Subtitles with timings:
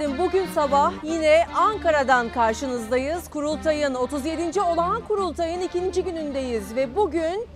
[0.00, 0.26] efendim.
[0.26, 3.30] Bugün sabah yine Ankara'dan karşınızdayız.
[3.30, 4.60] Kurultayın 37.
[4.60, 7.46] olağan kurultayın ikinci günündeyiz ve bugün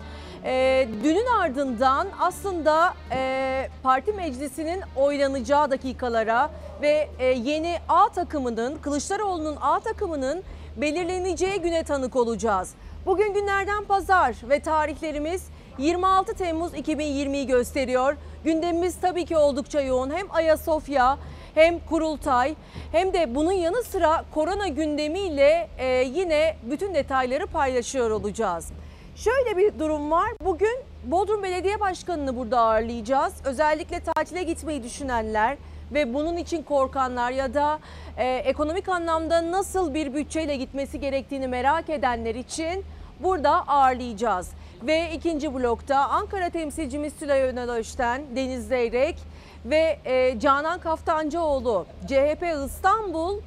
[0.45, 6.50] e, dünün ardından aslında e, parti meclisinin oylanacağı dakikalara
[6.83, 10.42] ve e, yeni A takımının Kılıçdaroğlu'nun A takımının
[10.77, 12.74] belirleneceği güne tanık olacağız.
[13.06, 15.47] Bugün günlerden pazar ve tarihlerimiz
[15.78, 18.16] 26 Temmuz 2020'yi gösteriyor.
[18.45, 20.11] Gündemimiz tabii ki oldukça yoğun.
[20.11, 21.19] Hem Ayasofya
[21.54, 22.54] hem kurultay
[22.92, 28.68] hem de bunun yanı sıra korona gündemiyle e, yine bütün detayları paylaşıyor olacağız.
[29.16, 30.30] Şöyle bir durum var.
[30.44, 33.34] Bugün Bodrum Belediye Başkanı'nı burada ağırlayacağız.
[33.44, 35.56] Özellikle tatile gitmeyi düşünenler
[35.94, 37.78] ve bunun için korkanlar ya da
[38.16, 42.84] e, ekonomik anlamda nasıl bir bütçeyle gitmesi gerektiğini merak edenler için
[43.20, 44.50] burada ağırlayacağız.
[44.83, 49.16] Ve ikinci blokta Ankara temsilcimiz Önal Öşten, Deniz Zeyrek
[49.65, 53.41] ve e, Canan Kaftancıoğlu CHP İstanbul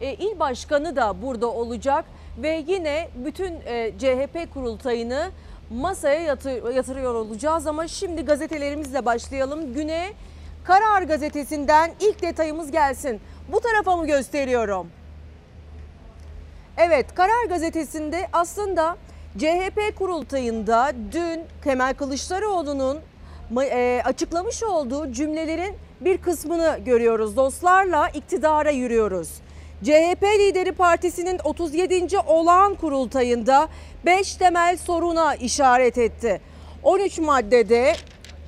[0.00, 2.04] e, il başkanı da burada olacak
[2.38, 5.30] ve yine bütün e, CHP kurultayını
[5.70, 9.74] masaya yatır- yatırıyor olacağız ama şimdi gazetelerimizle başlayalım.
[9.74, 10.12] Güne
[10.64, 13.20] Karar gazetesinden ilk detayımız gelsin.
[13.52, 14.90] Bu tarafa mı gösteriyorum?
[16.76, 18.96] Evet, Karar Gazetesi'nde aslında
[19.38, 22.98] CHP kurultayında dün Kemal Kılıçdaroğlu'nun
[24.04, 27.36] açıklamış olduğu cümlelerin bir kısmını görüyoruz.
[27.36, 29.28] Dostlarla iktidara yürüyoruz.
[29.84, 32.18] CHP lideri partisinin 37.
[32.26, 33.68] olağan kurultayında
[34.06, 36.40] 5 temel soruna işaret etti.
[36.82, 37.94] 13 maddede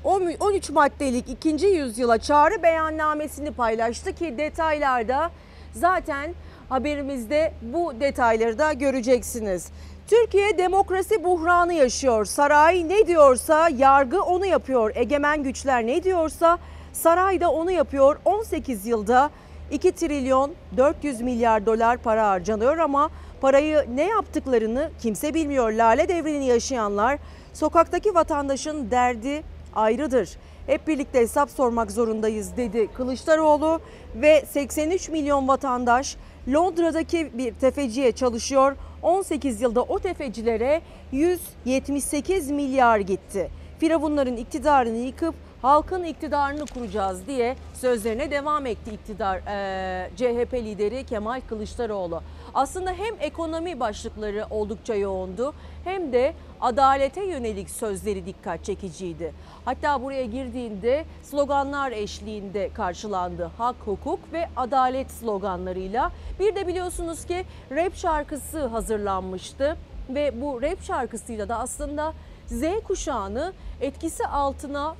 [0.04, 5.30] 13 maddelik ikinci yüzyıla çağrı beyannamesini paylaştı ki detaylarda
[5.72, 6.34] zaten
[6.68, 9.68] haberimizde bu detayları da göreceksiniz.
[10.06, 12.24] Türkiye demokrasi buhranı yaşıyor.
[12.24, 14.92] Saray ne diyorsa yargı onu yapıyor.
[14.94, 16.58] Egemen güçler ne diyorsa
[16.92, 18.16] saray da onu yapıyor.
[18.24, 19.30] 18 yılda
[19.70, 25.72] 2 trilyon 400 milyar dolar para harcanıyor ama parayı ne yaptıklarını kimse bilmiyor.
[25.72, 27.18] Lale devrini yaşayanlar
[27.52, 29.42] sokaktaki vatandaşın derdi
[29.74, 30.38] ayrıdır.
[30.66, 33.80] Hep birlikte hesap sormak zorundayız dedi Kılıçdaroğlu
[34.14, 36.16] ve 83 milyon vatandaş
[36.48, 38.76] Londra'daki bir tefeciye çalışıyor.
[39.02, 43.50] 18 yılda o tefecilere 178 milyar gitti.
[43.78, 51.40] Firavunların iktidarını yıkıp halkın iktidarını kuracağız diye sözlerine devam etti iktidar eee, CHP lideri Kemal
[51.48, 52.22] Kılıçdaroğlu.
[52.56, 59.32] Aslında hem ekonomi başlıkları oldukça yoğundu hem de adalete yönelik sözleri dikkat çekiciydi.
[59.64, 63.50] Hatta buraya girdiğinde sloganlar eşliğinde karşılandı.
[63.58, 66.12] Hak, hukuk ve adalet sloganlarıyla.
[66.40, 69.76] Bir de biliyorsunuz ki rap şarkısı hazırlanmıştı
[70.08, 72.12] ve bu rap şarkısıyla da aslında
[72.46, 74.94] Z kuşağını etkisi altına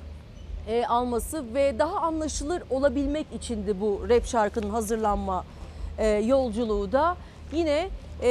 [0.67, 5.43] e, alması ve daha anlaşılır olabilmek içindi bu rap şarkının hazırlanma
[5.97, 7.17] e, yolculuğu da.
[7.51, 7.89] Yine
[8.23, 8.29] e,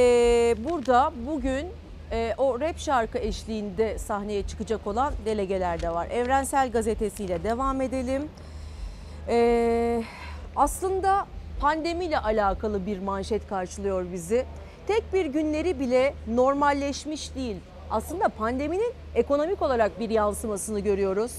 [0.58, 1.66] burada bugün
[2.12, 6.06] e, o rap şarkı eşliğinde sahneye çıkacak olan delegeler de var.
[6.10, 8.28] Evrensel Gazetesi'yle devam edelim.
[9.28, 10.02] E,
[10.56, 11.26] aslında
[11.60, 14.44] pandemiyle alakalı bir manşet karşılıyor bizi.
[14.86, 17.56] Tek bir günleri bile normalleşmiş değil.
[17.90, 21.32] Aslında pandeminin ekonomik olarak bir yansımasını görüyoruz.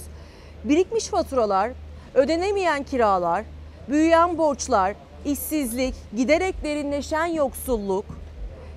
[0.63, 1.71] Birikmiş faturalar,
[2.15, 3.45] ödenemeyen kiralar,
[3.89, 4.95] büyüyen borçlar,
[5.27, 8.05] işsizlik, giderek derinleşen yoksulluk,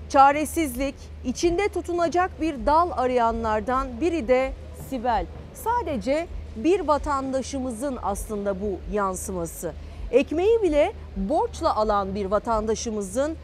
[0.09, 0.95] çaresizlik,
[1.25, 4.53] içinde tutunacak bir dal arayanlardan biri de
[4.89, 5.27] Sibel.
[5.55, 9.73] Sadece bir vatandaşımızın aslında bu yansıması.
[10.11, 13.37] Ekmeği bile borçla alan bir vatandaşımızın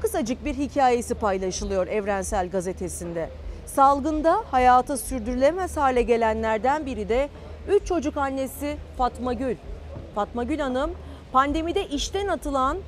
[0.00, 3.30] kısacık bir hikayesi paylaşılıyor Evrensel Gazetesi'nde.
[3.66, 7.28] Salgında hayatı sürdürülemez hale gelenlerden biri de
[7.70, 9.56] 3 çocuk annesi Fatma Gül.
[10.14, 10.90] Fatma Gül Hanım
[11.36, 12.78] pandemide işten atılan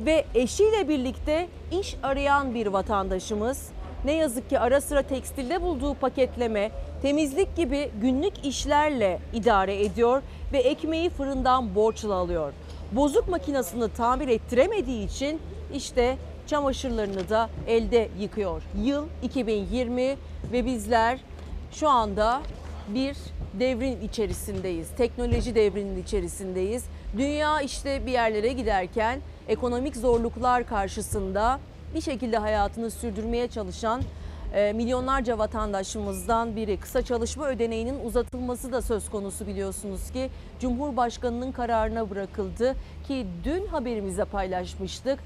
[0.00, 1.48] ve eşiyle birlikte
[1.80, 3.68] iş arayan bir vatandaşımız.
[4.04, 6.70] Ne yazık ki ara sıra tekstilde bulduğu paketleme,
[7.02, 10.22] temizlik gibi günlük işlerle idare ediyor
[10.52, 12.52] ve ekmeği fırından borçla alıyor.
[12.92, 15.40] Bozuk makinesini tamir ettiremediği için
[15.74, 16.16] işte
[16.46, 18.62] çamaşırlarını da elde yıkıyor.
[18.82, 20.16] Yıl 2020
[20.52, 21.18] ve bizler
[21.72, 22.42] şu anda
[22.88, 23.16] bir
[23.60, 24.88] devrin içerisindeyiz.
[24.96, 26.84] Teknoloji devrinin içerisindeyiz.
[27.16, 31.60] Dünya işte bir yerlere giderken ekonomik zorluklar karşısında
[31.94, 34.02] bir şekilde hayatını sürdürmeye çalışan
[34.54, 36.76] e, milyonlarca vatandaşımızdan biri.
[36.76, 40.30] Kısa çalışma ödeneğinin uzatılması da söz konusu biliyorsunuz ki
[40.60, 42.74] Cumhurbaşkanının kararına bırakıldı
[43.08, 45.18] ki dün haberimizde paylaşmıştık.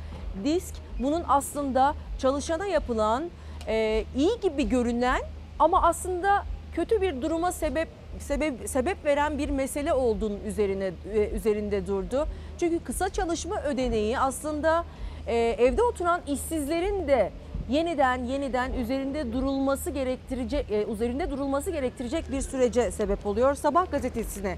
[0.44, 3.30] Disk bunun aslında çalışana yapılan
[3.66, 5.20] e, iyi gibi görünen
[5.58, 6.44] ama aslında
[6.74, 12.26] kötü bir duruma sebep sebep sebep veren bir mesele olduğunun üzerine e, üzerinde durdu.
[12.60, 14.84] Çünkü kısa çalışma ödeneği aslında
[15.26, 17.32] e, evde oturan işsizlerin de
[17.68, 23.54] yeniden yeniden üzerinde durulması gerektirecek e, üzerinde durulması gerektirecek bir sürece sebep oluyor.
[23.54, 24.56] Sabah gazetesine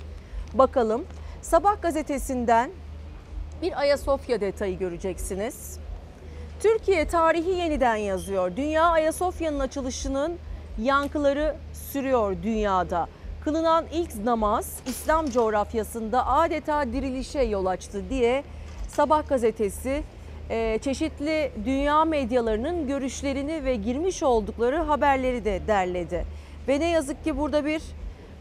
[0.54, 1.04] bakalım.
[1.42, 2.70] Sabah gazetesinden
[3.62, 5.78] bir Ayasofya detayı göreceksiniz.
[6.60, 8.56] Türkiye tarihi yeniden yazıyor.
[8.56, 10.38] Dünya Ayasofya'nın açılışının
[10.78, 13.08] yankıları sürüyor dünyada.
[13.44, 18.44] Kılınan ilk namaz İslam coğrafyasında adeta dirilişe yol açtı diye
[18.88, 20.02] Sabah gazetesi
[20.50, 26.26] e, çeşitli dünya medyalarının görüşlerini ve girmiş oldukları haberleri de derledi.
[26.68, 27.82] Ve ne yazık ki burada bir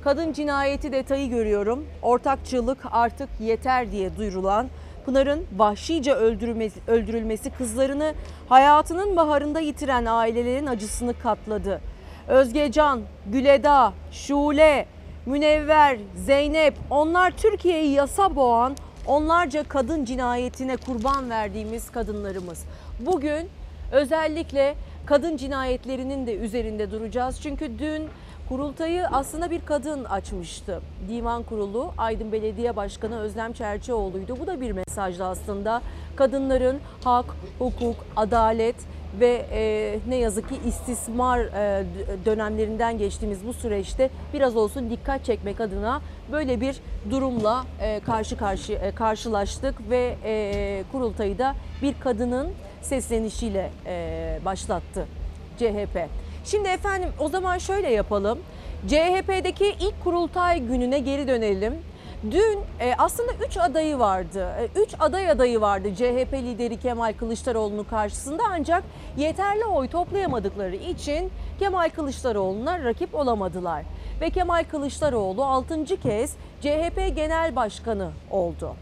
[0.03, 1.85] kadın cinayeti detayı görüyorum.
[2.01, 4.67] Ortakçılık artık yeter diye duyurulan
[5.05, 6.13] Pınar'ın vahşice
[6.87, 8.13] öldürülmesi, kızlarını
[8.49, 11.81] hayatının baharında yitiren ailelerin acısını katladı.
[12.31, 14.85] Özgecan, Güleda, Şule,
[15.25, 18.75] Münevver, Zeynep onlar Türkiye'yi yasa boğan
[19.05, 22.65] onlarca kadın cinayetine kurban verdiğimiz kadınlarımız.
[22.99, 23.49] Bugün
[23.91, 24.75] özellikle
[25.05, 27.41] kadın cinayetlerinin de üzerinde duracağız.
[27.41, 28.07] Çünkü dün
[28.49, 30.81] kurultayı aslında bir kadın açmıştı.
[31.09, 34.37] Divan Kurulu Aydın Belediye Başkanı Özlem Çerçioğlu'ydu.
[34.39, 35.81] Bu da bir mesajdı aslında.
[36.15, 37.25] Kadınların hak,
[37.59, 38.75] hukuk, adalet
[39.19, 41.85] ve e, ne yazık ki istismar e,
[42.25, 48.73] dönemlerinden geçtiğimiz bu süreçte biraz olsun dikkat çekmek adına böyle bir durumla e, karşı karşı
[48.73, 52.49] e, karşılaştık ve e, kurultayı da bir kadının
[52.81, 55.05] seslenişiyle e, başlattı
[55.57, 56.07] CHP.
[56.45, 58.39] Şimdi efendim o zaman şöyle yapalım.
[58.87, 61.73] CHP'deki ilk kurultay gününe geri dönelim.
[62.23, 64.47] Dün e, aslında 3 adayı vardı.
[64.75, 68.83] 3 e, aday adayı vardı CHP lideri Kemal Kılıçdaroğlu'nun karşısında ancak
[69.17, 73.83] yeterli oy toplayamadıkları için Kemal Kılıçdaroğlu'na rakip olamadılar.
[74.21, 75.85] Ve Kemal Kılıçdaroğlu 6.
[75.85, 78.75] kez CHP Genel Başkanı oldu.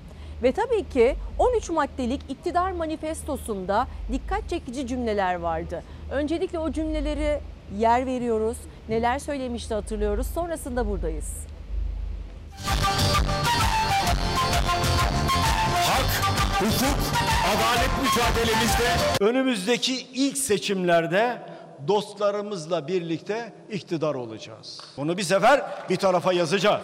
[0.43, 5.83] Ve tabii ki 13 maddelik iktidar manifestosunda dikkat çekici cümleler vardı.
[6.11, 7.39] Öncelikle o cümleleri
[7.77, 8.57] yer veriyoruz.
[8.89, 10.27] Neler söylemişti hatırlıyoruz.
[10.27, 11.48] Sonrasında buradayız.
[16.59, 16.99] Hukuk,
[17.47, 18.89] adalet mücadelemizde
[19.19, 21.41] önümüzdeki ilk seçimlerde
[21.87, 24.79] dostlarımızla birlikte iktidar olacağız.
[24.97, 26.81] Bunu bir sefer bir tarafa yazacağız.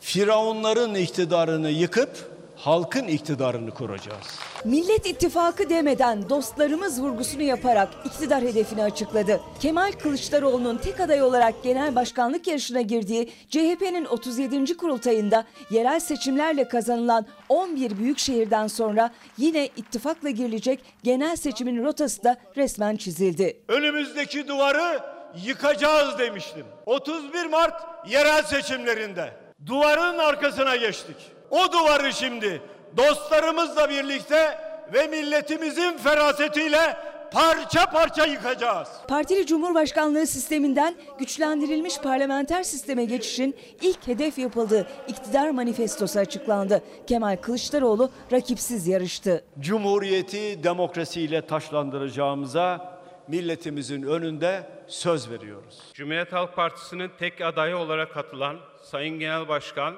[0.00, 2.29] Firavunların iktidarını yıkıp
[2.60, 4.38] halkın iktidarını kuracağız.
[4.64, 9.40] Millet İttifakı demeden dostlarımız vurgusunu yaparak iktidar hedefini açıkladı.
[9.60, 14.76] Kemal Kılıçdaroğlu'nun tek aday olarak genel başkanlık yarışına girdiği CHP'nin 37.
[14.76, 22.36] kurultayında yerel seçimlerle kazanılan 11 büyük şehirden sonra yine ittifakla girilecek genel seçimin rotası da
[22.56, 23.60] resmen çizildi.
[23.68, 25.00] Önümüzdeki duvarı
[25.44, 26.66] yıkacağız demiştim.
[26.86, 29.32] 31 Mart yerel seçimlerinde
[29.66, 31.39] duvarın arkasına geçtik.
[31.50, 32.62] O duvarı şimdi
[32.96, 34.58] dostlarımızla birlikte
[34.92, 36.96] ve milletimizin ferasetiyle
[37.32, 38.88] parça parça yıkacağız.
[39.08, 46.82] Partili Cumhurbaşkanlığı sisteminden güçlendirilmiş parlamenter sisteme geçişin ilk hedef yapıldığı iktidar manifestosu açıklandı.
[47.06, 49.44] Kemal Kılıçdaroğlu rakipsiz yarıştı.
[49.60, 55.78] Cumhuriyeti demokrasiyle taşlandıracağımıza milletimizin önünde söz veriyoruz.
[55.94, 59.94] Cumhuriyet Halk Partisi'nin tek adayı olarak katılan Sayın Genel Başkan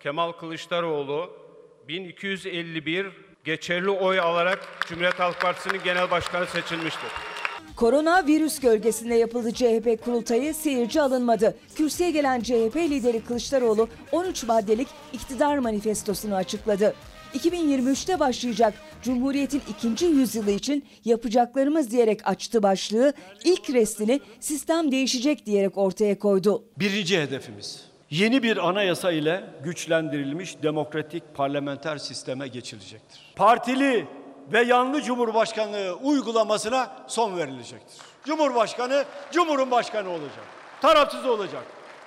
[0.00, 1.30] Kemal Kılıçdaroğlu
[1.88, 3.06] 1251
[3.44, 7.10] geçerli oy alarak Cumhuriyet Halk Partisi'nin genel başkanı seçilmiştir.
[7.76, 11.58] Korona virüs gölgesinde yapıldı CHP kurultayı seyirci alınmadı.
[11.76, 16.94] Kürsüye gelen CHP lideri Kılıçdaroğlu 13 maddelik iktidar manifestosunu açıkladı.
[17.34, 23.12] 2023'te başlayacak Cumhuriyet'in ikinci yüzyılı için yapacaklarımız diyerek açtı başlığı
[23.44, 26.64] ilk restini sistem değişecek diyerek ortaya koydu.
[26.76, 33.20] Birinci hedefimiz yeni bir anayasa ile güçlendirilmiş demokratik parlamenter sisteme geçilecektir.
[33.36, 34.06] Partili
[34.52, 37.96] ve yanlı cumhurbaşkanlığı uygulamasına son verilecektir.
[38.24, 40.44] Cumhurbaşkanı Cumhurun başkanı olacak.
[40.82, 41.62] Tarafsız olacak.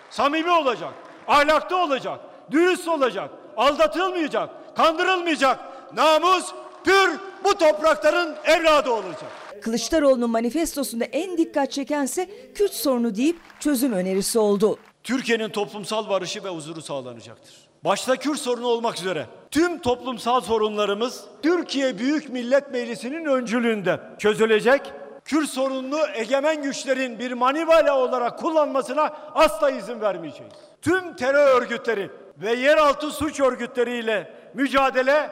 [0.10, 0.94] Samimi olacak.
[1.28, 2.20] Ahlaklı olacak.
[2.52, 3.30] Dürüst olacak.
[3.58, 4.76] Aldatılmayacak.
[4.76, 5.60] Kandırılmayacak.
[5.94, 6.52] Namus
[6.84, 9.32] pür bu toprakların evladı olacak.
[9.62, 14.78] Kılıçdaroğlu'nun manifestosunda en dikkat çekense Kürt sorunu deyip çözüm önerisi oldu.
[15.04, 17.56] Türkiye'nin toplumsal barışı ve huzuru sağlanacaktır.
[17.84, 24.82] Başta Kürt sorunu olmak üzere tüm toplumsal sorunlarımız Türkiye Büyük Millet Meclisi'nin öncülüğünde çözülecek.
[25.26, 30.54] Kürt sorununu egemen güçlerin bir manivela olarak kullanmasına asla izin vermeyeceğiz.
[30.82, 35.30] Tüm terör örgütleri ve yeraltı suç örgütleriyle mücadele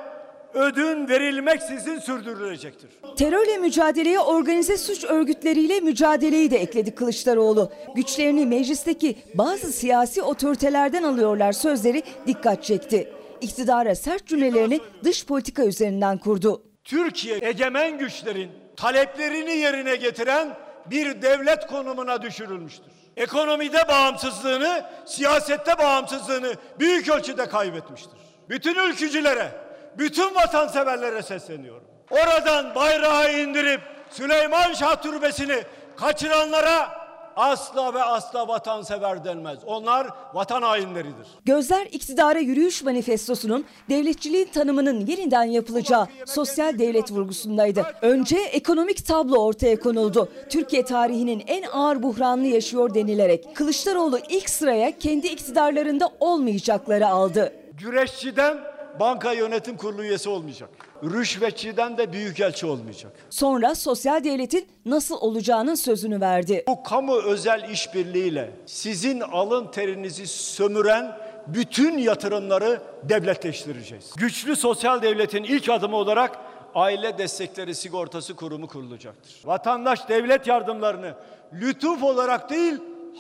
[0.54, 2.90] ödün verilmeksizin sürdürülecektir.
[3.18, 7.72] Terörle mücadeleye organize suç örgütleriyle mücadeleyi de ekledi Kılıçdaroğlu.
[7.96, 13.14] Güçlerini meclisteki bazı siyasi otoritelerden alıyorlar sözleri dikkat çekti.
[13.42, 16.64] İktidara sert cümlelerini dış politika üzerinden kurdu.
[16.84, 22.86] Türkiye egemen güçlerin taleplerini yerine getiren bir devlet konumuna düşürülmüştür.
[23.18, 28.20] Ekonomide bağımsızlığını, siyasette bağımsızlığını büyük ölçüde kaybetmiştir.
[28.50, 29.52] Bütün ülkücülere,
[29.98, 31.84] bütün vatanseverlere sesleniyorum.
[32.12, 35.64] Oradan bayrağı indirip Süleyman Şah Türbesi'ni
[35.96, 37.00] kaçıranlara
[37.36, 39.60] asla ve asla vatansever denmez.
[39.66, 41.28] Onlar vatan hainleridir.
[41.46, 47.86] Gözler iktidara yürüyüş manifestosunun devletçiliğin tanımının yeniden yapılacağı sosyal devlet vurgusundaydı.
[48.02, 50.30] Önce ekonomik tablo ortaya konuldu.
[50.50, 57.54] Türkiye tarihinin en ağır buhranını yaşıyor denilerek Kılıçdaroğlu ilk sıraya kendi iktidarlarında olmayacakları aldı.
[57.74, 58.58] Güreşçiden
[59.00, 60.70] banka yönetim kurulu üyesi olmayacak.
[61.04, 63.12] Rüşvetçiden de büyükelçi olmayacak.
[63.30, 66.64] Sonra sosyal devletin nasıl olacağının sözünü verdi.
[66.68, 74.12] Bu kamu özel işbirliğiyle sizin alın terinizi sömüren bütün yatırımları devletleştireceğiz.
[74.18, 76.40] Güçlü sosyal devletin ilk adımı olarak
[76.76, 79.36] aile destekleri sigortası kurumu kurulacaktır.
[79.46, 81.14] Vatandaş devlet yardımlarını
[81.54, 82.74] lütuf olarak değil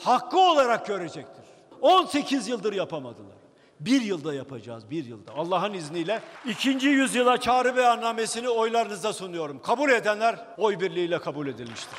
[0.03, 1.43] hakkı olarak görecektir.
[1.81, 3.38] 18 yıldır yapamadılar.
[3.79, 5.31] Bir yılda yapacağız, bir yılda.
[5.31, 9.61] Allah'ın izniyle ikinci yüzyıla çağrı beyannamesini oylarınıza sunuyorum.
[9.61, 11.97] Kabul edenler oy birliğiyle kabul edilmiştir.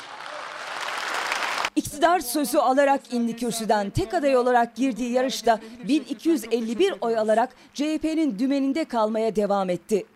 [1.76, 8.84] İktidar sözü alarak indi kürsüden tek aday olarak girdiği yarışta 1251 oy alarak CHP'nin dümeninde
[8.84, 10.06] kalmaya devam etti.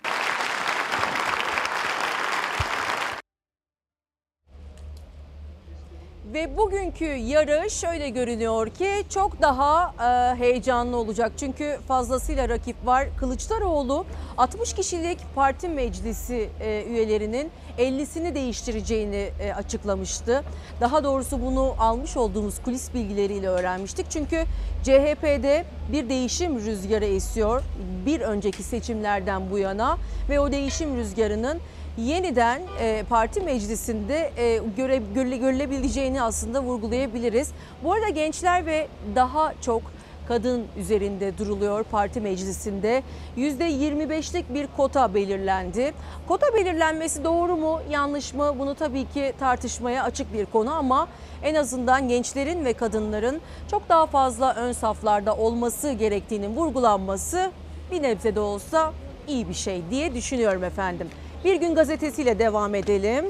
[6.34, 11.32] Ve bugünkü yarış öyle görünüyor ki çok daha e, heyecanlı olacak.
[11.36, 13.08] Çünkü fazlasıyla rakip var.
[13.16, 14.06] Kılıçdaroğlu
[14.38, 20.44] 60 kişilik parti meclisi e, üyelerinin 50'sini değiştireceğini e, açıklamıştı.
[20.80, 24.06] Daha doğrusu bunu almış olduğumuz kulis bilgileriyle öğrenmiştik.
[24.10, 24.44] Çünkü
[24.82, 27.62] CHP'de bir değişim rüzgarı esiyor
[28.06, 29.98] bir önceki seçimlerden bu yana
[30.28, 31.60] ve o değişim rüzgarının
[31.98, 37.50] yeniden e, parti meclisinde e, göre, görüle, görülebileceğini aslında vurgulayabiliriz.
[37.84, 39.82] Bu arada gençler ve daha çok
[40.28, 43.02] kadın üzerinde duruluyor parti meclisinde.
[43.36, 45.94] %25'lik bir kota belirlendi.
[46.28, 51.08] Kota belirlenmesi doğru mu yanlış mı bunu tabii ki tartışmaya açık bir konu ama
[51.42, 57.50] en azından gençlerin ve kadınların çok daha fazla ön saflarda olması gerektiğinin vurgulanması
[57.90, 58.92] bir nebze de olsa
[59.28, 61.08] iyi bir şey diye düşünüyorum efendim.
[61.44, 63.24] Bir Gün Gazetesi'yle devam edelim.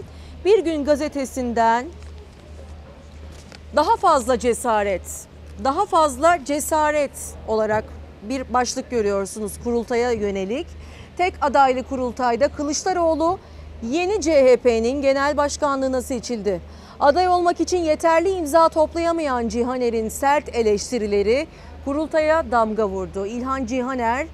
[0.44, 1.86] Bir Gün Gazetesi'nden
[3.76, 5.02] daha fazla cesaret,
[5.64, 7.10] daha fazla cesaret
[7.48, 7.84] olarak
[8.22, 10.66] bir başlık görüyorsunuz kurultaya yönelik.
[11.16, 13.38] Tek adaylı kurultayda Kılıçdaroğlu
[13.82, 16.60] yeni CHP'nin genel başkanlığına seçildi.
[17.00, 21.46] Aday olmak için yeterli imza toplayamayan Cihaner'in sert eleştirileri
[21.84, 23.26] kurultaya damga vurdu.
[23.26, 24.26] İlhan Cihaner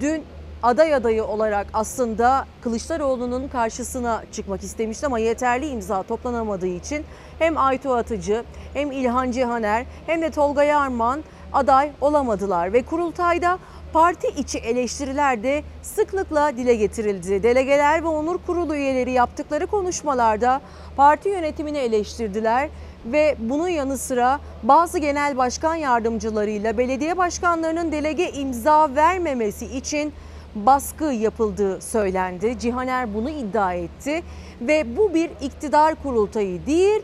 [0.00, 0.24] dün
[0.62, 7.04] aday adayı olarak aslında Kılıçdaroğlu'nun karşısına çıkmak istemişti ama yeterli imza toplanamadığı için
[7.38, 13.58] hem Aytu Atıcı hem İlhan Cihaner hem de Tolga Yarman aday olamadılar ve kurultayda
[13.92, 17.42] parti içi eleştiriler de sıklıkla dile getirildi.
[17.42, 20.60] Delegeler ve onur kurulu üyeleri yaptıkları konuşmalarda
[20.96, 22.68] parti yönetimini eleştirdiler
[23.06, 30.12] ve bunun yanı sıra bazı genel başkan yardımcılarıyla belediye başkanlarının delege imza vermemesi için
[30.54, 32.58] baskı yapıldığı söylendi.
[32.58, 34.22] Cihaner bunu iddia etti
[34.60, 37.02] ve bu bir iktidar kurultayı değil,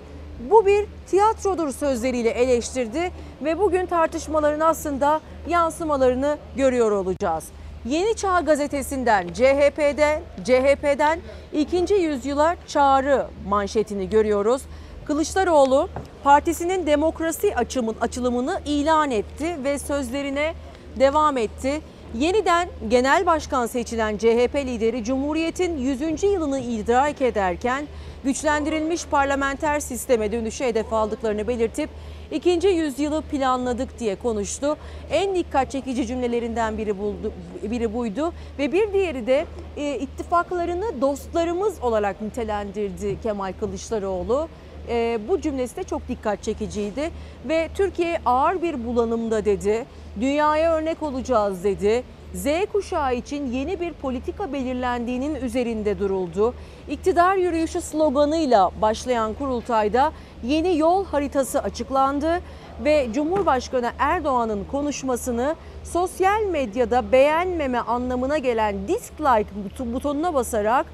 [0.51, 3.11] bu bir tiyatrodur sözleriyle eleştirdi
[3.45, 7.45] ve bugün tartışmaların aslında yansımalarını görüyor olacağız.
[7.85, 11.21] Yeni Çağ gazetesinden CHP'den CHP'den
[11.53, 14.63] ikinci yüzyıla çağrı manşetini görüyoruz.
[15.05, 15.89] Kılıçdaroğlu
[16.25, 20.55] partisinin demokrasi açımın açılımını ilan etti ve sözlerine
[20.99, 21.81] devam etti.
[22.19, 26.23] Yeniden genel başkan seçilen CHP lideri Cumhuriyet'in 100.
[26.23, 27.87] yılını idrak ederken
[28.25, 31.91] güçlendirilmiş parlamenter sisteme dönüşü hedef aldıklarını belirtip
[32.31, 34.77] ikinci yüzyılı planladık diye konuştu.
[35.11, 41.83] En dikkat çekici cümlelerinden biri, buldu, biri buydu ve bir diğeri de e, ittifaklarını dostlarımız
[41.83, 44.49] olarak nitelendirdi Kemal Kılıçdaroğlu.
[44.89, 47.11] E, bu cümlesi de çok dikkat çekiciydi
[47.49, 49.87] ve Türkiye ağır bir bulanımda dedi.
[50.21, 52.05] Dünyaya örnek olacağız dedi.
[52.35, 56.55] Z kuşağı için yeni bir politika belirlendiğinin üzerinde duruldu.
[56.89, 60.13] İktidar yürüyüşü sloganıyla başlayan kurultayda
[60.45, 62.41] yeni yol haritası açıklandı
[62.85, 70.87] ve Cumhurbaşkanı Erdoğan'ın konuşmasını sosyal medyada beğenmeme anlamına gelen dislike but- butonuna basarak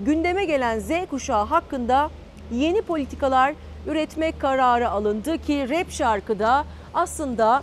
[0.00, 2.10] gündeme gelen Z kuşağı hakkında
[2.52, 3.54] yeni politikalar
[3.86, 7.62] üretmek kararı alındı ki rap şarkıda aslında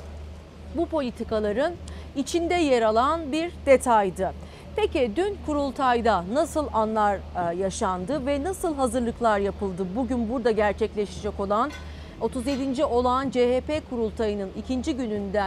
[0.75, 1.73] bu politikaların
[2.15, 4.33] içinde yer alan bir detaydı.
[4.75, 9.87] Peki dün kurultayda nasıl anlar e, yaşandı ve nasıl hazırlıklar yapıldı?
[9.95, 11.71] Bugün burada gerçekleşecek olan
[12.21, 12.85] 37.
[12.85, 15.43] olan CHP kurultayının ikinci gününde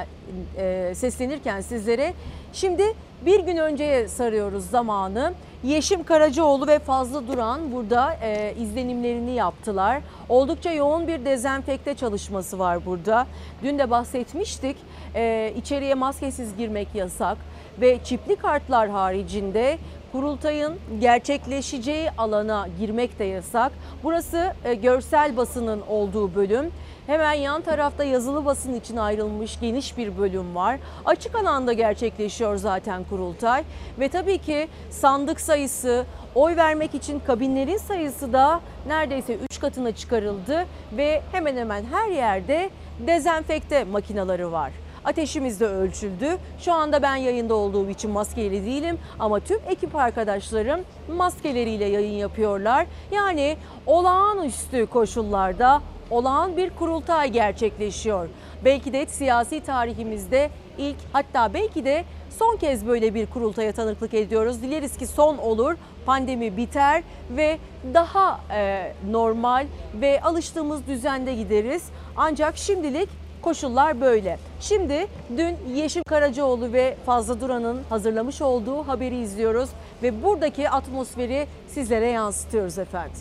[0.56, 2.14] e, seslenirken sizlere
[2.52, 2.84] şimdi
[3.26, 5.32] bir gün önceye sarıyoruz zamanı.
[5.64, 10.02] Yeşim Karacaoğlu ve Fazlı Duran burada e, izlenimlerini yaptılar.
[10.28, 13.26] Oldukça yoğun bir dezenfekte çalışması var burada.
[13.62, 14.76] Dün de bahsetmiştik.
[15.14, 17.38] E, içeriye maskesiz girmek yasak
[17.80, 19.78] ve çipli kartlar haricinde
[20.12, 23.72] kurultayın gerçekleşeceği alana girmek de yasak.
[24.02, 26.72] Burası e, görsel basının olduğu bölüm.
[27.06, 30.78] Hemen yan tarafta yazılı basın için ayrılmış geniş bir bölüm var.
[31.04, 33.64] Açık alanda gerçekleşiyor zaten kurultay
[33.98, 40.66] ve tabii ki sandık sayısı, oy vermek için kabinlerin sayısı da neredeyse 3 katına çıkarıldı
[40.96, 42.70] ve hemen hemen her yerde
[43.06, 44.72] dezenfekte makineleri var.
[45.04, 46.38] Ateşimiz de ölçüldü.
[46.58, 50.80] Şu anda ben yayında olduğum için maskeli değilim ama tüm ekip arkadaşlarım
[51.16, 52.86] maskeleriyle yayın yapıyorlar.
[53.12, 53.56] Yani
[53.86, 58.28] olağanüstü koşullarda olağan bir kurultay gerçekleşiyor.
[58.64, 62.04] Belki de siyasi tarihimizde ilk hatta belki de
[62.38, 64.62] son kez böyle bir kurultaya tanıklık ediyoruz.
[64.62, 65.74] Dileriz ki son olur,
[66.06, 67.58] pandemi biter ve
[67.94, 69.66] daha e, normal
[70.00, 71.82] ve alıştığımız düzende gideriz.
[72.16, 73.08] Ancak şimdilik
[73.44, 74.38] koşullar böyle.
[74.60, 79.70] Şimdi dün Yeşim Karacaoğlu ve Fazlı Duran'ın hazırlamış olduğu haberi izliyoruz
[80.02, 83.20] ve buradaki atmosferi sizlere yansıtıyoruz efendim.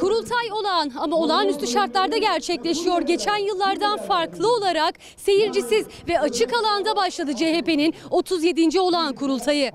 [0.00, 3.02] Kurultay olağan ama olağanüstü şartlarda gerçekleşiyor.
[3.02, 8.80] Geçen yıllardan farklı olarak seyircisiz ve açık alanda başladı CHP'nin 37.
[8.80, 9.72] olağan kurultayı.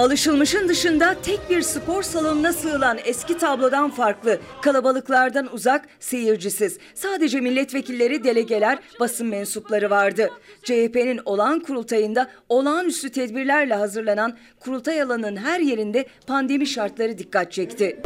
[0.00, 4.38] Alışılmışın dışında tek bir spor salonuna sığılan eski tablodan farklı.
[4.62, 6.78] Kalabalıklardan uzak, seyircisiz.
[6.94, 10.30] Sadece milletvekilleri, delegeler, basın mensupları vardı.
[10.62, 18.02] CHP'nin olağan kurultayında olağanüstü tedbirlerle hazırlanan kurultay alanının her yerinde pandemi şartları dikkat çekti.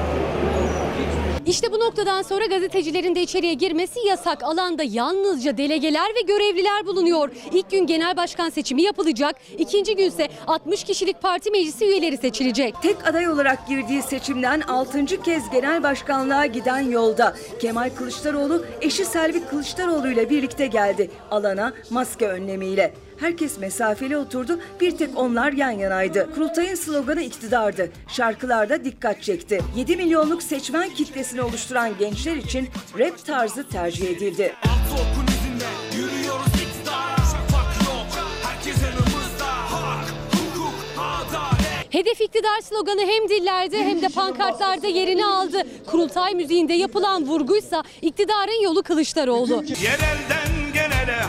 [1.46, 4.42] İşte bu noktadan sonra gazetecilerin de içeriye girmesi yasak.
[4.42, 7.30] Alanda yalnızca delegeler ve görevliler bulunuyor.
[7.52, 9.36] İlk gün genel başkan seçimi yapılacak.
[9.58, 12.74] İkinci günse 60 kişilik parti meclisi üyeleri seçilecek.
[12.82, 15.06] Tek aday olarak girdiği seçimden 6.
[15.06, 22.28] kez genel başkanlığa giden yolda Kemal Kılıçdaroğlu eşi Selvi Kılıçdaroğlu ile birlikte geldi alana maske
[22.28, 22.94] önlemiyle.
[23.20, 26.34] Herkes mesafeli oturdu, bir tek onlar yan yanaydı.
[26.34, 27.90] Kurultayın sloganı iktidardı.
[28.08, 29.60] Şarkılarda dikkat çekti.
[29.76, 34.54] 7 milyonluk seçmen kitlesini oluşturan gençler için rap tarzı tercih edildi.
[34.62, 35.64] Altı okun izinde
[35.96, 38.06] yürüyoruz iktidara Şafak yok
[38.42, 45.62] herkes yanımızda Hak, hukuk, adalet Hedef iktidar sloganı hem dillerde hem de pankartlarda yerini aldı.
[45.86, 49.64] Kurultay müziğinde yapılan vurguysa iktidarın yolu Kılıçdaroğlu.
[49.82, 51.22] Yerelden genele ele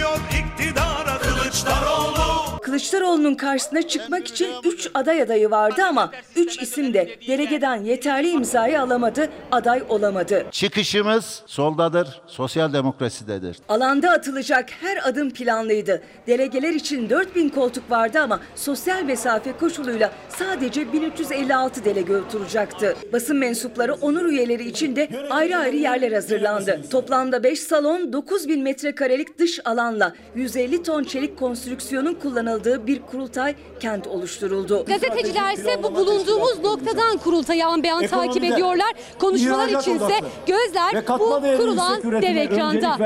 [0.00, 2.29] Yürüyor iktidara Kılıçdaroğlu
[2.70, 8.80] Kılıçdaroğlu'nun karşısına çıkmak için 3 aday adayı vardı ama 3 isim de delegeden yeterli imzayı
[8.80, 10.46] alamadı, aday olamadı.
[10.50, 13.56] Çıkışımız soldadır, sosyal demokrasidedir.
[13.68, 16.02] Alanda atılacak her adım planlıydı.
[16.26, 22.96] Delegeler için 4000 koltuk vardı ama sosyal mesafe koşuluyla sadece 1356 delege oturacaktı.
[23.12, 26.80] Basın mensupları onur üyeleri için de ayrı ayrı yerler hazırlandı.
[26.90, 34.06] Toplamda 5 salon 9000 metrekarelik dış alanla 150 ton çelik konstrüksiyonun kullanıldığı bir kurultay kent
[34.06, 34.84] oluşturuldu.
[34.84, 38.92] Gazeteciler ise bu bulunduğumuz noktadan kurultayı an be an takip ediyorlar.
[39.18, 40.14] Konuşmalar içinse
[40.46, 42.96] gözler bu kurulan dev ekranda.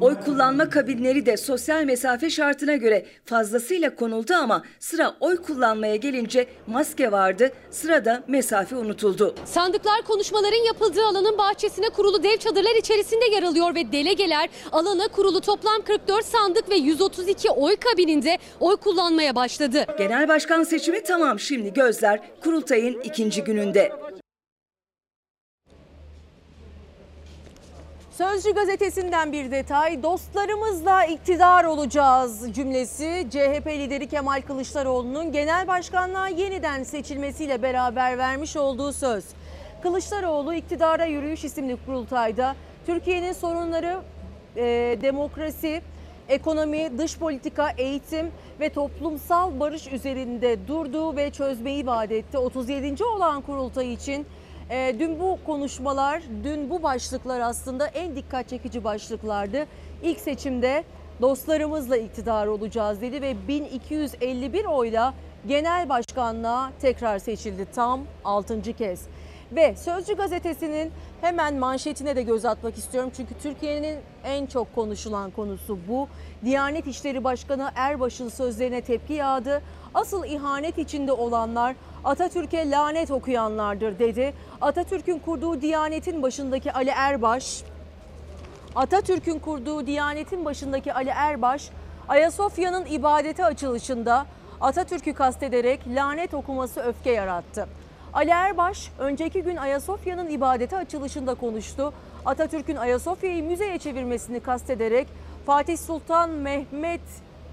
[0.00, 6.46] Oy kullanma kabinleri de sosyal mesafe şartına göre fazlasıyla konuldu ama sıra oy kullanmaya gelince
[6.66, 9.34] maske vardı, sırada mesafe unutuldu.
[9.44, 15.40] Sandıklar konuşmaların yapıldığı alanın bahçesine kurulu dev çadırlar içerisinde yer alıyor ve delegeler alana kurulu
[15.40, 18.87] toplam 44 sandık ve 132 oy kabininde oy kullanmaya
[19.34, 19.86] başladı.
[19.98, 23.92] Genel başkan seçimi tamam şimdi gözler kurultayın ikinci gününde.
[28.10, 30.02] Sözcü gazetesinden bir detay.
[30.02, 38.92] Dostlarımızla iktidar olacağız cümlesi CHP lideri Kemal Kılıçdaroğlu'nun genel başkanlığa yeniden seçilmesiyle beraber vermiş olduğu
[38.92, 39.24] söz.
[39.82, 44.00] Kılıçdaroğlu iktidara yürüyüş isimli kurultayda Türkiye'nin sorunları
[44.56, 45.82] e, demokrasi
[46.28, 52.38] ekonomi, dış politika, eğitim ve toplumsal barış üzerinde durduğu ve çözmeyi vaat etti.
[52.38, 53.04] 37.
[53.04, 54.26] olan kurultay için
[54.70, 59.66] e, dün bu konuşmalar, dün bu başlıklar aslında en dikkat çekici başlıklardı.
[60.02, 60.84] İlk seçimde
[61.20, 65.14] dostlarımızla iktidar olacağız dedi ve 1251 oyla
[65.46, 68.62] genel başkanlığa tekrar seçildi tam 6.
[68.62, 69.06] kez.
[69.52, 73.10] Ve Sözcü gazetesinin hemen manşetine de göz atmak istiyorum.
[73.16, 76.08] Çünkü Türkiye'nin en çok konuşulan konusu bu.
[76.44, 79.62] Diyanet İşleri Başkanı Erbaş'ın sözlerine tepki yağdı.
[79.94, 84.34] Asıl ihanet içinde olanlar Atatürk'e lanet okuyanlardır dedi.
[84.60, 87.62] Atatürk'ün kurduğu Diyanet'in başındaki Ali Erbaş,
[88.74, 91.70] Atatürk'ün kurduğu Diyanet'in başındaki Ali Erbaş,
[92.08, 94.26] Ayasofya'nın ibadete açılışında
[94.60, 97.68] Atatürk'ü kastederek lanet okuması öfke yarattı.
[98.14, 101.92] Ali Erbaş önceki gün Ayasofya'nın ibadete açılışında konuştu.
[102.24, 105.08] Atatürk'ün Ayasofya'yı müzeye çevirmesini kastederek
[105.46, 107.00] Fatih Sultan Mehmet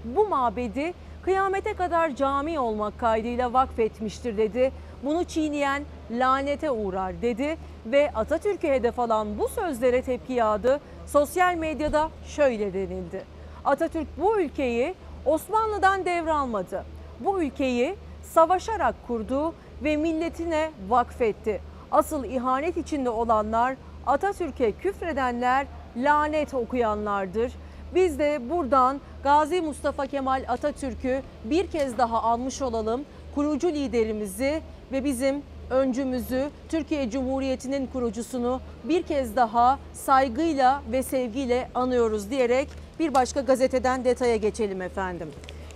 [0.04, 4.72] bu mabedi kıyamete kadar cami olmak kaydıyla vakfetmiştir dedi.
[5.02, 10.80] Bunu çiğneyen lanete uğrar dedi ve Atatürk'e hedef alan bu sözlere tepki yağdı.
[11.06, 13.24] Sosyal medyada şöyle denildi.
[13.64, 16.84] Atatürk bu ülkeyi Osmanlı'dan devralmadı.
[17.20, 21.60] Bu ülkeyi savaşarak kurdu ve milletine vakfetti.
[21.90, 27.52] Asıl ihanet içinde olanlar Atatürk'e küfredenler, lanet okuyanlardır.
[27.94, 33.04] Biz de buradan Gazi Mustafa Kemal Atatürk'ü bir kez daha almış olalım.
[33.34, 34.60] Kurucu liderimizi
[34.92, 43.14] ve bizim öncümüzü, Türkiye Cumhuriyeti'nin kurucusunu bir kez daha saygıyla ve sevgiyle anıyoruz diyerek bir
[43.14, 45.28] başka gazeteden detaya geçelim efendim.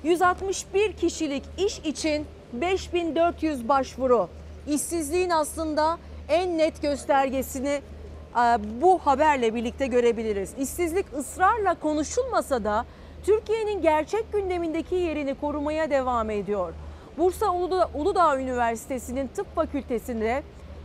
[0.05, 4.29] 161 kişilik iş için 5400 başvuru.
[4.67, 7.81] İşsizliğin aslında en net göstergesini
[8.37, 8.41] e,
[8.83, 10.55] bu haberle birlikte görebiliriz.
[10.59, 12.85] İşsizlik ısrarla konuşulmasa da
[13.25, 16.73] Türkiye'nin gerçek gündemindeki yerini korumaya devam ediyor.
[17.19, 17.47] Bursa
[17.95, 20.43] Uludağ, Üniversitesi'nin tıp fakültesinde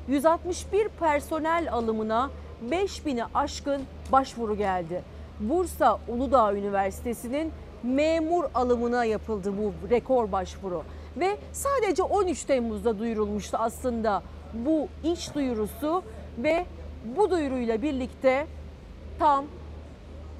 [0.07, 2.29] 161 personel alımına
[2.69, 5.03] 5000'i aşkın başvuru geldi.
[5.39, 7.51] Bursa Uludağ Üniversitesi'nin
[7.83, 10.83] memur alımına yapıldı bu rekor başvuru.
[11.17, 14.23] Ve sadece 13 Temmuz'da duyurulmuştu aslında
[14.53, 16.03] bu iş duyurusu
[16.37, 16.65] ve
[17.17, 18.47] bu duyuruyla birlikte
[19.19, 19.45] tam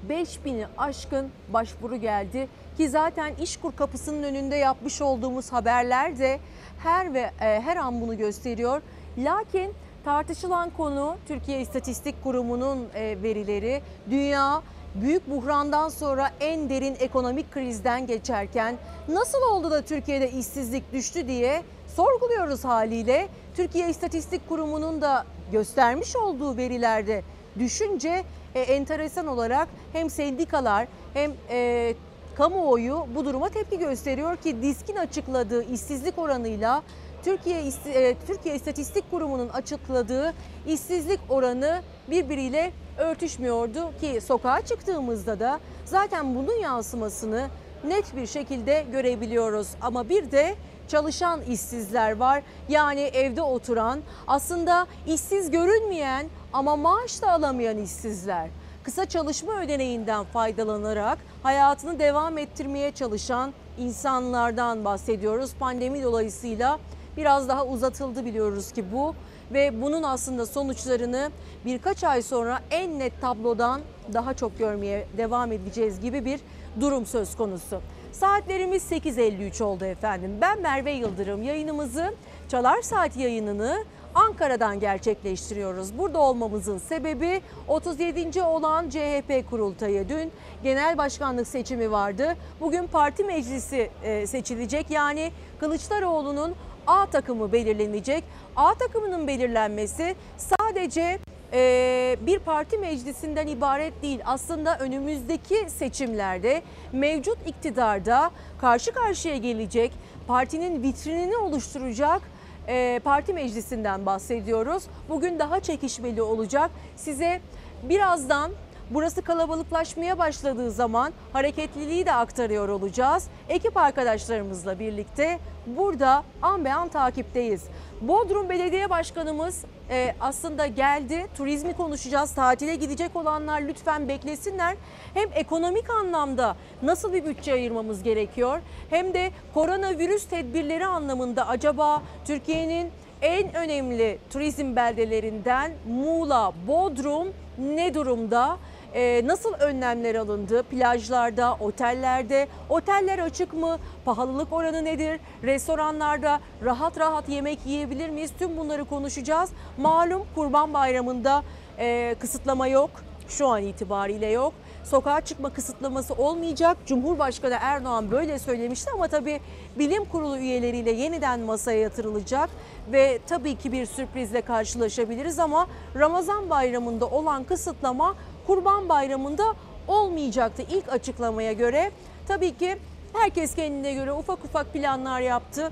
[0.09, 6.39] 5000'i aşkın başvuru geldi ki zaten İşkur kapısının önünde yapmış olduğumuz haberler de
[6.83, 8.81] her ve e, her an bunu gösteriyor.
[9.17, 9.73] Lakin
[10.05, 13.81] tartışılan konu Türkiye İstatistik Kurumu'nun e, verileri.
[14.09, 14.61] Dünya
[15.01, 18.77] büyük buhrandan sonra en derin ekonomik krizden geçerken
[19.07, 21.63] nasıl oldu da Türkiye'de işsizlik düştü diye
[21.95, 23.27] sorguluyoruz haliyle.
[23.55, 27.23] Türkiye İstatistik Kurumu'nun da göstermiş olduğu verilerde
[27.59, 28.23] düşünce
[28.55, 31.93] e, enteresan olarak hem sendikalar hem e,
[32.35, 36.83] kamuoyu bu duruma tepki gösteriyor ki DİSK'in açıkladığı işsizlik oranıyla
[37.23, 40.33] Türkiye e, Türkiye İstatistik Kurumu'nun açıkladığı
[40.67, 47.47] işsizlik oranı birbiriyle örtüşmüyordu ki sokağa çıktığımızda da zaten bunun yansımasını
[47.83, 49.67] net bir şekilde görebiliyoruz.
[49.81, 50.55] Ama bir de
[50.87, 52.43] çalışan işsizler var.
[52.69, 58.49] Yani evde oturan, aslında işsiz görünmeyen ama maaş da alamayan işsizler.
[58.83, 65.53] Kısa çalışma ödeneğinden faydalanarak hayatını devam ettirmeye çalışan insanlardan bahsediyoruz.
[65.59, 66.79] Pandemi dolayısıyla
[67.17, 69.15] biraz daha uzatıldı biliyoruz ki bu
[69.53, 71.31] ve bunun aslında sonuçlarını
[71.65, 73.81] birkaç ay sonra en net tablodan
[74.13, 76.39] daha çok görmeye devam edeceğiz gibi bir
[76.79, 77.81] durum söz konusu.
[78.11, 80.37] Saatlerimiz 8.53 oldu efendim.
[80.41, 82.13] Ben Merve Yıldırım yayınımızı
[82.49, 85.97] Çalar Saat yayınını Ankara'dan gerçekleştiriyoruz.
[85.97, 88.43] Burada olmamızın sebebi 37.
[88.43, 90.09] olan CHP kurultayı.
[90.09, 90.31] Dün
[90.63, 92.35] genel başkanlık seçimi vardı.
[92.61, 94.89] Bugün parti meclisi e, seçilecek.
[94.89, 96.55] Yani Kılıçdaroğlu'nun
[96.87, 98.23] A takımı belirlenecek.
[98.55, 101.19] A takımının belirlenmesi sadece
[101.53, 104.19] e, bir parti meclisinden ibaret değil.
[104.25, 109.91] Aslında önümüzdeki seçimlerde mevcut iktidarda karşı karşıya gelecek
[110.27, 112.21] partinin vitrinini oluşturacak
[112.67, 114.83] e, parti meclisinden bahsediyoruz.
[115.09, 116.71] Bugün daha çekişmeli olacak.
[116.95, 117.41] Size
[117.83, 118.51] birazdan
[118.89, 123.27] burası kalabalıklaşmaya başladığı zaman hareketliliği de aktarıyor olacağız.
[123.49, 127.63] Ekip arkadaşlarımızla birlikte burada an be an takipteyiz.
[128.01, 131.27] Bodrum Belediye Başkanımız e, aslında geldi.
[131.37, 132.35] Turizmi konuşacağız.
[132.35, 134.75] Tatile gidecek olanlar lütfen beklesinler.
[135.13, 142.91] Hem ekonomik anlamda nasıl bir bütçe ayırmamız gerekiyor hem de koronavirüs tedbirleri anlamında acaba Türkiye'nin
[143.21, 148.57] en önemli turizm beldelerinden Muğla, Bodrum ne durumda?
[148.95, 150.63] E, nasıl önlemler alındı?
[150.63, 153.77] Plajlarda, otellerde, oteller açık mı?
[154.05, 155.19] Pahalılık oranı nedir?
[155.43, 158.31] Restoranlarda rahat rahat yemek yiyebilir miyiz?
[158.39, 159.49] Tüm bunları konuşacağız.
[159.77, 161.43] Malum Kurban Bayramı'nda
[161.79, 162.89] e, kısıtlama yok.
[163.29, 164.53] Şu an itibariyle yok.
[164.83, 166.77] Sokağa çıkma kısıtlaması olmayacak.
[166.85, 169.39] Cumhurbaşkanı Erdoğan böyle söylemişti ama tabii
[169.79, 172.49] bilim kurulu üyeleriyle yeniden masaya yatırılacak
[172.91, 178.15] ve tabii ki bir sürprizle karşılaşabiliriz ama Ramazan bayramında olan kısıtlama
[178.47, 179.55] Kurban Bayramı'nda
[179.87, 181.91] olmayacaktı ilk açıklamaya göre.
[182.27, 182.77] Tabii ki
[183.13, 185.71] herkes kendine göre ufak ufak planlar yaptı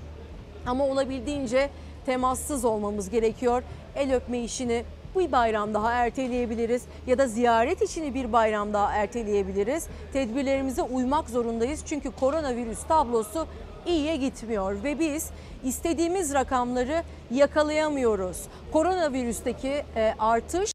[0.66, 1.70] ama olabildiğince
[2.06, 3.64] temassız olmamız gerekiyor.
[3.96, 4.84] El öpme işini
[5.16, 9.88] bir bayram daha erteleyebiliriz ya da ziyaret işini bir bayram daha erteleyebiliriz.
[10.14, 13.48] Tedbirlerimize uymak zorundayız çünkü koronavirüs tablosu
[13.86, 15.30] iyiye gitmiyor ve biz
[15.64, 18.38] istediğimiz rakamları yakalayamıyoruz.
[18.72, 20.72] Koronavirüsteki e, artış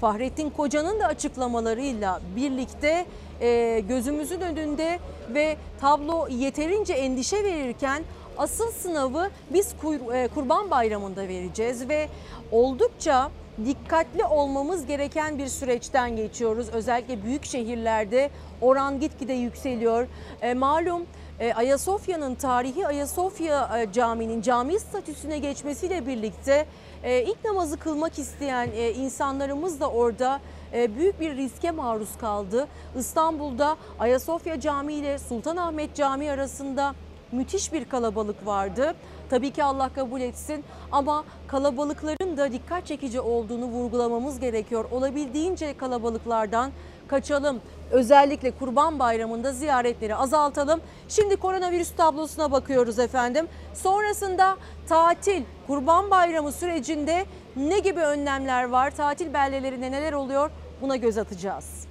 [0.00, 3.06] Fahrettin Koca'nın da açıklamalarıyla birlikte
[3.40, 4.98] e, gözümüzün önünde
[5.34, 8.02] ve tablo yeterince endişe verirken
[8.38, 9.74] asıl sınavı biz
[10.12, 12.08] e, Kurban Bayramı'nda vereceğiz ve
[12.52, 13.30] oldukça
[13.66, 16.68] dikkatli olmamız gereken bir süreçten geçiyoruz.
[16.72, 20.06] Özellikle büyük şehirlerde oran gitgide yükseliyor.
[20.42, 21.06] E, malum
[21.54, 26.66] Ayasofya'nın tarihi Ayasofya e, Camii'nin cami statüsüne geçmesiyle birlikte
[27.04, 30.40] e, ilk namazı kılmak isteyen e, insanlarımız da orada
[30.72, 32.68] e, büyük bir riske maruz kaldı.
[32.98, 36.94] İstanbul'da Ayasofya Camii ile Sultanahmet Camii arasında
[37.32, 38.94] müthiş bir kalabalık vardı.
[39.30, 44.84] Tabii ki Allah kabul etsin ama kalabalıkların da dikkat çekici olduğunu vurgulamamız gerekiyor.
[44.90, 46.70] Olabildiğince kalabalıklardan
[47.10, 47.60] kaçalım.
[47.90, 50.80] Özellikle Kurban Bayramı'nda ziyaretleri azaltalım.
[51.08, 53.48] Şimdi koronavirüs tablosuna bakıyoruz efendim.
[53.74, 54.56] Sonrasında
[54.88, 57.24] tatil, Kurban Bayramı sürecinde
[57.56, 58.90] ne gibi önlemler var?
[58.90, 60.50] Tatil beldelerinde neler oluyor?
[60.82, 61.86] Buna göz atacağız.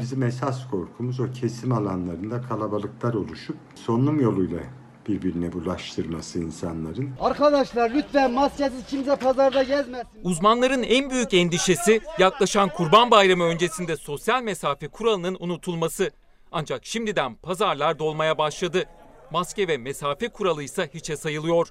[0.00, 4.60] Bizim esas korkumuz o kesim alanlarında kalabalıklar oluşup solunum yoluyla
[5.08, 7.10] birbirine bulaştırması insanların.
[7.20, 10.08] Arkadaşlar lütfen maskesiz kimse pazarda gezmesin.
[10.22, 16.10] Uzmanların en büyük endişesi yaklaşan Kurban Bayramı öncesinde sosyal mesafe kuralının unutulması.
[16.52, 18.84] Ancak şimdiden pazarlar dolmaya başladı.
[19.30, 21.68] Maske ve mesafe kuralı ise hiçe sayılıyor.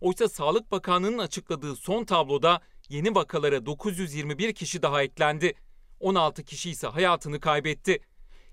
[0.00, 5.54] Oysa Sağlık Bakanlığı'nın açıkladığı son tabloda yeni vakalara 921 kişi daha eklendi.
[6.00, 8.00] 16 kişi ise hayatını kaybetti.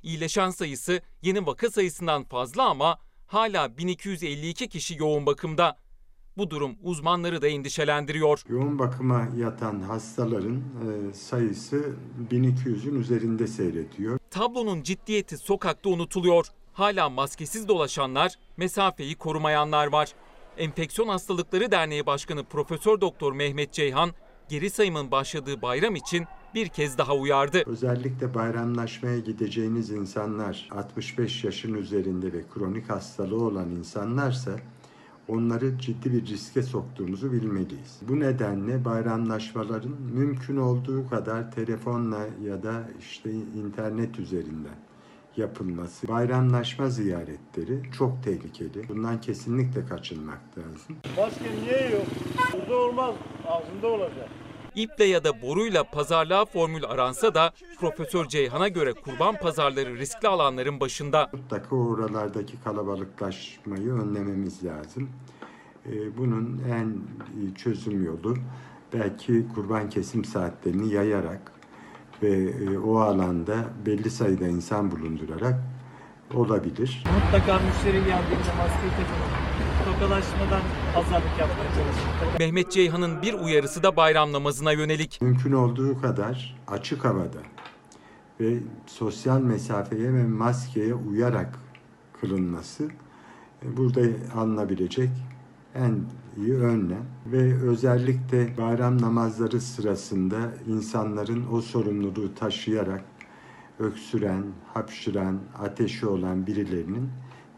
[0.03, 2.97] İyileşen sayısı yeni vaka sayısından fazla ama
[3.35, 5.77] hala 1252 kişi yoğun bakımda.
[6.37, 8.41] Bu durum uzmanları da endişelendiriyor.
[8.49, 11.95] Yoğun bakıma yatan hastaların e, sayısı
[12.31, 14.19] 1200'ün üzerinde seyrediyor.
[14.31, 16.47] Tablonun ciddiyeti sokakta unutuluyor.
[16.73, 20.09] Hala maskesiz dolaşanlar, mesafeyi korumayanlar var.
[20.57, 24.11] Enfeksiyon Hastalıkları Derneği Başkanı Profesör Doktor Mehmet Ceyhan,
[24.49, 27.63] geri sayımın başladığı bayram için bir kez daha uyardı.
[27.65, 34.51] Özellikle bayramlaşmaya gideceğiniz insanlar 65 yaşın üzerinde ve kronik hastalığı olan insanlarsa
[35.27, 37.99] onları ciddi bir riske soktuğumuzu bilmeliyiz.
[38.01, 44.84] Bu nedenle bayramlaşmaların mümkün olduğu kadar telefonla ya da işte internet üzerinden
[45.37, 46.07] yapılması.
[46.07, 48.89] Bayramlaşma ziyaretleri çok tehlikeli.
[48.89, 50.95] Bundan kesinlikle kaçınmak lazım.
[51.17, 52.05] Maske niye yok?
[52.53, 53.15] Burada olmaz.
[53.47, 54.29] Ağzında olacak.
[54.75, 60.79] İple ya da boruyla pazarlığa formül aransa da Profesör Ceyhan'a göre kurban pazarları riskli alanların
[60.79, 61.29] başında.
[61.33, 65.09] Mutlaka oralardaki kalabalıklaşmayı önlememiz lazım.
[65.85, 66.97] Ee, Bunun en
[67.55, 68.37] çözüm yolu
[68.93, 71.51] belki kurban kesim saatlerini yayarak
[72.23, 75.59] ve e, o alanda belli sayıda insan bulundurarak
[76.33, 77.03] olabilir.
[77.25, 79.45] Mutlaka müşteri geldiğinde maskeyi takın.
[79.93, 80.61] Tokalaşmadan
[80.93, 82.39] pazarlık yapmaya çalışın.
[82.39, 85.21] Mehmet Ceyhan'ın bir uyarısı da bayram namazına yönelik.
[85.21, 87.39] Mümkün olduğu kadar açık havada
[88.39, 91.59] ve sosyal mesafeye ve maskeye uyarak
[92.21, 92.83] kılınması
[93.63, 94.01] e, burada
[94.35, 95.09] alınabilecek
[95.75, 96.01] en
[96.37, 103.03] iyi önlem ve özellikle bayram namazları sırasında insanların o sorumluluğu taşıyarak
[103.79, 104.43] öksüren,
[104.73, 107.09] hapşıran, ateşi olan birilerinin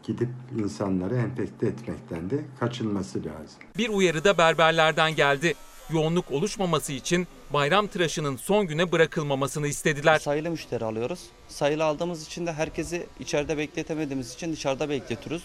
[0.02, 3.60] gidip insanları enfekte etmekten de kaçınması lazım.
[3.78, 5.54] Bir uyarı da berberlerden geldi.
[5.92, 10.18] Yoğunluk oluşmaması için bayram tıraşının son güne bırakılmamasını istediler.
[10.18, 11.20] Sayılı müşteri alıyoruz.
[11.48, 15.42] Sayılı aldığımız için de herkesi içeride bekletemediğimiz için dışarıda bekletiyoruz.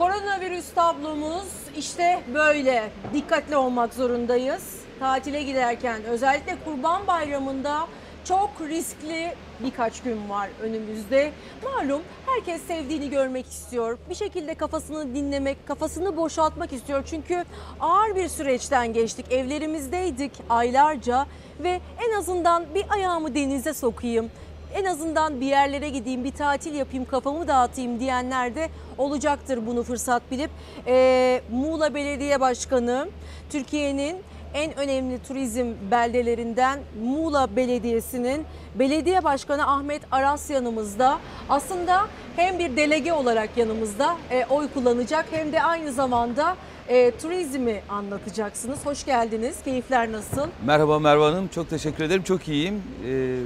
[0.00, 2.90] Koronavirüs tablomuz işte böyle.
[3.14, 4.76] Dikkatli olmak zorundayız.
[5.00, 7.86] Tatile giderken özellikle Kurban Bayramı'nda
[8.24, 9.34] çok riskli
[9.64, 11.32] birkaç gün var önümüzde.
[11.64, 13.98] Malum herkes sevdiğini görmek istiyor.
[14.10, 17.02] Bir şekilde kafasını dinlemek, kafasını boşaltmak istiyor.
[17.06, 17.44] Çünkü
[17.80, 19.32] ağır bir süreçten geçtik.
[19.32, 21.26] Evlerimizdeydik aylarca
[21.62, 24.30] ve en azından bir ayağımı denize sokayım.
[24.74, 30.22] En azından bir yerlere gideyim, bir tatil yapayım, kafamı dağıtayım diyenler de olacaktır bunu fırsat
[30.30, 30.50] bilip.
[30.86, 33.08] Ee, Muğla Belediye Başkanı
[33.50, 34.16] Türkiye'nin
[34.54, 41.18] en önemli turizm beldelerinden Muğla Belediyesi'nin belediye başkanı Ahmet Aras yanımızda.
[41.48, 42.06] Aslında
[42.36, 46.56] hem bir delege olarak yanımızda e, oy kullanacak hem de aynı zamanda
[46.88, 48.86] e, turizmi anlatacaksınız.
[48.86, 49.62] Hoş geldiniz.
[49.64, 50.46] Keyifler nasıl?
[50.66, 52.22] Merhaba Merve Hanım, çok teşekkür ederim.
[52.22, 52.82] Çok iyiyim.
[53.06, 53.36] Ee,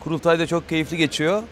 [0.00, 1.42] kurultay da çok keyifli geçiyor.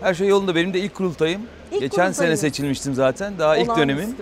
[0.00, 0.54] Her şey yolunda.
[0.54, 1.42] Benim de ilk kurultayım.
[1.72, 2.40] İlk Geçen sene kurultayınız.
[2.40, 3.38] seçilmiştim zaten.
[3.38, 4.16] Daha ilk dönemim.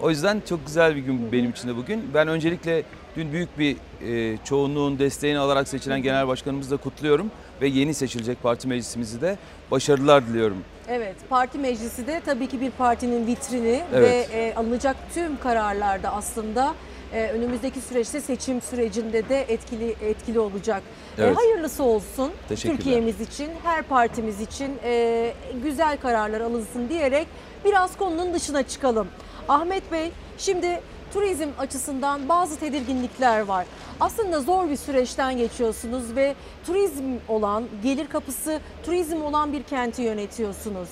[0.00, 2.10] O yüzden çok güzel bir gün benim için de bugün.
[2.14, 2.82] Ben öncelikle
[3.16, 7.30] dün büyük bir e, çoğunluğun desteğini alarak seçilen genel başkanımızı da kutluyorum.
[7.60, 9.36] Ve yeni seçilecek parti meclisimizi de
[9.70, 10.56] başarılar diliyorum.
[10.88, 14.30] Evet, parti meclisi de tabii ki bir partinin vitrini Evet.
[14.32, 16.74] ve e, alınacak tüm kararlarda aslında
[17.12, 20.82] e, önümüzdeki süreçte seçim sürecinde de etkili etkili olacak.
[21.18, 21.36] E, Evet.
[21.36, 22.30] hayırlısı olsun.
[22.76, 27.26] Türkiye'miz için, her partimiz için e, güzel kararlar alınsın diyerek
[27.64, 29.08] biraz konunun dışına çıkalım.
[29.48, 30.80] Ahmet Bey, şimdi
[31.12, 33.66] turizm açısından bazı tedirginlikler var.
[34.00, 36.34] Aslında zor bir süreçten geçiyorsunuz ve
[36.66, 40.88] turizm olan, gelir kapısı turizm olan bir kenti yönetiyorsunuz.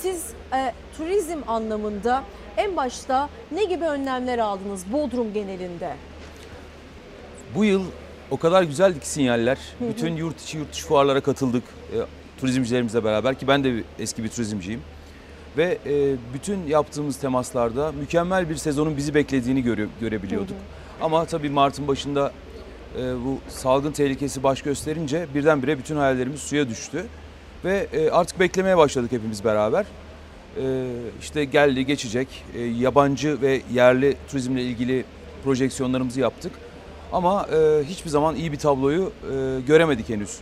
[0.00, 0.24] Siz
[0.54, 2.22] e, turizm anlamında
[2.56, 5.94] en başta ne gibi önlemler aldınız Bodrum genelinde?
[7.54, 7.82] Bu yıl
[8.30, 9.58] o kadar güzeldi ki sinyaller.
[9.78, 9.88] Hı hı.
[9.88, 11.62] Bütün yurt içi yurt dışı fuarlara katıldık.
[11.64, 11.96] E,
[12.40, 14.80] turizmcilerimizle beraber ki ben de bir- eski bir turizmciyim.
[15.56, 20.56] Ve e, bütün yaptığımız temaslarda mükemmel bir sezonun bizi beklediğini göre, görebiliyorduk.
[21.00, 22.32] Ama tabii Mart'ın başında
[22.98, 27.06] e, bu salgın tehlikesi baş gösterince birdenbire bütün hayallerimiz suya düştü.
[27.64, 29.86] Ve e, artık beklemeye başladık hepimiz beraber.
[30.56, 30.86] E,
[31.20, 35.04] işte geldi geçecek E, yabancı ve yerli turizmle ilgili
[35.44, 36.52] projeksiyonlarımızı yaptık.
[37.12, 37.46] Ama
[37.88, 39.12] hiçbir zaman iyi bir tabloyu
[39.66, 40.38] göremedik henüz.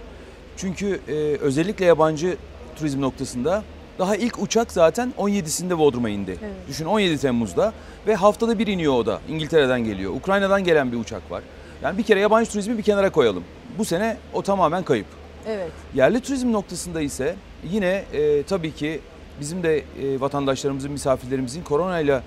[0.57, 1.01] Çünkü
[1.41, 2.37] özellikle yabancı
[2.77, 3.63] turizm noktasında
[3.99, 6.31] daha ilk uçak zaten 17'sinde Bodrum'a indi.
[6.31, 6.55] Evet.
[6.69, 7.73] Düşün 17 Temmuz'da
[8.07, 9.21] ve haftada bir iniyor o da.
[9.29, 10.15] İngiltere'den geliyor.
[10.15, 11.43] Ukrayna'dan gelen bir uçak var.
[11.83, 13.45] Yani bir kere yabancı turizmi bir kenara koyalım.
[13.79, 15.07] Bu sene o tamamen kayıp.
[15.47, 15.71] Evet.
[15.95, 17.37] Yerli turizm noktasında ise
[17.71, 19.01] yine e, tabii ki
[19.41, 22.23] bizim de e, vatandaşlarımızın, misafirlerimizin koronayla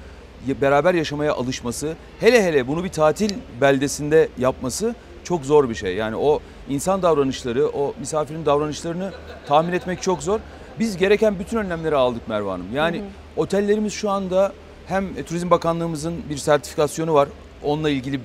[0.61, 5.95] beraber yaşamaya alışması, hele hele bunu bir tatil beldesinde yapması çok zor bir şey.
[5.95, 9.11] Yani o insan davranışları, o misafirin davranışlarını
[9.47, 10.39] tahmin etmek çok zor.
[10.79, 12.65] Biz gereken bütün önlemleri aldık Merve Hanım.
[12.73, 13.01] Yani
[13.37, 14.53] otellerimiz şu anda
[14.87, 17.29] hem e, Turizm Bakanlığımızın bir sertifikasyonu var.
[17.63, 18.19] Onunla ilgili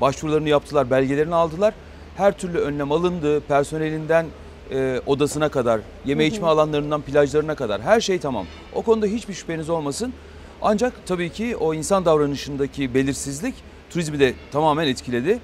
[0.00, 1.74] başvurularını yaptılar, belgelerini aldılar.
[2.18, 3.40] Her türlü önlem alındı.
[3.40, 4.26] Personelinden
[4.70, 8.46] e, odasına kadar, yeme içme alanlarından plajlarına kadar her şey tamam.
[8.74, 10.12] O konuda hiçbir şüpheniz olmasın.
[10.62, 13.54] Ancak tabii ki o insan davranışındaki belirsizlik
[13.90, 15.38] turizmi de tamamen etkiledi.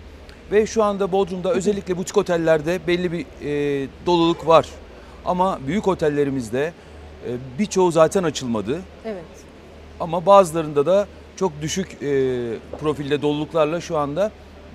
[0.52, 4.68] Ve şu anda Bodrum'da özellikle butik otellerde belli bir e, doluluk var.
[5.24, 6.72] Ama büyük otellerimizde
[7.26, 8.80] e, birçoğu zaten açılmadı.
[9.04, 9.24] Evet.
[10.00, 11.06] Ama bazılarında da
[11.37, 12.06] çok düşük e,
[12.80, 14.30] profilde doluluklarla şu anda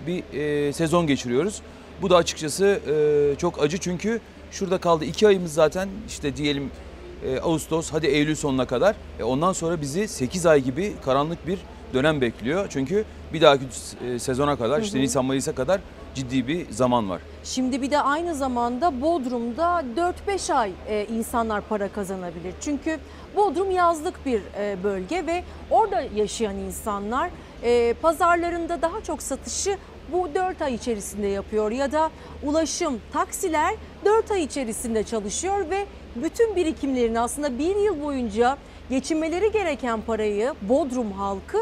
[0.07, 1.61] bir e, sezon geçiriyoruz.
[2.01, 4.19] Bu da açıkçası e, çok acı çünkü
[4.51, 6.71] şurada kaldı iki ayımız zaten işte diyelim
[7.25, 8.95] e, Ağustos hadi Eylül sonuna kadar.
[9.19, 11.59] E, ondan sonra bizi 8 ay gibi karanlık bir
[11.93, 12.67] dönem bekliyor.
[12.69, 13.65] Çünkü bir dahaki
[14.05, 15.81] e, sezona kadar işte Nisan Mayıs'a kadar
[16.15, 17.21] ciddi bir zaman var.
[17.43, 19.83] Şimdi bir de aynı zamanda Bodrum'da
[20.27, 22.53] 4-5 ay e, insanlar para kazanabilir.
[22.61, 22.97] Çünkü
[23.35, 27.29] Bodrum yazlık bir e, bölge ve orada yaşayan insanlar
[28.01, 29.77] pazarlarında daha çok satışı
[30.13, 32.11] bu 4 ay içerisinde yapıyor ya da
[32.43, 38.57] ulaşım, taksiler 4 ay içerisinde çalışıyor ve bütün birikimlerini aslında bir yıl boyunca
[38.89, 41.57] geçinmeleri gereken parayı Bodrum halkı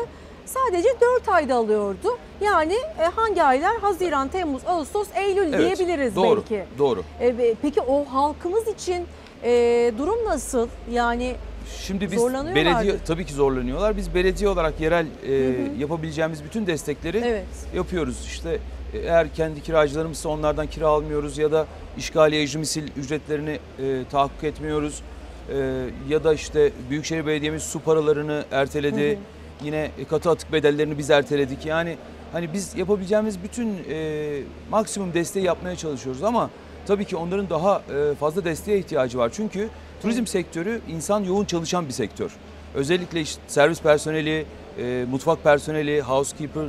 [0.46, 2.18] sadece 4 ayda alıyordu.
[2.42, 3.78] Yani e, hangi aylar?
[3.78, 6.66] Haziran, Temmuz, Ağustos, Eylül Evet, diyebiliriz doğru, belki.
[6.78, 7.04] Doğru.
[7.22, 9.06] E, peki o halkımız için
[9.44, 10.68] e, durum nasıl?
[10.92, 11.36] Yani
[11.82, 12.24] Şimdi biz
[12.56, 13.98] belediye tabii ki zorlanıyorlar.
[13.98, 15.34] Biz belediye olarak yerel e,
[15.80, 17.46] yapabileceğimiz bütün destekleri evet.
[17.76, 18.26] yapıyoruz.
[18.26, 18.60] İşte
[18.94, 21.65] e, eğer kendi kiracılarımızsa onlardan kira almıyoruz ya da
[21.98, 25.02] işgaliye icra misil ücretlerini e, tahakkuk etmiyoruz.
[25.50, 29.10] E, ya da işte Büyükşehir Belediye'miz su paralarını erteledi.
[29.10, 29.18] Hı hı.
[29.63, 31.65] Yine katı atık bedellerini biz erteledik.
[31.65, 31.98] Yani
[32.32, 34.40] hani biz yapabileceğimiz bütün e,
[34.72, 36.50] maksimum desteği yapmaya çalışıyoruz ama
[36.88, 39.32] tabii ki onların daha e, fazla desteğe ihtiyacı var.
[39.34, 39.70] Çünkü
[40.02, 42.31] turizm sektörü insan yoğun çalışan bir sektör.
[42.75, 44.45] Özellikle işte servis personeli,
[44.79, 46.67] e, mutfak personeli, housekeeper e,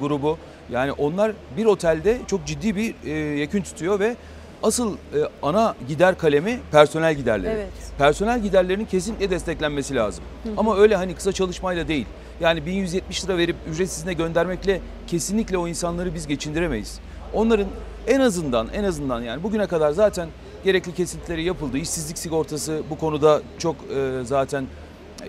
[0.00, 0.38] grubu
[0.70, 4.16] yani onlar bir otelde çok ciddi bir e, yekün tutuyor ve
[4.62, 7.54] asıl e, ana gider kalemi personel giderleri.
[7.54, 7.68] Evet.
[7.98, 10.24] Personel giderlerinin kesinlikle desteklenmesi lazım.
[10.56, 12.06] Ama öyle hani kısa çalışmayla değil.
[12.40, 17.00] Yani 1170 lira verip ücretsizine göndermekle kesinlikle o insanları biz geçindiremeyiz.
[17.32, 17.66] Onların
[18.06, 20.28] en azından en azından yani bugüne kadar zaten
[20.64, 21.78] gerekli kesintileri yapıldı.
[21.78, 24.66] İşsizlik sigortası bu konuda çok e, zaten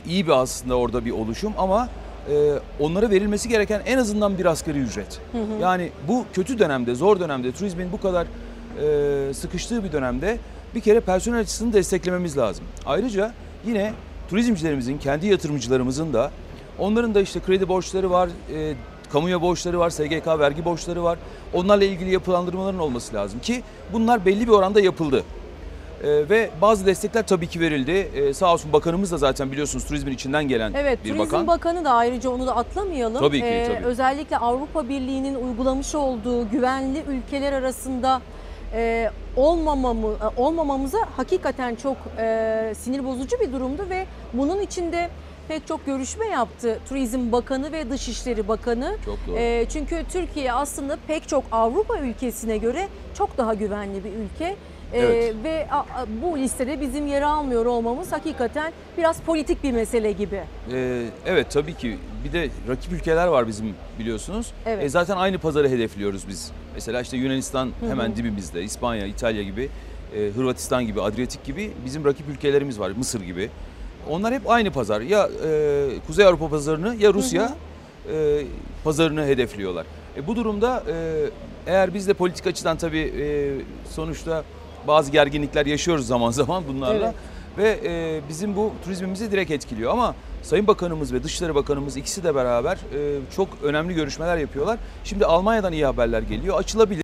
[0.05, 1.89] iyi bir aslında orada bir oluşum ama
[2.29, 5.19] e, onlara verilmesi gereken en azından bir asgari ücret.
[5.61, 8.27] Yani bu kötü dönemde, zor dönemde, turizmin bu kadar
[8.81, 10.37] e, sıkıştığı bir dönemde
[10.75, 12.65] bir kere personel açısını desteklememiz lazım.
[12.85, 13.33] Ayrıca
[13.65, 13.93] yine
[14.29, 16.31] turizmcilerimizin, kendi yatırımcılarımızın da
[16.79, 18.73] onların da işte kredi borçları var, e,
[19.13, 21.17] kamuya borçları var, SGK vergi borçları var.
[21.53, 25.23] Onlarla ilgili yapılandırmaların olması lazım ki bunlar belli bir oranda yapıldı.
[26.03, 27.91] E, ve bazı destekler tabii ki verildi.
[27.91, 31.47] E, sağ olsun bakanımız da zaten biliyorsunuz turizmin içinden gelen Evet, bir Turizm bakan.
[31.47, 33.19] Bakanı da ayrıca onu da atlamayalım.
[33.21, 33.85] Tabii ki, Ee, tabii.
[33.85, 38.21] Özellikle Avrupa Birliği'nin uygulamış olduğu güvenli ülkeler arasında
[38.73, 45.09] e, olmamamı, e, olmamamıza hakikaten çok e, sinir bozucu bir durumdu ve bunun içinde
[45.47, 48.97] pek çok görüşme yaptı Turizm Bakanı ve Dışişleri Bakanı.
[49.05, 49.37] Çok doğru.
[49.37, 52.87] E, çünkü Türkiye aslında pek çok Avrupa ülkesine göre
[53.17, 54.55] çok daha güvenli bir ülke.
[54.93, 55.35] E, Evet.
[55.43, 60.41] ve a- a- bu listede bizim yer almıyor olmamız hakikaten biraz politik bir mesele gibi.
[60.71, 64.53] Ee, evet tabii ki bir de rakip ülkeler var bizim biliyorsunuz.
[64.65, 64.83] Evet.
[64.83, 66.51] E, zaten aynı pazarı hedefliyoruz biz.
[66.75, 69.69] Mesela işte Yunanistan hemen dibimizde, İspanya, İtalya gibi,
[70.15, 73.49] e, Hırvatistan gibi, Adriyatik gibi bizim rakip ülkelerimiz var, Mısır gibi.
[74.09, 75.01] Onlar hep aynı pazar.
[75.01, 77.53] Ya e, Kuzey Avrupa pazarını ya Rusya
[78.13, 78.43] e,
[78.83, 79.85] pazarını hedefliyorlar.
[80.17, 80.93] E, bu durumda e,
[81.67, 83.25] eğer biz de politik açıdan tabii e,
[83.89, 84.43] sonuçta
[84.87, 87.05] bazı gerginlikler yaşıyoruz zaman zaman bunlarla.
[87.05, 87.15] Evet.
[87.57, 92.35] Ve e, bizim bu turizmimizi direkt etkiliyor ama Sayın Bakanımız ve Dışişleri Bakanımız ikisi de
[92.35, 94.79] beraber e, çok önemli görüşmeler yapıyorlar.
[95.03, 96.59] Şimdi Almanya'dan iyi haberler geliyor.
[96.59, 97.03] Açılabilir.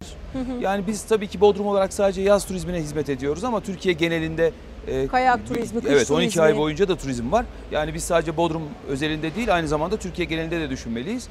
[0.62, 4.52] Yani biz tabii ki Bodrum olarak sadece yaz turizmine hizmet ediyoruz ama Türkiye genelinde
[4.92, 6.44] e, Kayak turizmi, kış Evet 12 turizmi.
[6.44, 7.46] ay boyunca da turizm var.
[7.72, 11.28] Yani biz sadece Bodrum özelinde değil aynı zamanda Türkiye genelinde de düşünmeliyiz.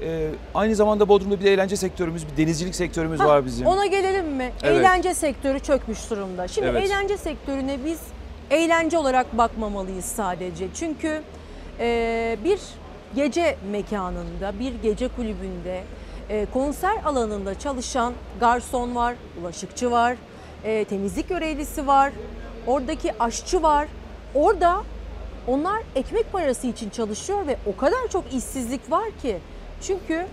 [0.00, 3.66] E, aynı zamanda Bodrum'da bir de eğlence sektörümüz, bir denizcilik sektörümüz Ha, var bizim.
[3.66, 4.52] Ona gelelim mi?
[4.62, 4.80] Evet.
[4.80, 6.48] Eğlence sektörü çökmüş durumda.
[6.48, 6.84] Şimdi Evet.
[6.86, 7.98] eğlence sektörüne biz
[8.50, 10.66] eğlence olarak bakmamalıyız sadece.
[10.74, 11.20] Çünkü
[11.80, 12.58] e, bir
[13.16, 15.82] gece mekanında, bir gece kulübünde,
[16.30, 20.16] e, konser alanında çalışan garson var, bulaşıkçı var,
[20.64, 22.12] e, temizlik görevlisi var,
[22.66, 23.88] oradaki aşçı var.
[24.34, 24.82] Orada
[25.46, 29.38] onlar ekmek parası için çalışıyor ve o kadar çok işsizlik var ki.
[29.82, 30.26] Çünkü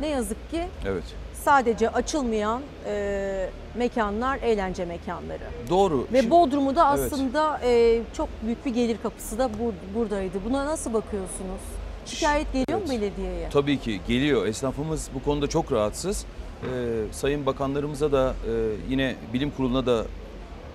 [0.00, 1.04] ne yazık ki Evet.
[1.44, 5.42] sadece açılmayan e, mekanlar eğlence mekanları.
[5.70, 6.06] Doğru.
[6.12, 7.12] Ve Şimdi- Bodrum'u da Evet.
[7.12, 10.38] aslında e, çok büyük bir gelir kapısı da bur- buradaydı.
[10.48, 11.60] Buna nasıl bakıyorsunuz?
[12.06, 13.00] Şikayet geliyor mu Evet.
[13.00, 13.48] belediyeye?
[13.50, 14.46] Tabii ki geliyor.
[14.46, 16.24] Esnafımız bu konuda çok rahatsız.
[16.62, 16.66] Ee,
[17.12, 18.52] sayın bakanlarımıza da e,
[18.88, 20.04] yine bilim kuruluna da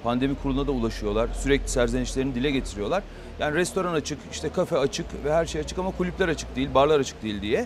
[0.06, 1.30] pandemi kuruluna da ulaşıyorlar.
[1.43, 3.03] Sürekli serzenişlerini dile getiriyorlar.
[3.39, 6.99] Yani restoran açık, işte kafe açık ve her şey açık ama kulüpler açık değil, barlar
[6.99, 7.66] açık değil diye.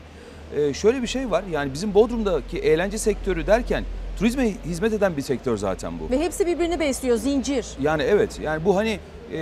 [0.56, 1.44] Ee, şöyle bir şey var.
[1.52, 3.84] Yani bizim Bodrum'daki eğlence sektörü derken
[4.20, 6.12] turizme hizmet eden bir sektör zaten bu.
[6.12, 7.68] Ve hepsi birbirini besliyor, zincir.
[7.82, 9.00] Yani evet yani bu hani
[9.34, 9.40] e,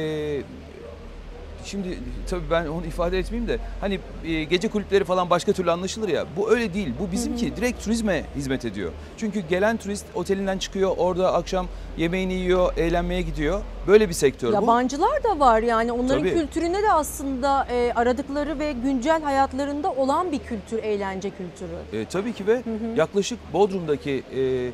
[1.67, 1.99] şimdi
[2.29, 6.25] tabii ben onu ifade etmeyeyim de hani e, gece kulüpleri falan başka türlü anlaşılır ya
[6.37, 6.93] bu öyle değil.
[6.99, 8.91] Bu bizimki direkt turizme hizmet ediyor.
[9.17, 13.61] Çünkü gelen turist otelinden çıkıyor orada akşam yemeğini yiyor, eğlenmeye gidiyor.
[13.87, 14.53] Böyle bir sektör bu.
[14.53, 16.33] Yabancılar da var yani onların Tabii.
[16.33, 22.01] kültürüne de aslında e, aradıkları ve güncel hayatlarında olan bir kültür, eğlence kültürü.
[22.01, 22.63] E, tabii ki ve
[22.95, 24.71] yaklaşık Bodrum'daki e,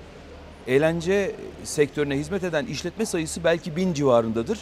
[0.67, 1.31] eğlence
[1.63, 4.59] sektörüne hizmet eden işletme sayısı belki bin civarındadır.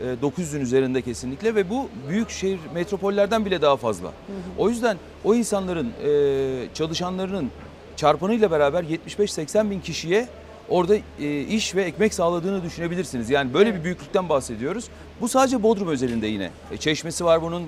[0.00, 4.12] E, 900'ün üzerinde kesinlikle ve bu büyük şehir metropollerden bile daha fazla.
[4.58, 7.50] O yüzden o insanların e, çalışanlarının
[7.96, 10.28] çarpanıyla beraber 75-80 bin kişiye
[10.68, 13.30] orada e, iş ve ekmek sağladığını düşünebilirsiniz.
[13.30, 13.78] Yani böyle Evet.
[13.80, 14.84] bir büyüklükten bahsediyoruz.
[15.20, 16.50] Bu sadece Bodrum özelinde yine.
[16.70, 17.62] E, Çeşmesi var bunun,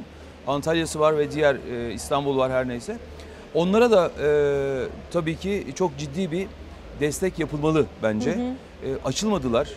[0.47, 2.97] Antalya'sı var ve diğer e, İstanbul var her neyse.
[3.55, 4.29] Onlara da e,
[5.13, 6.47] tabii ki çok ciddi bir
[7.01, 8.31] destek yapılmalı bence.
[8.31, 8.37] E,
[9.05, 9.69] açılmadılar.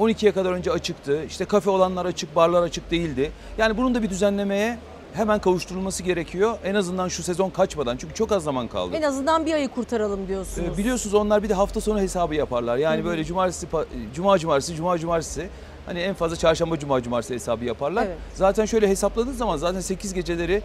[0.00, 1.24] E, 12'ye kadar önce açıktı.
[1.24, 3.32] İşte kafe olanlar açık, barlar açık değildi.
[3.58, 4.78] Yani bunun da bir düzenlemeye
[5.12, 6.58] hemen kavuşturulması gerekiyor.
[6.64, 7.96] En azından şu sezon kaçmadan.
[7.96, 8.96] Çünkü çok az zaman kaldı.
[8.96, 10.68] En azından bir ayı kurtaralım diyorsunuz.
[10.68, 12.76] E, biliyorsunuz onlar bir de hafta sonu hesabı yaparlar.
[12.76, 13.66] Yani böyle cumartesi,
[14.14, 15.48] cuma cumartesi, cuma cumartesi.
[15.86, 18.06] Hani en fazla çarşamba cuma cumartesi hesabı yaparlar.
[18.06, 18.16] Evet.
[18.34, 20.62] Zaten şöyle hesapladığınız zaman zaten 8 geceleri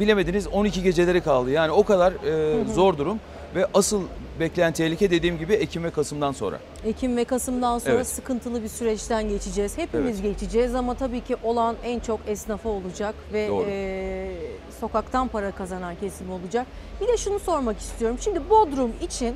[0.00, 1.50] bilemediniz 12 geceleri kaldı.
[1.50, 3.20] Yani o kadar e, zor durum
[3.56, 4.02] ve asıl
[4.40, 6.58] bekleyen tehlike dediğim gibi Ekim ve Kasım'dan sonra.
[6.84, 8.06] Ekim ve Kasım'dan sonra Evet.
[8.06, 9.78] sıkıntılı bir süreçten geçeceğiz.
[9.78, 13.66] Hepimiz geçeceğiz ama tabii ki olan en çok esnafa olacak ve Doğru.
[13.68, 14.32] e,
[14.80, 16.66] sokaktan para kazanan kesim olacak.
[17.00, 18.18] Bir de şunu sormak istiyorum.
[18.20, 19.34] Şimdi Bodrum için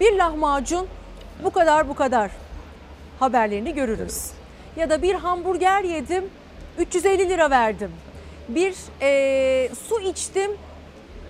[0.00, 0.86] bir lahmacun
[1.44, 2.30] bu kadar bu kadar
[3.20, 4.30] haberlerini görürüz.
[4.76, 6.24] Ya da bir hamburger yedim
[6.78, 7.90] 350 lira verdim.
[8.48, 10.50] Bir e, su içtim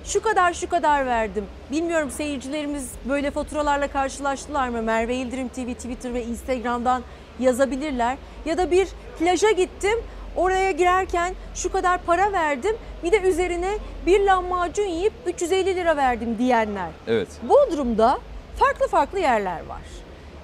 [0.07, 1.45] şu kadar şu kadar verdim.
[1.73, 4.83] Bilmiyorum seyircilerimiz böyle faturalarla karşılaştılar mı?
[4.83, 7.03] Merve Yıldırım TV, Twitter ve Instagram'dan
[7.39, 8.17] yazabilirler.
[8.45, 8.89] Ya da bir
[9.19, 9.99] plaja gittim.
[10.37, 12.77] Oraya girerken şu kadar para verdim.
[13.05, 13.71] Bir de üzerine
[14.07, 16.89] bir lahmacun yiyip 350 lira verdim diyenler.
[17.07, 17.29] Evet.
[17.49, 18.19] Bodrum'da
[18.59, 19.81] farklı farklı yerler var.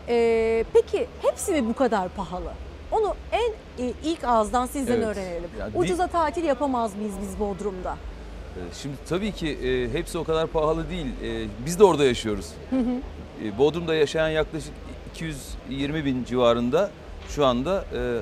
[0.08, 2.52] Ee, peki hepsi mi bu kadar pahalı?
[2.92, 3.50] Onu en
[3.84, 5.06] e, ilk ağızdan sizden Evet.
[5.06, 5.50] öğrenelim.
[5.58, 7.96] Ya di- Ucuza tatil yapamaz mıyız biz Bodrum'da?
[8.82, 11.06] Şimdi tabii ki e, hepsi o kadar pahalı değil.
[11.24, 12.46] E, biz de orada yaşıyoruz.
[13.44, 14.72] E, Bodrum'da yaşayan yaklaşık
[15.14, 16.90] 220 bin civarında
[17.28, 18.18] şu anda e,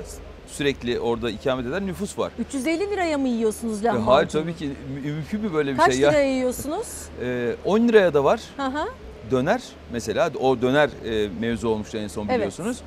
[0.47, 2.31] sürekli orada ikamet eden nüfus var.
[2.39, 4.05] 350 liraya mı yiyorsunuz E, lahmacun?
[4.07, 6.01] hayır tabii ki mü- mümkün mü böyle bir Kaç şey?
[6.01, 6.87] Ya, liraya yiyorsunuz?
[7.23, 8.41] e, 10 liraya da var.
[8.57, 8.85] Hı hı.
[9.31, 9.61] Döner
[9.93, 12.35] mesela o döner e, mevzu olmuştu en son Evet.
[12.35, 12.77] biliyorsunuz.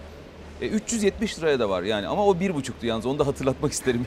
[0.60, 4.06] E, 370 liraya da var yani ama o bir buçuktu yalnız onu da hatırlatmak isterim.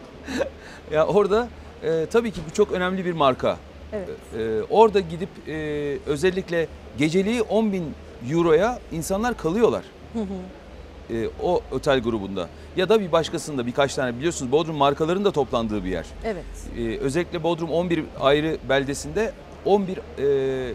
[0.92, 1.48] ya orada
[1.82, 3.58] e, tabii ki bu çok önemli bir marka.
[3.92, 4.08] Evet.
[4.38, 5.52] E, orada gidip e,
[6.06, 6.66] özellikle
[6.98, 7.94] geceliği 10 bin
[8.30, 9.84] euroya insanlar kalıyorlar.
[10.12, 10.24] Hı hı.
[11.14, 12.48] E, o otel grubunda.
[12.76, 16.06] Ya da bir başkasında birkaç tane biliyorsunuz Bodrum markaların da toplandığı bir yer.
[16.24, 16.44] Evet.
[16.78, 19.32] E, özellikle Bodrum 11 ayrı beldesinde
[19.64, 20.74] 11 e,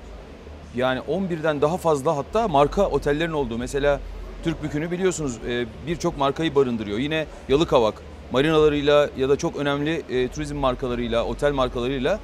[0.76, 3.99] yani 11'den daha fazla hatta marka otellerin olduğu mesela
[4.43, 6.97] Türkbükü'nü biliyorsunuz e, birçok markayı barındırıyor.
[6.97, 12.19] Yine Yalıkavak marinalarıyla ya da çok önemli e, turizm markalarıyla, otel markalarıyla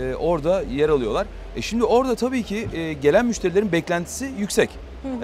[0.00, 1.26] e, orada yer alıyorlar.
[1.56, 4.70] E şimdi orada tabii ki e, gelen müşterilerin beklentisi yüksek.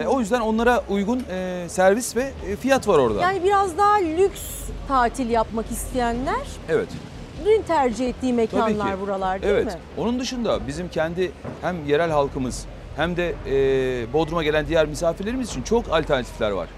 [0.03, 3.23] E, o yüzden onlara uygun e, servis ve e, fiyat var orada.
[3.23, 4.43] Yani biraz daha lüks
[4.89, 6.89] tatil yapmak isteyenler evet.
[7.45, 9.67] dün tercih ettiği mekanlar buralar değil evet.
[9.67, 9.73] mi?
[9.99, 11.33] Onun dışında bizim kendi
[11.63, 12.67] hem yerel halkımız
[12.99, 16.69] hem de e, Bodrum'a gelen diğer misafirlerimiz için çok alternatifler var.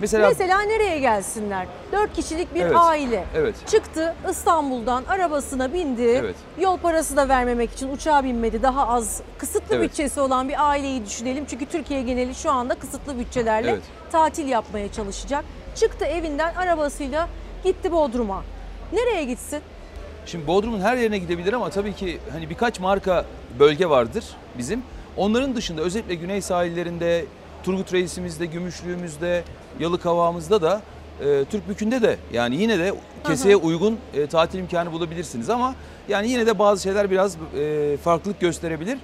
[0.00, 1.66] Mesela, Mesela nereye gelsinler?
[1.92, 2.76] 4 kişilik bir Evet.
[2.78, 3.24] aile.
[3.36, 3.54] evet.
[3.66, 6.02] Çıktı İstanbul'dan arabasına bindi.
[6.02, 6.36] Evet.
[6.60, 8.62] Yol parası da vermemek için uçağa binmedi.
[8.62, 9.90] Daha az kısıtlı Evet.
[9.90, 11.44] bütçesi olan bir aileyi düşünelim.
[11.46, 13.82] Çünkü Türkiye geneli şu anda kısıtlı bütçelerle Evet.
[14.12, 15.44] tatil yapmaya çalışacak.
[15.74, 17.28] Çıktı evinden arabasıyla
[17.64, 18.42] gitti Bodrum'a.
[18.92, 19.60] Nereye gitsin?
[20.26, 23.24] Şimdi Bodrum'un her yerine gidebilir ama tabii ki hani birkaç marka
[23.58, 24.24] bölge vardır
[24.58, 24.82] bizim.
[25.16, 27.24] Onların dışında özellikle güney sahillerinde,
[27.62, 29.44] Turgut Reis'imizde, Gümüşlüğümüzde,
[29.80, 30.82] Yalıkavağımızda da
[31.20, 32.94] e, Türkbükü'nde de yani yine de
[33.26, 35.74] keseye uygun e, tatil imkanı bulabilirsiniz ama
[36.08, 38.98] yani yine de bazı şeyler biraz e, farklılık gösterebilir.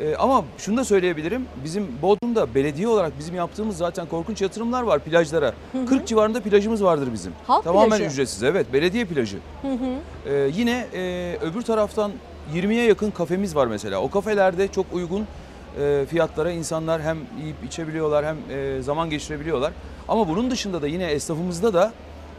[0.00, 1.46] E, ama şunu da söyleyebilirim.
[1.64, 5.52] Bizim Bodrum'da belediye olarak bizim yaptığımız zaten korkunç yatırımlar var plajlara.
[5.88, 7.32] 40 civarında plajımız vardır bizim.
[7.46, 8.04] Halk Tamamen plajı.
[8.04, 9.36] ücretsiz evet belediye plajı.
[9.62, 9.76] Hı hı.
[10.30, 12.12] Ee, yine e, öbür taraftan
[12.54, 14.00] 20'ye yakın kafemiz var mesela.
[14.00, 15.26] O kafelerde çok uygun
[15.80, 19.72] e, fiyatlara insanlar hem yiyip içebiliyorlar hem e, zaman geçirebiliyorlar.
[20.08, 21.92] Ama bunun dışında da yine esnafımızda da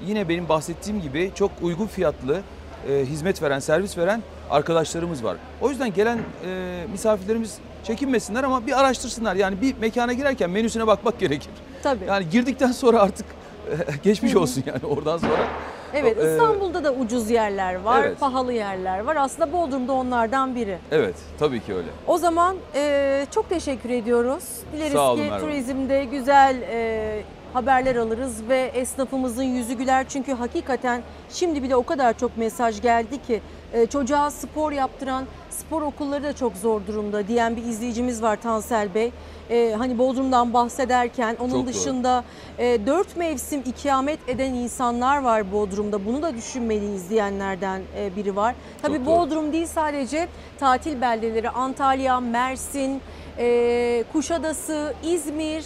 [0.05, 2.41] yine benim bahsettiğim gibi çok uygun fiyatlı
[2.89, 5.37] e, hizmet veren, servis veren arkadaşlarımız var.
[5.61, 9.35] O yüzden gelen e, misafirlerimiz çekinmesinler ama bir araştırsınlar.
[9.35, 11.49] Yani bir mekana girerken menüsüne bakmak gerekir.
[11.83, 12.05] Tabii.
[12.07, 13.25] Yani girdikten sonra artık
[14.03, 15.47] geçmiş olsun yani oradan sonra.
[15.93, 18.19] Evet Ee, İstanbul'da da ucuz yerler var, evet.
[18.19, 19.15] pahalı yerler var.
[19.15, 20.77] Aslında Bodrum'da onlardan biri.
[20.91, 21.87] Evet tabii ki öyle.
[22.07, 24.43] O zaman e, çok teşekkür ediyoruz.
[24.73, 25.41] Dileriz Sağ olun ki Merve.
[25.41, 27.21] turizmde güzel e,
[27.53, 30.05] haberler alırız ve esnafımızın yüzü güler.
[30.09, 33.41] Çünkü hakikaten şimdi bile o kadar çok mesaj geldi ki
[33.73, 38.93] e, çocuğa spor yaptıran spor okulları da çok zor durumda diyen bir izleyicimiz var Tansel
[38.95, 39.11] Bey.
[39.49, 41.67] E, hani Bodrum'dan bahsederken onun Çok doğru.
[41.67, 42.23] dışında
[42.57, 46.05] e, dört mevsim ikamet eden insanlar var Bodrum'da.
[46.05, 48.55] Bunu da düşünmeliyiz diyenlerden e, biri var.
[48.81, 49.15] Tabii Çok doğru.
[49.15, 50.27] Bodrum değil sadece
[50.59, 53.01] tatil beldeleri Antalya, Mersin,
[53.37, 55.65] e, Kuşadası, İzmir,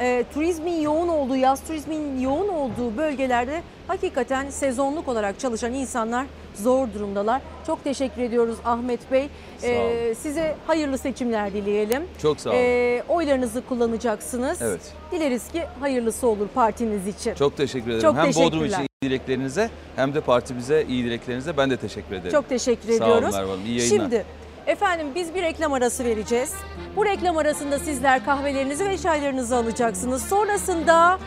[0.00, 6.88] e, turizmin yoğun olduğu, yaz turizmin yoğun olduğu bölgelerde hakikaten sezonluk olarak çalışan insanlar zor
[6.94, 7.40] durumdalar.
[7.66, 9.28] Çok teşekkür ediyoruz Ahmet Bey.
[9.58, 10.14] Sağ E, olun.
[10.14, 12.02] size hayırlı seçimler dileyelim.
[12.22, 12.58] Çok sağ olun.
[12.58, 14.62] E, oylarınızı kullanacaksınız.
[14.62, 14.80] Evet.
[15.12, 17.34] Dileriz ki hayırlısı olur partiniz için.
[17.34, 18.02] Çok teşekkür ederim.
[18.02, 22.30] Çok hem Bodrum için iyi dileklerinize hem de partimize iyi dileklerinize ben de teşekkür ederim.
[22.32, 23.34] Çok teşekkür Sağ olun ediyoruz.
[23.34, 23.66] Merve Hanım.
[23.66, 23.96] İyi yayınlar.
[24.04, 24.24] Şimdi
[24.66, 26.52] efendim biz bir reklam arası vereceğiz.
[26.96, 30.22] Bu reklam arasında sizler kahvelerinizi ve çaylarınızı alacaksınız.
[30.22, 31.18] Sonrasında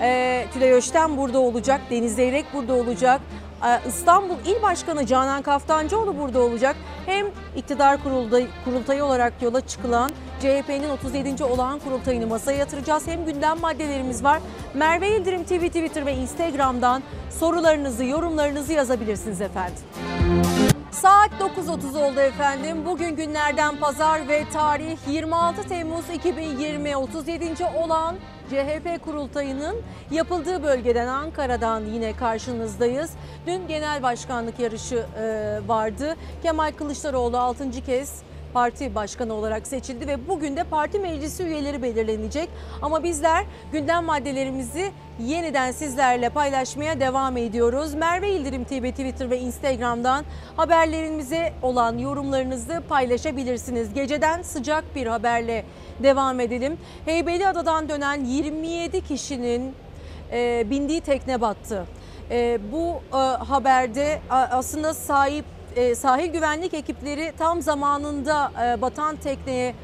[0.00, 3.20] e, Tülay Öşten burada olacak, Deniz Zeyrek burada olacak.
[3.64, 6.76] e, İstanbul İl Başkanı Canan Kaftancıoğlu burada olacak.
[7.06, 10.10] Hem iktidar kurultayı, kurultayı olarak yola çıkılan
[10.40, 11.44] CHP'nin 37.
[11.44, 13.06] olağan kurultayını masaya yatıracağız.
[13.06, 14.40] Hem gündem maddelerimiz var.
[14.74, 19.78] Merve Yıldırım TV, Twitter ve Instagram'dan sorularınızı, yorumlarınızı yazabilirsiniz efendim.
[20.90, 22.86] Saat 9.30 oldu efendim.
[22.86, 27.64] Bugün günlerden pazar ve tarih 26 Temmuz 2020 37.
[27.76, 28.16] olan
[28.50, 29.76] CHP kurultayının
[30.10, 33.10] yapıldığı bölgeden Ankara'dan yine karşınızdayız.
[33.46, 36.16] Dün genel başkanlık yarışı e, vardı.
[36.42, 37.70] Kemal Kılıçdaroğlu 6.
[37.70, 38.22] kez
[38.52, 42.48] parti başkanı olarak seçildi ve bugün de parti meclisi üyeleri belirlenecek.
[42.82, 44.90] Ama bizler gündem maddelerimizi
[45.20, 47.94] yeniden sizlerle paylaşmaya devam ediyoruz.
[47.94, 50.24] Merve İldirim TV Twitter ve Instagram'dan
[50.56, 53.94] haberlerimize olan yorumlarınızı paylaşabilirsiniz.
[53.94, 55.64] Geceden sıcak bir haberle
[56.02, 56.78] devam edelim.
[57.04, 59.74] Heybeliada'dan dönen 27 kişinin
[60.32, 61.84] e, bindiği tekne battı.
[62.30, 65.44] E, bu e, haberde aslında sahip
[65.78, 69.74] e, sahil güvenlik ekipleri tam zamanında e, batan tekneye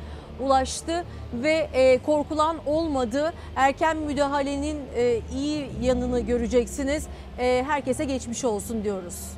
[0.41, 3.33] ulaştı ve e, korkulan olmadı.
[3.57, 7.07] Erken müdahalenin e, iyi yanını göreceksiniz.
[7.39, 9.31] E, herkese geçmiş olsun diyoruz.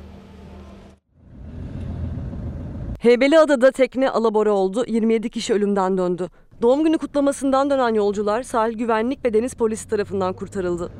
[2.99, 6.29] Heybeliada'da tekne alabora oldu, 27 kişi ölümden döndü.
[6.61, 10.91] Doğum günü kutlamasından dönen yolcular sahil güvenlik ve deniz polisi tarafından kurtarıldı.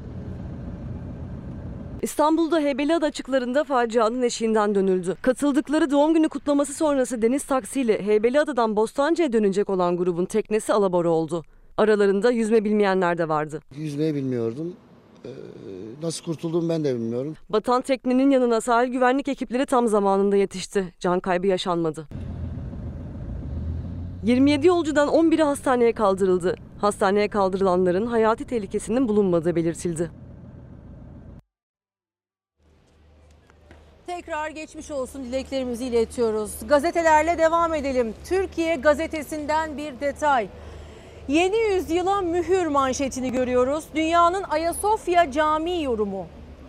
[2.02, 5.16] İstanbul'da Heybeliada açıklarında facianın eşiğinden dönüldü.
[5.22, 11.44] Katıldıkları doğum günü kutlaması sonrası deniz taksiyle Heybeliada'dan Bostancı'ya dönecek olan grubun teknesi alabora oldu.
[11.78, 13.60] Aralarında yüzme bilmeyenler de vardı.
[13.76, 14.74] Yüzmeyi bilmiyordum.
[15.26, 15.30] Ee,
[16.02, 17.36] Nasıl kurtulduğumu ben de bilmiyorum.
[17.50, 20.94] Batan teknenin yanına sahil güvenlik ekipleri tam zamanında yetişti.
[21.00, 22.08] Can kaybı yaşanmadı.
[24.24, 26.56] 27 yolcudan 11'i hastaneye kaldırıldı.
[26.82, 30.12] Hastaneye kaldırılanların hayati tehlikesinin bulunmadığı belirtildi.
[34.08, 36.52] Tekrar geçmiş olsun dileklerimizi iletiyoruz.
[36.68, 38.14] Gazetelerle devam edelim.
[38.26, 40.48] Türkiye gazetesinden bir detay.
[41.28, 43.86] Yeni yüzyıla mühür manşetini görüyoruz.
[43.96, 46.28] Dünyanın Ayasofya Camii yorumu.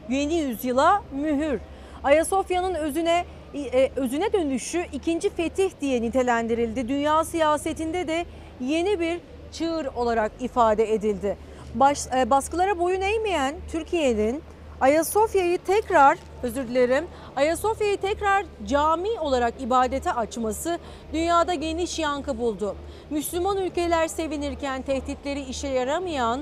[0.09, 1.61] Yeni yüzyıla mühür.
[2.05, 3.25] Ayasofya'nın özüne
[3.55, 6.89] e, özüne dönüşü ikinci fetih diye nitelendirildi.
[6.89, 8.25] Dünya siyasetinde de
[8.61, 9.21] yeni bir
[9.53, 11.37] çığır olarak ifade edildi.
[11.75, 14.43] Baş, e, baskılara boyun eğmeyen Türkiye'nin
[14.81, 17.07] Ayasofya'yı tekrar özür dilerim
[17.37, 20.79] Ayasofya'yı tekrar cami olarak ibadete açması
[21.13, 22.77] dünyada geniş yankı buldu.
[23.11, 26.41] Müslüman ülkeler sevinirken tehditleri işe yaramayan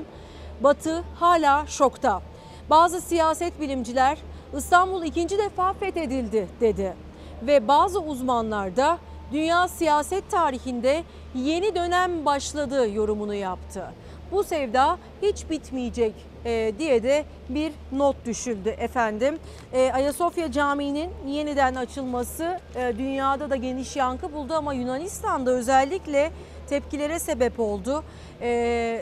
[0.61, 2.23] Batı hala şokta.
[2.71, 4.19] Bazı siyaset bilimciler
[4.57, 6.97] İstanbul ikinci defa fethedildi dedi
[7.43, 8.99] ve bazı uzmanlar da
[9.33, 13.85] dünya siyaset tarihinde yeni dönem başladı yorumunu yaptı.
[14.33, 16.15] Bu sevda hiç bitmeyecek
[16.45, 19.39] e, diye de bir not düşüldü efendim.
[19.73, 26.31] E, Ayasofya Camii'nin yeniden açılması e, dünyada da geniş yankı buldu ama Yunanistan'da özellikle
[26.69, 28.05] tepkilere sebep oldu.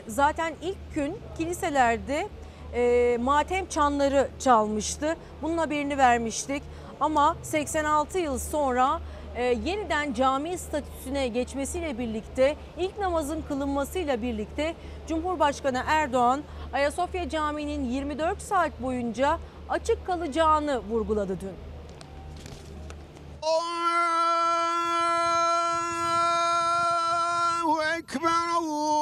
[0.07, 2.27] Zaten ilk gün kiliselerde
[3.17, 5.15] matem çanları çalmıştı.
[5.41, 6.63] Bunun haberini vermiştik.
[6.99, 8.99] Ama 86 yıl sonra
[9.65, 14.75] yeniden cami statüsüne geçmesiyle birlikte ilk namazın kılınmasıyla birlikte
[15.07, 16.41] Cumhurbaşkanı Erdoğan
[16.75, 21.53] Ayasofya Camii'nin 24 saat boyunca açık kalacağını vurguladı dün.
[23.41, 23.73] Allahu
[27.83, 28.95] Ekber Allahu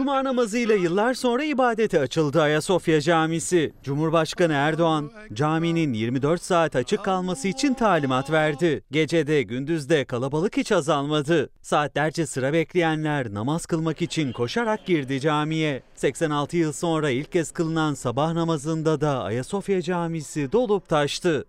[0.00, 3.72] Cuma namazıyla yıllar sonra ibadete açıldı Ayasofya Camisi.
[3.82, 8.82] Cumhurbaşkanı Erdoğan, caminin 24 saat açık kalması için talimat verdi.
[8.90, 11.50] Gecede gündüzde kalabalık hiç azalmadı.
[11.62, 15.82] Saatlerce sıra bekleyenler namaz kılmak için koşarak girdi camiye.
[15.94, 21.46] 86 yıl sonra ilk kez kılınan sabah namazında da Ayasofya Camisi dolup taştı.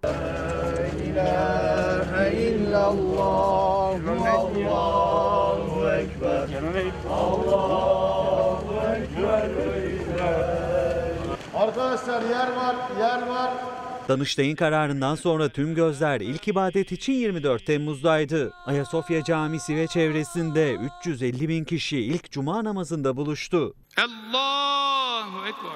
[12.22, 13.51] Arkadaşlar yer var, yer var.
[14.07, 18.53] Danıştay'ın kararından sonra tüm gözler ilk ibadet için 24 Temmuz'daydı.
[18.65, 23.74] Ayasofya Camisi ve çevresinde 350 bin kişi ilk cuma namazında buluştu.
[23.97, 25.72] Allahu Ekber.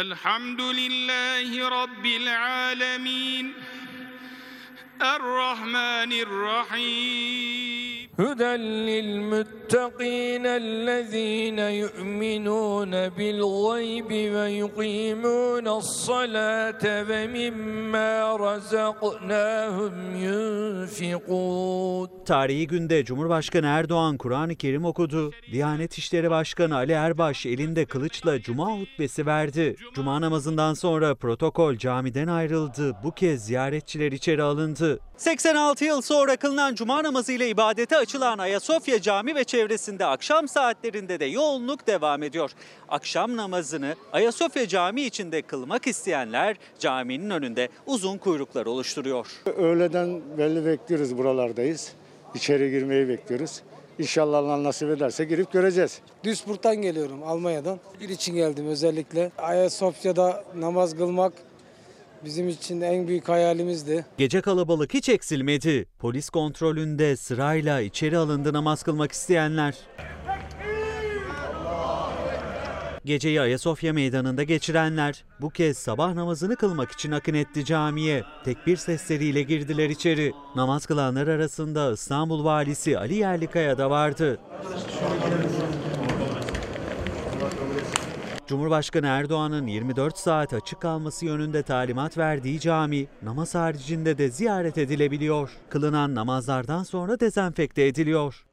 [0.00, 3.54] Elhamdülillahi Rabbil alemin.
[5.02, 7.76] الرحمن الرحيم
[8.20, 8.56] هدى
[8.90, 24.84] للمتقين الذين يؤمنون بالغيب ويقيمون الصلاة ومما رزقناهم ينفقون Tarihi günde Cumhurbaşkanı Erdoğan Kur'an-ı Kerim
[24.84, 25.32] okudu.
[25.52, 29.76] Diyanet İşleri Başkanı Ali Erbaş elinde kılıçla Cuma hutbesi verdi.
[29.94, 32.96] Cuma namazından sonra protokol camiden ayrıldı.
[33.04, 34.85] Bu kez ziyaretçiler içeri alındı.
[35.16, 41.24] 86 yıl sonra kılınan cuma namazıyla ibadete açılan Ayasofya Cami ve çevresinde akşam saatlerinde de
[41.24, 42.50] yoğunluk devam ediyor.
[42.88, 49.26] Akşam namazını Ayasofya Camii içinde kılmak isteyenler caminin önünde uzun kuyruklar oluşturuyor.
[49.56, 51.92] Öğleden belli bekliyoruz buralardayız.
[52.34, 53.62] İçeri girmeyi bekliyoruz.
[53.98, 56.00] İnşallah Allah nasip ederse girip göreceğiz.
[56.24, 57.78] Duisburg'dan geliyorum Almanya'dan.
[58.00, 59.30] Bir için geldim özellikle.
[59.38, 61.32] Ayasofya'da namaz kılmak
[62.24, 64.06] bizim için en büyük hayalimizdi.
[64.18, 65.86] Gece kalabalık hiç eksilmedi.
[65.98, 69.74] Polis kontrolünde sırayla içeri alındı namaz kılmak isteyenler.
[73.04, 78.22] Geceyi Ayasofya Meydanı'nda geçirenler bu kez sabah namazını kılmak için akın etti camiye.
[78.44, 80.32] Tekbir sesleriyle girdiler içeri.
[80.56, 84.38] Namaz kılanlar arasında İstanbul Valisi Ali Yerlikaya da vardı.
[88.46, 95.50] Cumhurbaşkanı Erdoğan'ın 24 saat açık kalması yönünde talimat verdiği cami namaz haricinde de ziyaret edilebiliyor.
[95.70, 98.46] Kılınan namazlardan sonra dezenfekte ediliyor.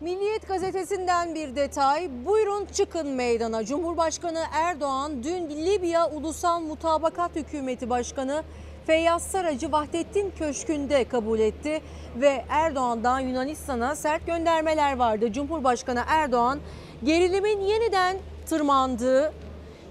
[0.00, 2.10] Milliyet gazetesinden bir detay.
[2.26, 3.64] Buyurun çıkın meydana.
[3.64, 8.42] Cumhurbaşkanı Erdoğan dün Libya Ulusal Mutabakat Hükümeti Başkanı
[8.86, 11.80] Feyyaz Sarac'ı Vahdettin Köşkü'nde kabul etti
[12.16, 15.32] ve Erdoğan'dan Yunanistan'a sert göndermeler vardı.
[15.32, 16.60] Cumhurbaşkanı Erdoğan
[17.04, 18.16] gerilimin yeniden
[18.46, 19.32] tırmandığı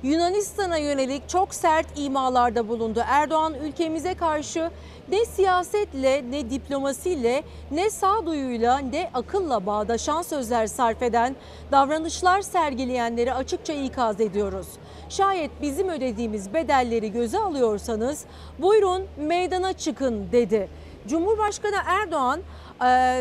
[0.04, 3.04] Yunanistan'a yönelik çok sert imalarda bulundu.
[3.08, 4.72] Erdoğan ülkemize karşı
[5.10, 11.36] ne siyasetle ne diplomasiyle ne sağduyuyla ne akılla bağdaşan sözler sarf eden
[11.72, 14.68] davranışlar sergileyenleri açıkça ikaz ediyoruz.
[15.12, 18.26] Şayet bizim ödediğimiz bedelleri göze alıyorsanız
[18.60, 20.70] buyurun meydana çıkın dedi.
[21.08, 22.42] Cumhurbaşkanı Erdoğan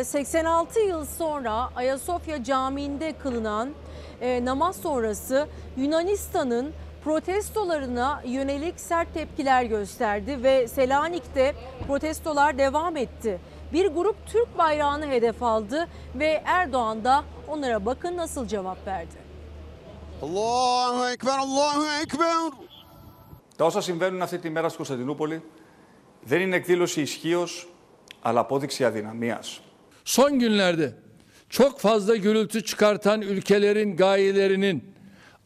[0.03, 3.69] 86 yıl sonra Ayasofya Camii'nde kılınan
[4.21, 6.71] e, namaz sonrası Yunanistan'ın
[7.03, 11.53] protestolarına yönelik sert tepkiler gösterdi ve Selanik'te
[11.87, 13.39] protestolar devam etti.
[13.73, 19.20] Bir grup Türk bayrağını hedef aldı ve Erdoğan da onlara bakın nasıl cevap verdi.
[20.22, 22.66] Allahu Ekber, Allahu Ekber.
[23.56, 25.42] Τα όσα συμβαίνουν αυτή τη μέρα στην Κωνσταντινούπολη
[26.22, 27.46] δεν είναι εκδήλωση ισχύω,
[28.22, 29.60] αλλά απόδειξη αδυναμίας.
[30.04, 30.94] Son günlerde
[31.50, 34.84] çok fazla gürültü çıkartan ülkelerin gayelerinin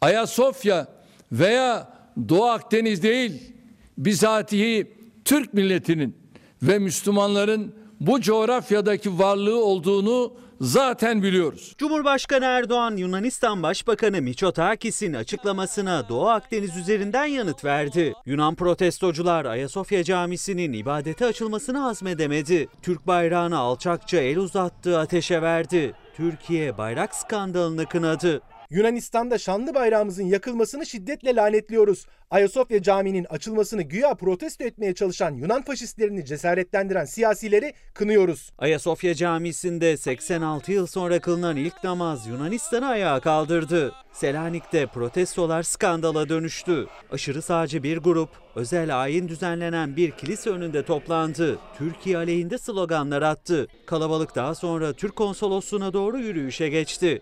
[0.01, 0.87] Ayasofya
[1.33, 1.93] veya
[2.28, 3.55] Doğu Akdeniz değil,
[3.99, 6.16] bizatihi Türk milletinin
[6.62, 11.76] ve Müslümanların bu coğrafyadaki varlığı olduğunu zaten biliyoruz.
[11.78, 18.14] Cumhurbaşkanı Erdoğan Yunanistan Başbakanı Mitsotakis'in açıklamasına Doğu Akdeniz üzerinden yanıt verdi.
[18.26, 22.68] Yunan protestocular Ayasofya Camisi'nin ibadete açılmasını hazmedemedi.
[22.82, 25.93] Türk bayrağına alçakça el uzattığı ateşe verdi.
[26.18, 28.41] Türkiye bayrak skandalını kınadı.
[28.70, 32.05] Yunanistan'da şanlı bayrağımızın yakılmasını şiddetle lanetliyoruz.
[32.32, 38.51] Ayasofya Camii'nin açılmasını güya protesto etmeye çalışan Yunan faşistlerini cesaretlendiren siyasileri kınıyoruz.
[38.57, 43.93] Ayasofya Camisi'nde 86 yıl sonra kılınan ilk namaz Yunanistan'ı ayağa kaldırdı.
[44.13, 46.88] Selanik'te protestolar skandala dönüştü.
[47.11, 51.59] Aşırı sağcı bir grup özel ayin düzenlenen bir kilise önünde toplandı.
[51.78, 53.68] Türkiye aleyhinde sloganlar attı.
[53.86, 57.22] Kalabalık daha sonra Türk konsolosluğuna doğru yürüyüşe geçti.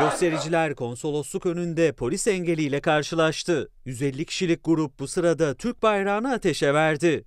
[0.00, 3.70] Göstericiler konsolosluk önünde polis engeliyle karşılaştı.
[3.84, 7.24] 150 kişilik grup bu sırada Türk bayrağını ateşe verdi.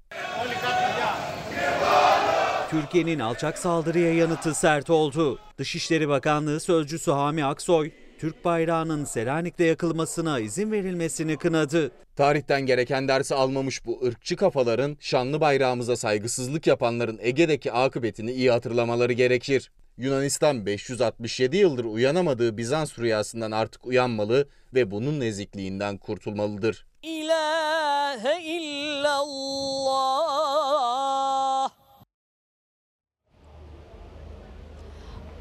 [2.70, 5.40] Türkiye'nin alçak saldırıya yanıtı sert oldu.
[5.58, 11.92] Dışişleri Bakanlığı Sözcüsü Hami Aksoy, Türk bayrağının Selanik'te yakılmasına izin verilmesini kınadı.
[12.16, 19.14] Tarihten gereken dersi almamış bu ırkçı kafaların şanlı bayrağımıza saygısızlık yapanların Ege'deki akıbetini iyi hatırlamaları
[19.14, 19.72] gerekir.
[19.98, 26.86] Yunanistan 567 yıldır uyanamadığı Bizans rüyasından artık uyanmalı ve bunun nezikliğinden kurtulmalıdır.
[27.04, 29.94] İlahe illallah.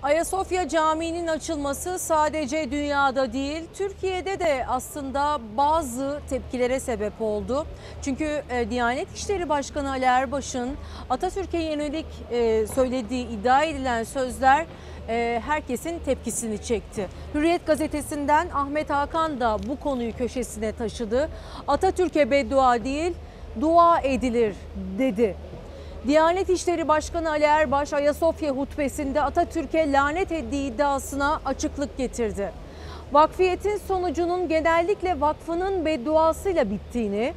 [0.03, 7.67] Ayasofya Camii'nin açılması sadece dünyada değil, Türkiye'de de aslında bazı tepkilere sebep oldu.
[8.03, 10.71] Çünkü e, Diyanet İşleri Başkanı Ali Erbaş'ın
[11.11, 14.67] Atatürk'e yönelik e, söylediği iddia edilen sözler
[15.09, 17.09] e, herkesin tepkisini çekti.
[17.35, 21.29] Hürriyet gazetesinden Ahmet Hakan da bu konuyu köşesine taşıdı.
[21.69, 23.13] Atatürk'e beddua değil,
[23.61, 24.55] dua edilir
[24.99, 25.37] dedi.
[26.07, 32.53] Diyanet İşleri Başkanı Ali Erbaş Ayasofya hutbesinde Atatürk'e lanet ettiği iddiasına açıklık getirdi.
[33.13, 37.33] Vakfiyetin sonucunun genellikle vakfının bedduasıyla bittiğini,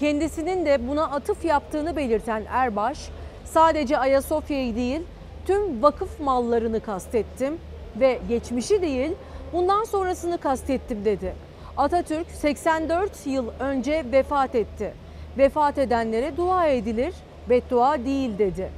[0.00, 3.08] kendisinin de buna atıf yaptığını belirten Erbaş,
[3.44, 5.00] sadece Ayasofya'yı değil
[5.46, 7.58] tüm vakıf mallarını kastettim
[7.96, 9.12] ve geçmişi değil
[9.52, 11.34] bundan sonrasını kastettim dedi.
[11.76, 14.94] Atatürk 84 yıl önce vefat etti.
[15.38, 17.14] Vefat edenlere dua edilir,
[17.50, 18.70] beddua değil dedi.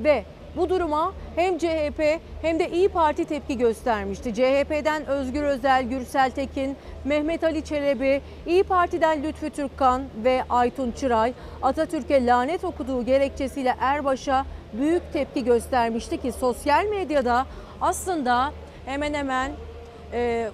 [0.00, 0.24] Ve
[0.56, 4.34] bu duruma hem CHP hem de İyi Parti tepki göstermişti.
[4.34, 11.32] CHP'den Özgür Özel, Gürsel Tekin, Mehmet Ali Çelebi, İyi Parti'den Lütfü Türkkan ve Aytun Çıray
[11.62, 17.46] Atatürk'e lanet okuduğu gerekçesiyle Erbaş'a büyük tepki göstermişti ki sosyal medyada
[17.80, 18.52] aslında
[18.86, 19.52] hemen hemen
[20.12, 20.50] e,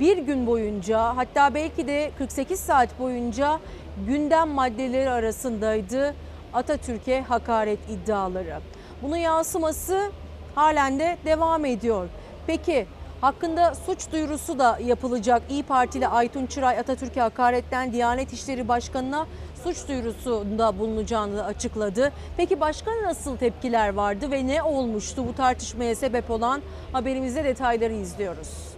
[0.00, 3.60] bir gün boyunca hatta belki de 48 saat boyunca
[4.06, 6.14] gündem maddeleri arasındaydı
[6.54, 8.60] Atatürk'e hakaret iddiaları.
[9.02, 10.10] Bunun yansıması
[10.54, 12.08] halen de devam ediyor.
[12.46, 12.86] Peki
[13.20, 15.42] hakkında suç duyurusu da yapılacak.
[15.50, 19.26] İyi Partili Aytun Çıray Atatürk'e hakaretten Diyanet İşleri Başkanı'na
[19.64, 22.12] suç duyurusunda bulunacağını açıkladı.
[22.36, 28.73] Peki başka nasıl tepkiler vardı ve ne olmuştu bu tartışmaya sebep olan haberimizde detayları izliyoruz.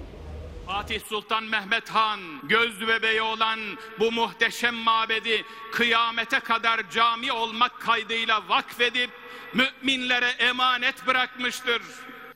[0.67, 3.61] Fatih Sultan Mehmet Han göz bebeği olan
[3.99, 9.11] bu muhteşem mabedi kıyamete kadar cami olmak kaydıyla vakfedip
[9.55, 11.83] müminlere emanet bırakmıştır.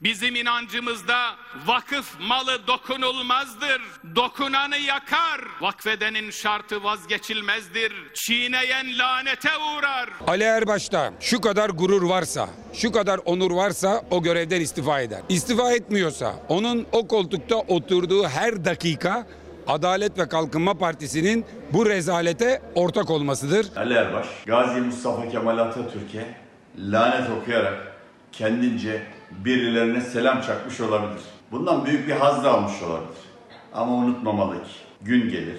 [0.02, 1.16] Bizim inancımızda
[1.66, 3.82] vakıf malı dokunulmazdır.
[4.16, 5.40] Dokunanı yakar.
[5.60, 7.92] Vakfedenin şartı vazgeçilmezdir.
[8.14, 10.08] Çiğneyen lanete uğrar.
[10.26, 15.20] Ali Erbaş'ta şu kadar gurur varsa, şu kadar onur varsa o görevden istifa eder.
[15.28, 19.26] İstifa etmiyorsa onun o koltukta oturduğu her dakika
[19.66, 23.66] Adalet ve Kalkınma Partisi'nin bu rezalete ortak olmasıdır.
[23.76, 26.34] Ali Erbaş, Gazi Mustafa Kemal Atatürk'e
[26.78, 27.92] lanet okuyarak
[28.32, 29.02] kendince
[29.44, 31.22] birilerine selam çakmış olabilir.
[31.52, 33.18] Bundan büyük bir haz da almış olabilir.
[33.72, 34.70] Ama unutmamalı ki
[35.02, 35.58] gün gelir.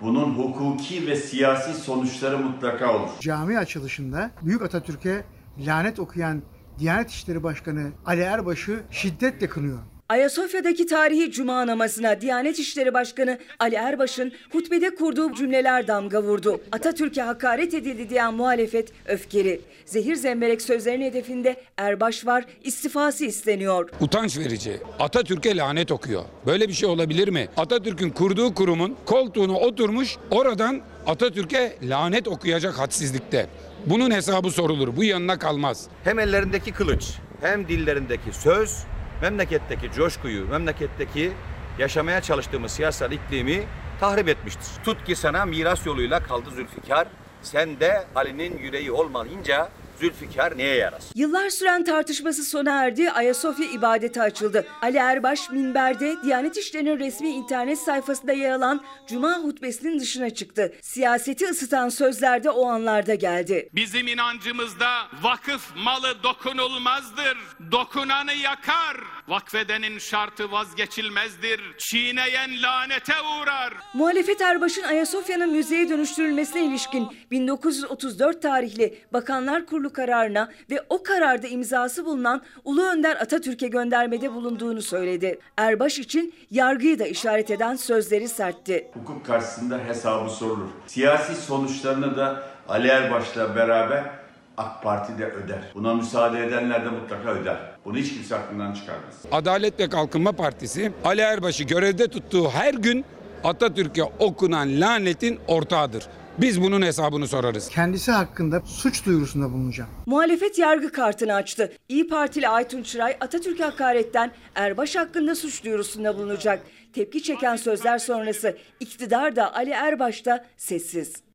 [0.00, 3.08] Bunun hukuki ve siyasi sonuçları mutlaka olur.
[3.20, 5.24] Cami açılışında Büyük Atatürk'e
[5.58, 6.42] lanet okuyan
[6.78, 9.78] Diyanet İşleri Başkanı Ali Erbaş'ı şiddetle kınıyor.
[10.08, 16.60] Ayasofya'daki tarihi cuma namazına Diyanet İşleri Başkanı Ali Erbaş'ın hutbede kurduğu cümleler damga vurdu.
[16.72, 19.60] Atatürk'e hakaret edildi diyen muhalefet öfkeli.
[19.86, 23.88] Zehir zemberek sözlerin hedefinde Erbaş var, istifası isteniyor.
[24.00, 24.80] Utanç verici.
[24.98, 26.24] Atatürk'e lanet okuyor.
[26.46, 27.48] Böyle bir şey olabilir mi?
[27.56, 33.46] Atatürk'ün kurduğu kurumun koltuğuna oturmuş oradan Atatürk'e lanet okuyacak hadsizlikte.
[33.86, 34.96] Bunun hesabı sorulur.
[34.96, 35.86] Bu yanına kalmaz.
[36.04, 37.04] Hem ellerindeki kılıç
[37.40, 38.78] hem dillerindeki söz
[39.22, 41.32] memleketteki coşkuyu, memleketteki
[41.78, 43.64] yaşamaya çalıştığımız siyasal iklimi
[44.00, 44.84] tahrip etmiştir.
[44.84, 47.08] Tut ki sana miras yoluyla kaldı Zülfikar.
[47.42, 49.68] Sen de Ali'nin yüreği olmayınca
[50.00, 51.02] Zülfikar neye yarar?
[51.14, 53.10] Yıllar süren tartışması sona erdi.
[53.10, 54.66] Ayasofya ibadete açıldı.
[54.82, 60.72] Ali Erbaş minberde Diyanet İşleri'nin resmi internet sayfasında yer alan Cuma hutbesinin dışına çıktı.
[60.82, 63.68] Siyaseti ısıtan sözler de o anlarda geldi.
[63.74, 64.88] Bizim inancımızda
[65.22, 67.38] vakıf malı dokunulmazdır.
[67.72, 68.96] Dokunanı yakar.
[69.28, 71.60] Vakfedenin şartı vazgeçilmezdir.
[71.78, 73.74] Çiğneyen lanete uğrar.
[73.94, 82.04] Muhalefet Erbaş'ın Ayasofya'nın müzeye dönüştürülmesine ilişkin 1934 tarihli Bakanlar Kurulu kararına ve o kararda imzası
[82.04, 85.38] bulunan Ulu Önder Atatürk'e göndermede bulunduğunu söyledi.
[85.56, 88.90] Erbaş için yargıyı da işaret eden sözleri sertti.
[88.94, 90.68] Hukuk karşısında hesabı sorulur.
[90.86, 94.17] Siyasi sonuçlarını da Ali Erbaş'la beraber
[94.58, 95.58] AK Parti de öder.
[95.74, 97.56] Buna müsaade edenler de mutlaka öder.
[97.84, 99.14] Bunu hiç kimse aklından çıkarmaz.
[99.32, 103.04] Adalet ve Kalkınma Partisi Ali Erbaş'ı görevde tuttuğu her gün
[103.44, 106.06] Atatürk'e okunan lanetin ortağıdır.
[106.38, 107.68] Biz bunun hesabını sorarız.
[107.68, 109.90] Kendisi hakkında suç duyurusunda bulunacağım.
[110.06, 111.72] Muhalefet yargı kartını açtı.
[111.88, 116.62] İyi Partili Aytun Çıray Atatürk hakaretten Erbaş hakkında suç duyurusunda bulunacak.
[116.92, 121.27] Tepki çeken sözler sonrası iktidar da Ali Erbaş da sessiz.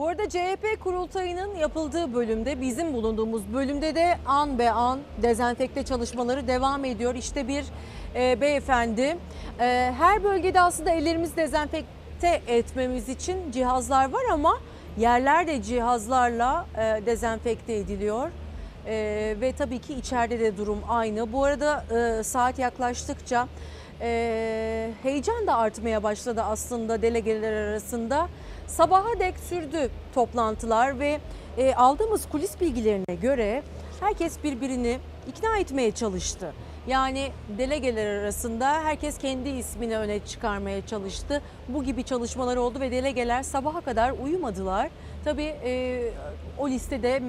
[0.00, 6.48] Bu arada CHP kurultayının yapıldığı bölümde bizim bulunduğumuz bölümde de an be an dezenfekte çalışmaları
[6.48, 7.14] devam ediyor.
[7.14, 7.64] İşte bir
[8.14, 9.16] e, beyefendi
[9.60, 14.58] e, her bölgede aslında ellerimizi dezenfekte etmemiz için cihazlar var ama
[14.98, 18.30] yerler de cihazlarla e, dezenfekte ediliyor.
[18.86, 21.32] E, ve tabii ki içeride de durum aynı.
[21.32, 23.48] Bu arada e, saat yaklaştıkça
[24.00, 28.28] e, heyecan da artmaya başladı aslında delegeler arasında.
[28.76, 31.20] Sabaha dek sürdü toplantılar ve
[31.58, 33.62] e, aldığımız kulis bilgilerine göre
[34.00, 34.98] herkes birbirini
[35.28, 36.52] ikna etmeye çalıştı.
[36.86, 41.42] Yani delegeler arasında herkes kendi ismini öne çıkarmaya çalıştı.
[41.68, 44.90] Bu gibi çalışmalar oldu ve delegeler sabaha kadar uyumadılar.
[45.24, 46.02] Tabii e,
[46.58, 47.22] o listede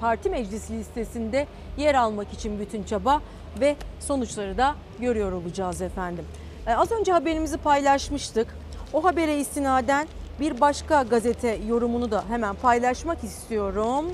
[0.00, 3.22] parti meclis listesinde yer almak için bütün çaba
[3.60, 6.24] ve sonuçları da görüyor olacağız efendim.
[6.66, 8.56] E, az önce haberimizi paylaşmıştık.
[8.92, 10.08] O habere istinaden
[10.40, 14.04] bir başka gazete yorumunu da hemen paylaşmak istiyorum.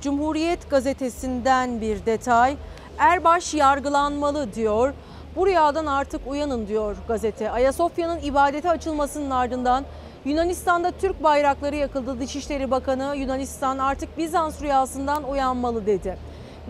[0.00, 2.56] Cumhuriyet gazetesinden bir detay.
[2.98, 4.94] Erbaş yargılanmalı diyor.
[5.36, 7.50] Bu rüyadan artık uyanın diyor gazete.
[7.50, 9.84] Ayasofya'nın ibadete açılmasının ardından
[10.24, 12.20] Yunanistan'da Türk bayrakları yakıldı.
[12.20, 16.18] Dışişleri Bakanı Yunanistan artık Bizans rüyasından uyanmalı dedi.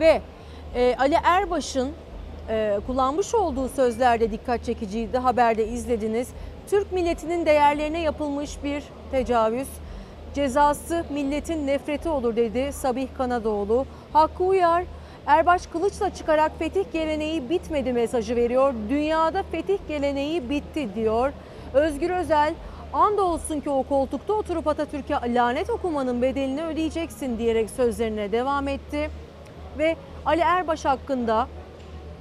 [0.01, 0.23] Ve
[0.75, 1.89] e, Ali Erbaş'ın
[2.49, 5.19] e, kullanmış olduğu sözlerde dikkat çekiciydi.
[5.19, 6.29] Haberde izlediniz.
[6.71, 9.69] Türk milletinin değerlerine yapılmış bir tecavüz.
[10.35, 13.87] Cezası milletin nefreti olur dedi Sabih Kanadoğlu.
[14.13, 14.85] Hakkı Uyar,
[15.27, 18.75] Erbaş kılıçla çıkarak fetih geleneği bitmedi mesajı veriyor.
[18.89, 21.33] Dünyada fetih geleneği bitti diyor.
[21.75, 22.55] Özgür Özel,
[22.93, 29.11] andolsun ki o koltukta oturup Atatürk'e lanet okumanın bedelini ödeyeceksin diyerek sözlerine devam etti.
[29.79, 29.97] Ve
[30.27, 31.49] Ali Erbaş hakkında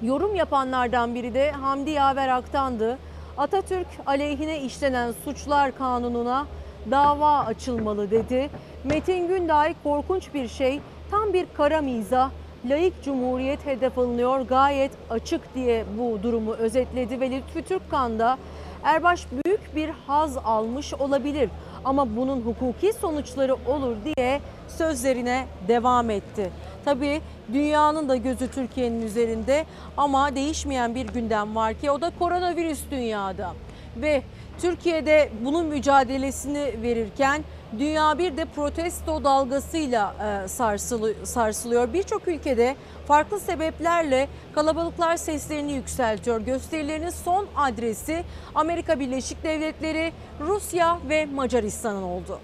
[0.02, 2.98] yorum yapanlardan biri de Hamdi Yaver Aktan'dı.
[3.38, 6.48] Atatürk aleyhine işlenen suçlar kanununa
[6.92, 8.50] dava açılmalı dedi.
[8.84, 10.80] Metin Günday korkunç bir şey,
[11.12, 12.30] tam bir kara mizah,
[12.66, 18.38] laik cumhuriyet hedef alınıyor gayet açık diye bu durumu özetledi ve Lütfü Türkkan da
[18.84, 21.50] Erbaş büyük bir haz almış olabilir
[21.86, 26.52] ama bunun hukuki sonuçları olur diye sözlerine devam etti.
[26.86, 27.22] Tabii
[27.54, 29.66] dünyanın da gözü Türkiye'nin üzerinde
[29.98, 33.54] ama değişmeyen bir gündem var ki o da koronavirüs dünyada.
[33.98, 34.22] Ve
[34.62, 37.44] Türkiye'de bunun mücadelesini verirken
[37.80, 41.94] dünya bir de protesto dalgasıyla e, sarsılı, sarsılıyor.
[41.94, 42.76] Birçok ülkede
[43.08, 46.42] farklı sebeplerle kalabalıklar seslerini yükseltiyor.
[46.42, 48.24] Gösterilerin son adresi
[48.56, 52.40] Amerika Birleşik Devletleri, Rusya ve Macaristan'ın oldu.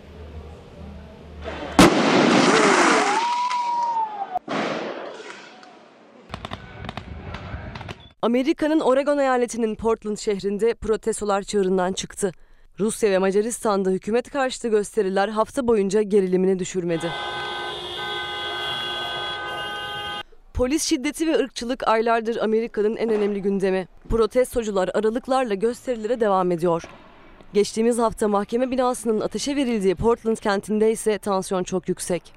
[8.23, 12.31] Amerika'nın Oregon eyaletinin Portland şehrinde protestolar çığırından çıktı.
[12.79, 17.11] Rusya ve Macaristan'da hükümet karşıtı gösteriler hafta boyunca gerilimini düşürmedi.
[20.53, 23.87] Polis şiddeti ve ırkçılık aylardır Amerika'nın en önemli gündemi.
[24.09, 26.83] Protestocular aralıklarla gösterilere devam ediyor.
[27.53, 32.33] Geçtiğimiz hafta mahkeme binasının ateşe verildiği Portland kentinde ise tansiyon çok yüksek.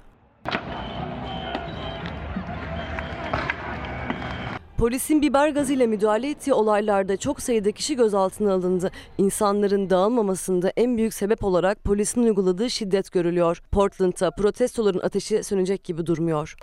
[4.77, 8.91] Polisin biber gazıyla müdahale ettiği olaylarda çok sayıda kişi gözaltına alındı.
[9.17, 13.61] İnsanların dağılmamasında en büyük sebep olarak polisin uyguladığı şiddet görülüyor.
[13.71, 16.55] Portland'da protestoların ateşi sönecek gibi durmuyor.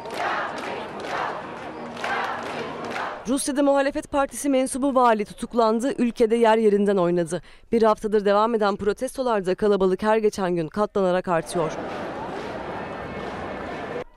[3.28, 7.42] Rusya'da muhalefet partisi mensubu vali tutuklandı, ülkede yer yerinden oynadı.
[7.72, 11.72] Bir haftadır devam eden protestolarda kalabalık her geçen gün katlanarak artıyor.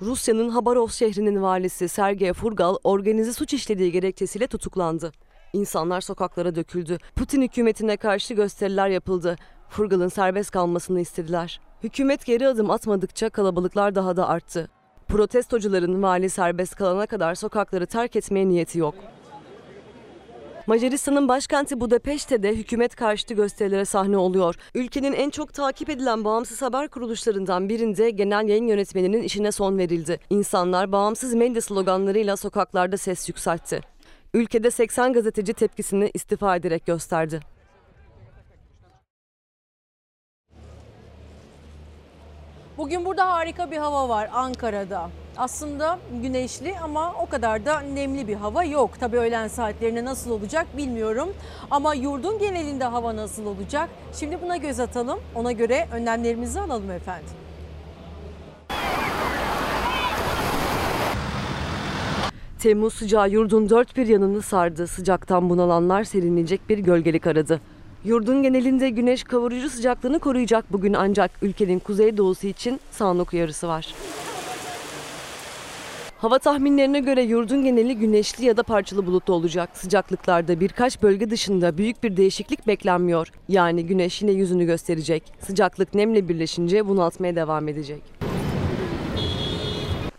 [0.02, 5.12] Rusya'nın Habarov şehrinin valisi Sergey Furgal organize suç işlediği gerekçesiyle tutuklandı.
[5.54, 6.98] İnsanlar sokaklara döküldü.
[7.16, 9.36] Putin hükümetine karşı gösteriler yapıldı.
[9.70, 11.62] Furgal'ın serbest kalmasını istediler.
[11.84, 14.70] Hükümet geri adım atmadıkça kalabalıklar daha da arttı.
[15.08, 18.96] Protestocuların vali serbest kalana kadar sokakları terk etmeye niyeti yok.
[20.68, 24.56] Macaristan'ın başkenti Budapeşte de hükümet karşıtı gösterilere sahne oluyor.
[24.76, 30.20] Ülkenin en çok takip edilen bağımsız haber kuruluşlarından birinde genel yayın yönetmeninin işine son verildi.
[30.30, 33.82] İnsanlar bağımsız medya sloganlarıyla sokaklarda ses yükseltti.
[34.34, 37.40] Ülkede 80 gazeteci tepkisini istifa ederek gösterdi.
[42.78, 45.10] Bugün burada harika bir hava var Ankara'da.
[45.38, 48.92] Aslında güneşli ama o kadar da nemli bir hava yok.
[49.00, 51.30] Tabii öğlen saatlerinde nasıl olacak bilmiyorum.
[51.72, 53.90] Ama yurdun genelinde hava nasıl olacak?
[54.14, 55.20] Şimdi buna göz atalım.
[55.36, 57.30] Ona göre önlemlerimizi alalım efendim.
[62.60, 64.88] Temmuz sıcağı yurdun dört bir yanını sardı.
[64.88, 67.62] Sıcaktan bunalanlar serinleyecek bir gölgelik aradı.
[68.06, 73.94] Yurdun genelinde güneş kavurucu sıcaklığını koruyacak bugün ancak ülkenin kuzeydoğusu için sağanak uyarısı var.
[76.18, 79.70] Hava tahminlerine göre yurdun geneli güneşli ya da parçalı bulutlu olacak.
[79.74, 83.28] Sıcaklıklarda birkaç bölge dışında büyük bir değişiklik beklenmiyor.
[83.50, 85.24] Yani güneş yine yüzünü gösterecek.
[85.40, 88.02] Sıcaklık nemle birleşince bunaltmaya devam edecek.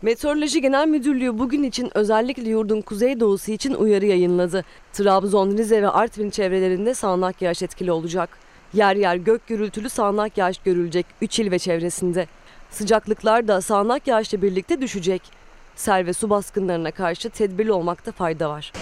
[0.03, 4.65] Meteoroloji Genel Müdürlüğü bugün için özellikle yurdun kuzeydoğusu için uyarı yayınladı.
[4.93, 8.39] Trabzon, Rize ve Artvin çevrelerinde sağanak yağış etkili olacak.
[8.75, 12.27] Yer yer gök gürültülü sağanak yağış görülecek 3 il ve çevresinde.
[12.71, 15.38] Sıcaklıklar da sağanak yağışla birlikte düşecek.
[15.79, 18.73] Sel ve su baskınlarına karşı tedbirli olmakta fayda var.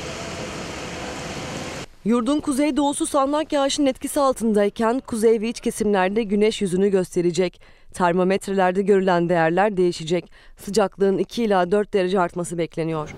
[2.05, 7.61] Yurdun kuzeydoğusu sağanak yağışın etkisi altındayken kuzey ve iç kesimlerde güneş yüzünü gösterecek.
[7.92, 10.32] Termometrelerde görülen değerler değişecek.
[10.57, 13.14] Sıcaklığın 2 ila 4 derece artması bekleniyor.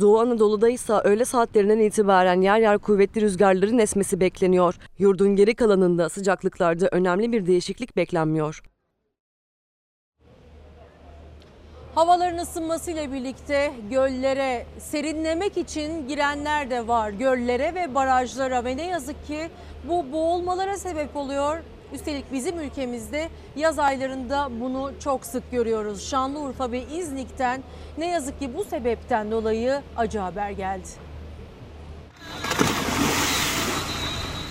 [0.00, 4.78] Doğu Anadolu'da ise öğle saatlerinden itibaren yer yer kuvvetli rüzgarların esmesi bekleniyor.
[4.98, 8.62] Yurdun geri kalanında sıcaklıklarda önemli bir değişiklik beklenmiyor.
[11.96, 17.10] Havaların ısınmasıyla birlikte göllere serinlemek için girenler de var.
[17.10, 19.48] Göllere ve barajlara ve ne yazık ki
[19.88, 21.58] bu boğulmalara sebep oluyor.
[21.92, 26.10] Üstelik bizim ülkemizde yaz aylarında bunu çok sık görüyoruz.
[26.10, 27.62] Şanlıurfa ve İznik'ten
[27.98, 30.88] ne yazık ki bu sebepten dolayı acı haber geldi.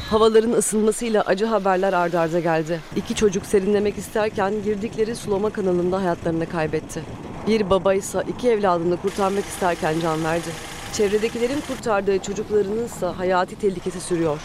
[0.10, 2.80] Havaların ısınmasıyla acı haberler ardarda arda geldi.
[2.96, 7.04] İki çocuk serinlemek isterken girdikleri sulama kanalında hayatlarını kaybetti.
[7.48, 10.50] Bir baba ise iki evladını kurtarmak isterken can verdi.
[10.94, 14.40] Çevredekilerin kurtardığı çocuklarının ise hayati tehlikesi sürüyor.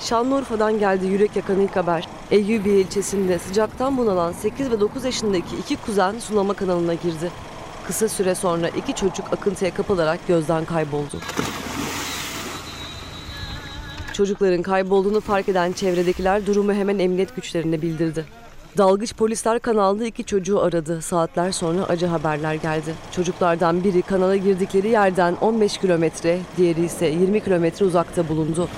[0.00, 2.08] Şanlıurfa'dan geldi yürek yakan ilk haber.
[2.30, 7.30] Eyyubiye ilçesinde sıcaktan bunalan 8 ve 9 yaşındaki iki kuzen sulama kanalına girdi.
[7.86, 11.16] Kısa süre sonra iki çocuk akıntıya kapılarak gözden kayboldu.
[14.16, 18.24] Çocukların kaybolduğunu fark eden çevredekiler durumu hemen emniyet güçlerine bildirdi.
[18.76, 21.02] Dalgıç polisler kanalda iki çocuğu aradı.
[21.02, 22.94] Saatler sonra acı haberler geldi.
[23.12, 28.68] Çocuklardan biri kanala girdikleri yerden 15 kilometre, diğeri ise 20 kilometre uzakta bulundu.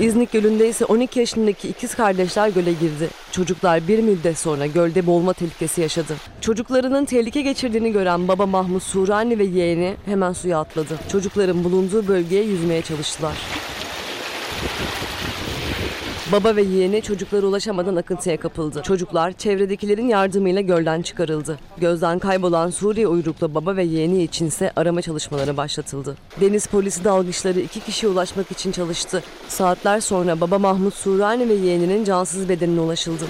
[0.00, 3.08] İznik Gölü'nde ise 12 yaşındaki ikiz kardeşler göle girdi.
[3.32, 6.16] Çocuklar bir müddet sonra gölde boğulma tehlikesi yaşadı.
[6.40, 10.98] Çocuklarının tehlike geçirdiğini gören baba Mahmut Surani ve yeğeni hemen suya atladı.
[11.12, 13.36] Çocukların bulunduğu bölgeye yüzmeye çalıştılar.
[16.32, 18.82] Baba ve yeğeni çocuklara ulaşamadan akıntıya kapıldı.
[18.82, 21.58] Çocuklar çevredekilerin yardımıyla gölden çıkarıldı.
[21.78, 26.16] Gözden kaybolan Suriye uyruklu baba ve yeğeni içinse arama çalışmaları başlatıldı.
[26.40, 29.22] Deniz polisi dalgıçları iki kişiye ulaşmak için çalıştı.
[29.48, 33.24] Saatler sonra baba Mahmut Surani ve yeğeninin cansız bedenine ulaşıldı.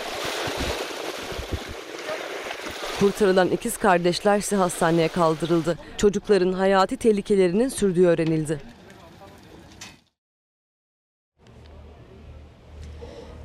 [3.00, 5.78] Kurtarılan ikiz kardeşler ise hastaneye kaldırıldı.
[5.96, 8.77] Çocukların hayati tehlikelerinin sürdüğü öğrenildi.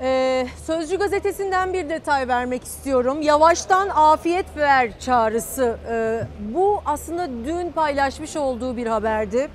[0.04, 3.22] Ee, Sözcü gazetesinden bir detay vermek istiyorum.
[3.22, 5.78] Yavaştan afiyet ver çağrısı.
[5.89, 9.49] Ee, bu aslında dün paylaşmış olduğu bir haberdi.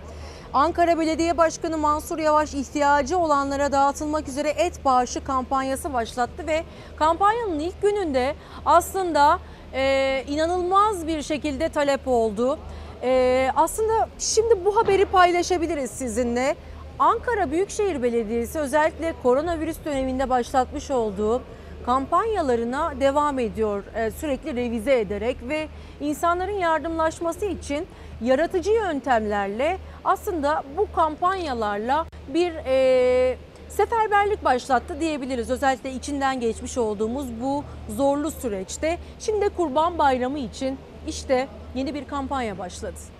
[0.52, 6.64] Ankara Belediye Başkanı Mansur Yavaş ihtiyacı olanlara dağıtılmak üzere et bağışı kampanyası başlattı ve
[6.96, 8.34] kampanyanın ilk gününde
[8.66, 9.38] aslında
[9.74, 12.58] e, inanılmaz bir şekilde talep oldu.
[13.02, 16.56] E, aslında şimdi bu haberi paylaşabiliriz sizinle.
[16.98, 21.42] Ankara Büyükşehir Belediyesi özellikle koronavirüs döneminde başlatmış olduğu
[21.86, 25.68] kampanyalarına devam ediyor e, sürekli revize ederek ve
[26.00, 27.86] insanların yardımlaşması için
[28.22, 33.36] yaratıcı yöntemlerle aslında bu kampanyalarla bir e,
[33.68, 35.50] seferberlik başlattı diyebiliriz.
[35.50, 37.64] Özellikle içinden geçmiş olduğumuz bu
[37.96, 38.98] zorlu süreçte.
[39.18, 43.17] Şimdi Kurban Bayramı için işte yeni bir kampanya başladı.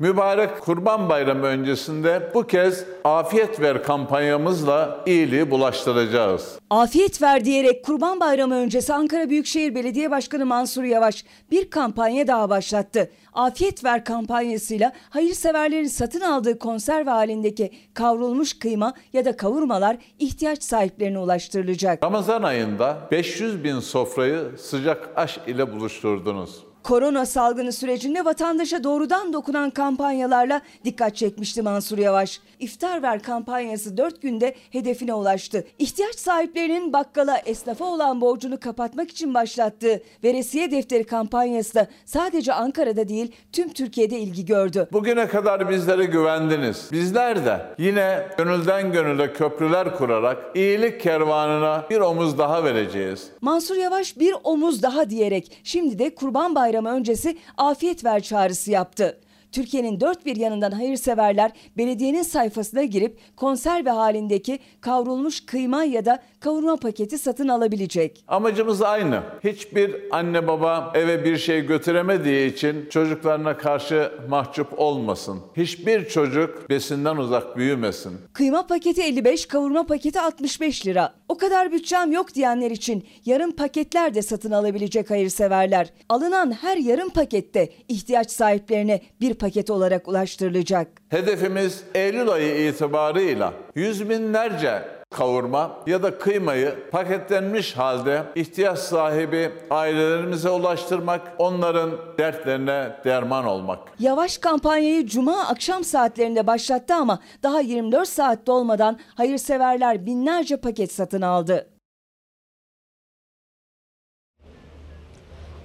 [0.00, 6.58] Mübarek Kurban Bayramı öncesinde bu kez afiyet ver kampanyamızla iyiliği bulaştıracağız.
[6.70, 12.50] Afiyet ver diyerek Kurban Bayramı öncesi Ankara Büyükşehir Belediye Başkanı Mansur Yavaş bir kampanya daha
[12.50, 13.10] başlattı.
[13.32, 21.18] Afiyet ver kampanyasıyla hayırseverlerin satın aldığı konserve halindeki kavrulmuş kıyma ya da kavurmalar ihtiyaç sahiplerine
[21.18, 22.02] ulaştırılacak.
[22.04, 26.69] Ramazan ayında 500 bin sofrayı sıcak aş ile buluşturdunuz.
[26.82, 32.40] Korona salgını sürecinde vatandaşa doğrudan dokunan kampanyalarla dikkat çekmişti Mansur Yavaş.
[32.58, 35.64] İftar Ver kampanyası 4 günde hedefine ulaştı.
[35.78, 43.08] İhtiyaç sahiplerinin bakkala, esnafa olan borcunu kapatmak için başlattığı Veresiye Defteri kampanyası da sadece Ankara'da
[43.08, 44.88] değil tüm Türkiye'de ilgi gördü.
[44.92, 46.88] Bugüne kadar bizlere güvendiniz.
[46.92, 53.30] Bizler de yine gönülden gönüle köprüler kurarak iyilik kervanına bir omuz daha vereceğiz.
[53.40, 59.20] Mansur Yavaş bir omuz daha diyerek şimdi de Kurban Bayramı öncesi afiyet ver çağrısı yaptı.
[59.52, 66.76] Türkiye'nin dört bir yanından hayırseverler belediyenin sayfasına girip konserve halindeki kavrulmuş kıyma ya da kavurma
[66.76, 68.24] paketi satın alabilecek.
[68.28, 69.22] Amacımız aynı.
[69.44, 75.40] Hiçbir anne baba eve bir şey götüremediği için çocuklarına karşı mahcup olmasın.
[75.56, 78.18] Hiçbir çocuk besinden uzak büyümesin.
[78.32, 81.14] Kıyma paketi 55, kavurma paketi 65 lira.
[81.28, 85.92] O kadar bütçem yok diyenler için yarım paketler de satın alabilecek hayırseverler.
[86.08, 90.88] Alınan her yarım pakette ihtiyaç sahiplerine bir paket olarak ulaştırılacak.
[91.08, 100.50] Hedefimiz Eylül ayı itibarıyla yüz binlerce kavurma ya da kıymayı paketlenmiş halde ihtiyaç sahibi ailelerimize
[100.50, 103.78] ulaştırmak, onların dertlerine derman olmak.
[103.98, 111.22] Yavaş kampanyayı cuma akşam saatlerinde başlattı ama daha 24 saat dolmadan hayırseverler binlerce paket satın
[111.22, 111.69] aldı.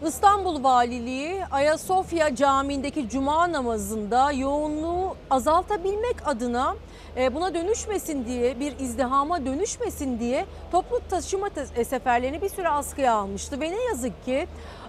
[0.07, 6.76] İstanbul Valiliği Ayasofya Camii'ndeki cuma namazında yoğunluğu azaltabilmek adına
[7.18, 13.14] e, buna dönüşmesin diye bir izdihama dönüşmesin diye toplu taşıma te- seferlerini bir süre askıya
[13.14, 14.48] almıştı ve ne yazık ki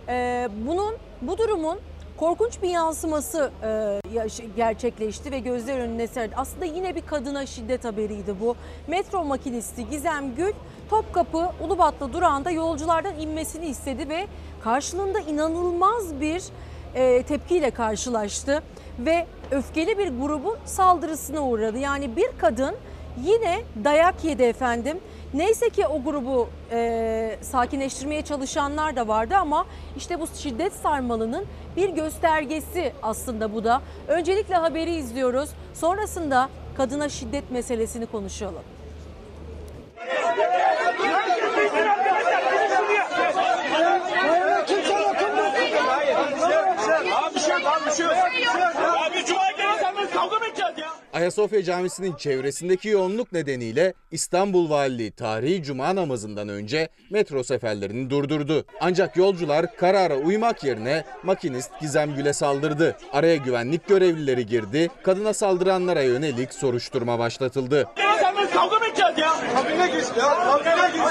[0.08, 1.78] e, bunun bu durumun
[2.16, 4.00] korkunç bir yansıması e,
[4.56, 6.34] gerçekleşti ve gözler önüne serdi.
[6.36, 8.56] Aslında yine bir kadına şiddet haberiydi bu.
[8.86, 10.52] Metro makinisti Gizem Gül
[10.90, 14.26] Topkapı Ulubatlı durağında yolculardan inmesini istedi ve
[14.64, 16.42] karşılığında inanılmaz bir
[16.94, 18.62] e, tepkiyle karşılaştı
[18.98, 21.78] ve öfkeli bir grubun saldırısına uğradı.
[21.78, 22.74] Yani bir kadın
[23.24, 24.98] yine dayak yedi efendim.
[25.34, 31.44] Neyse ki o grubu e, sakinleştirmeye çalışanlar da vardı ama işte bu şiddet sarmalının
[31.76, 33.82] bir göstergesi aslında bu da.
[34.08, 35.50] Öncelikle haberi izliyoruz.
[35.74, 38.75] Sonrasında kadına şiddet meselesini konuşalım.
[49.06, 50.95] Abi cuma gelin sen kavga mı edeceğiz ya?
[51.16, 58.64] Ayasofya Camisi'nin çevresindeki yoğunluk nedeniyle İstanbul Valiliği tarihi cuma namazından önce metro seferlerini durdurdu.
[58.80, 62.96] Ancak yolcular karara uymak yerine makinist Gizem Gül'e saldırdı.
[63.12, 67.88] Araya güvenlik görevlileri girdi, kadına saldıranlara yönelik soruşturma başlatıldı.
[68.52, 69.32] Kavga mı edeceğiz ya?
[69.54, 70.62] Kabine git ya.
[70.64, 71.06] Kabine git.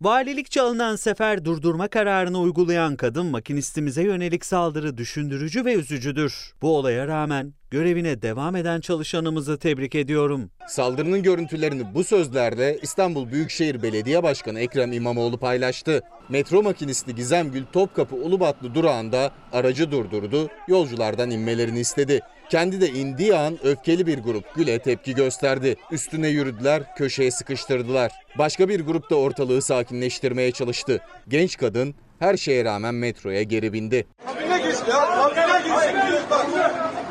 [0.00, 6.52] Valilikçe alınan sefer durdurma kararını uygulayan kadın makinistimize yönelik saldırı düşündürücü ve üzücüdür.
[6.62, 10.50] Bu olaya rağmen görevine devam eden çalışanımızı tebrik ediyorum.
[10.68, 16.00] Saldırının görüntülerini bu sözlerle İstanbul Büyükşehir Belediye Başkanı Ekrem İmamoğlu paylaştı.
[16.28, 22.20] Metro makinisti Gizem Gül Topkapı Ulubatlı durağında aracı durdurdu, yolculardan inmelerini istedi.
[22.50, 25.76] Kendi de indiği an öfkeli bir grup Gül'e tepki gösterdi.
[25.90, 28.12] Üstüne yürüdüler, köşeye sıkıştırdılar.
[28.38, 31.00] Başka bir grup da ortalığı sakinleştirmeye çalıştı.
[31.28, 34.06] Genç kadın her şeye rağmen metroya geri bindi.
[34.26, 35.06] Kabine git ya.
[35.06, 35.94] Kabine gitsin.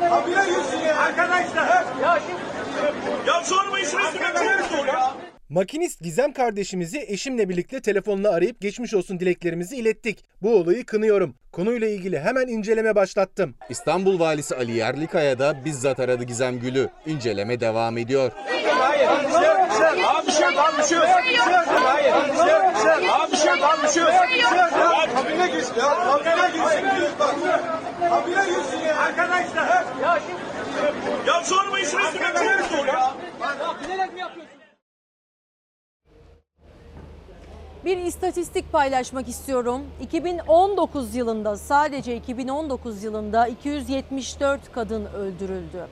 [0.10, 0.98] Kabine gitsin ya.
[0.98, 1.86] Arkadaşlar.
[2.02, 2.20] Ya
[3.28, 5.34] Ya sorma işin üstüne çok zor ya.
[5.54, 10.26] Makinist Gizem kardeşimizi eşimle birlikte telefonla arayıp geçmiş olsun dileklerimizi ilettik.
[10.42, 11.36] Bu olayı kınıyorum.
[11.52, 13.56] Konuyla ilgili hemen inceleme başlattım.
[13.70, 16.90] İstanbul Valisi Ali Yerlikaya da bizzat aradı Gizem Gül'ü.
[17.06, 18.32] İnceleme devam ediyor.
[18.70, 19.08] Hayır.
[19.08, 20.58] Abi şey yok.
[20.60, 21.08] Abi şey yok.
[21.08, 22.14] Hayır.
[22.14, 23.60] Abi şey yok.
[23.64, 24.12] Abi şey yok.
[24.12, 24.70] Kabine ya.
[25.16, 25.76] Kabine gitsin.
[28.10, 28.98] Kabine gitsin ya.
[28.98, 29.86] Arkadaşlar.
[30.04, 30.20] Ya
[31.28, 33.14] Ya sorma işin üstüne çok zor ya.
[33.42, 34.53] Ya bilerek mi yapıyorsun?
[37.86, 39.82] Bir istatistik paylaşmak istiyorum.
[40.02, 45.88] 2019 yılında sadece 2019 yılında 274 kadın öldürüldü.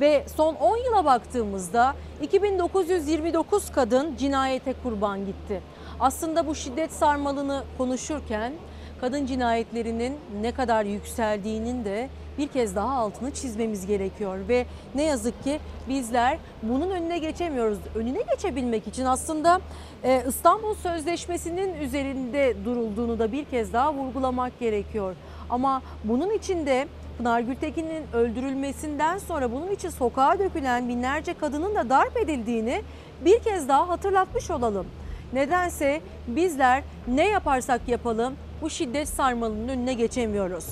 [0.00, 5.62] Ve son 10 yıla baktığımızda 2929 kadın cinayete kurban gitti.
[6.00, 8.52] Aslında bu şiddet sarmalını konuşurken
[9.00, 12.08] kadın cinayetlerinin ne kadar yükseldiğinin de
[12.38, 17.78] bir kez daha altını çizmemiz gerekiyor ve ne yazık ki bizler bunun önüne geçemiyoruz.
[17.94, 19.60] Önüne geçebilmek için aslında
[20.04, 25.14] e, İstanbul Sözleşmesi'nin üzerinde durulduğunu da bir kez daha vurgulamak gerekiyor.
[25.50, 26.88] Ama bunun için de
[27.18, 32.82] Pınar Gültekin'in öldürülmesinden sonra bunun için sokağa dökülen binlerce kadının da darp edildiğini
[33.24, 34.86] bir kez daha hatırlatmış olalım.
[35.32, 40.64] Nedense bizler ne yaparsak yapalım bu şiddet sarmalının önüne geçemiyoruz.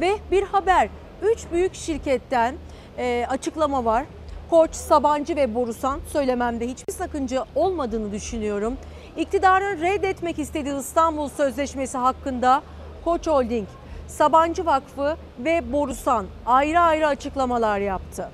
[0.00, 0.88] Ve bir haber,
[1.22, 2.54] 3 büyük şirketten
[2.98, 4.04] e, açıklama var.
[4.50, 8.76] Koç, Sabancı ve Borusan söylememde hiçbir sakınca olmadığını düşünüyorum.
[9.16, 12.62] İktidarın reddetmek istediği İstanbul Sözleşmesi hakkında
[13.04, 13.68] Koç Holding,
[14.08, 18.30] Sabancı Vakfı ve Borusan ayrı ayrı açıklamalar yaptı.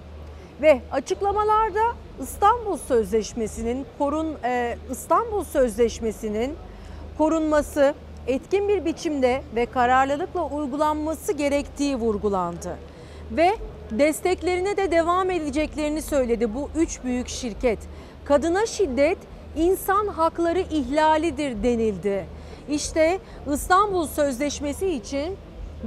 [0.63, 1.81] Ve açıklamalarda
[2.23, 6.57] İstanbul Sözleşmesi'nin korun e, İstanbul Sözleşmesi'nin
[7.19, 7.95] korunması
[8.27, 12.79] etkin bir biçimde ve kararlılıkla uygulanması gerektiği vurgulandı.
[13.31, 13.51] Ve
[13.91, 17.79] desteklerine de devam edeceklerini söyledi bu üç büyük şirket.
[18.25, 19.19] Kadına şiddet
[19.57, 22.27] insan hakları ihlalidir denildi.
[22.69, 23.19] İşte
[23.53, 25.37] İstanbul Sözleşmesi için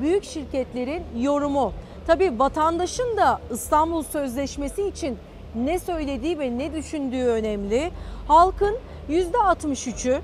[0.01, 1.73] büyük şirketlerin yorumu.
[2.07, 5.17] Tabii vatandaşın da İstanbul Sözleşmesi için
[5.55, 7.91] ne söylediği ve ne düşündüğü önemli.
[8.27, 8.77] Halkın
[9.09, 10.19] %63'ü,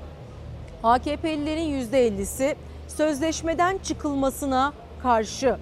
[0.84, 2.54] AKP'lilerin %50'si
[2.88, 4.72] sözleşmeden çıkılmasına
[5.02, 5.56] karşı.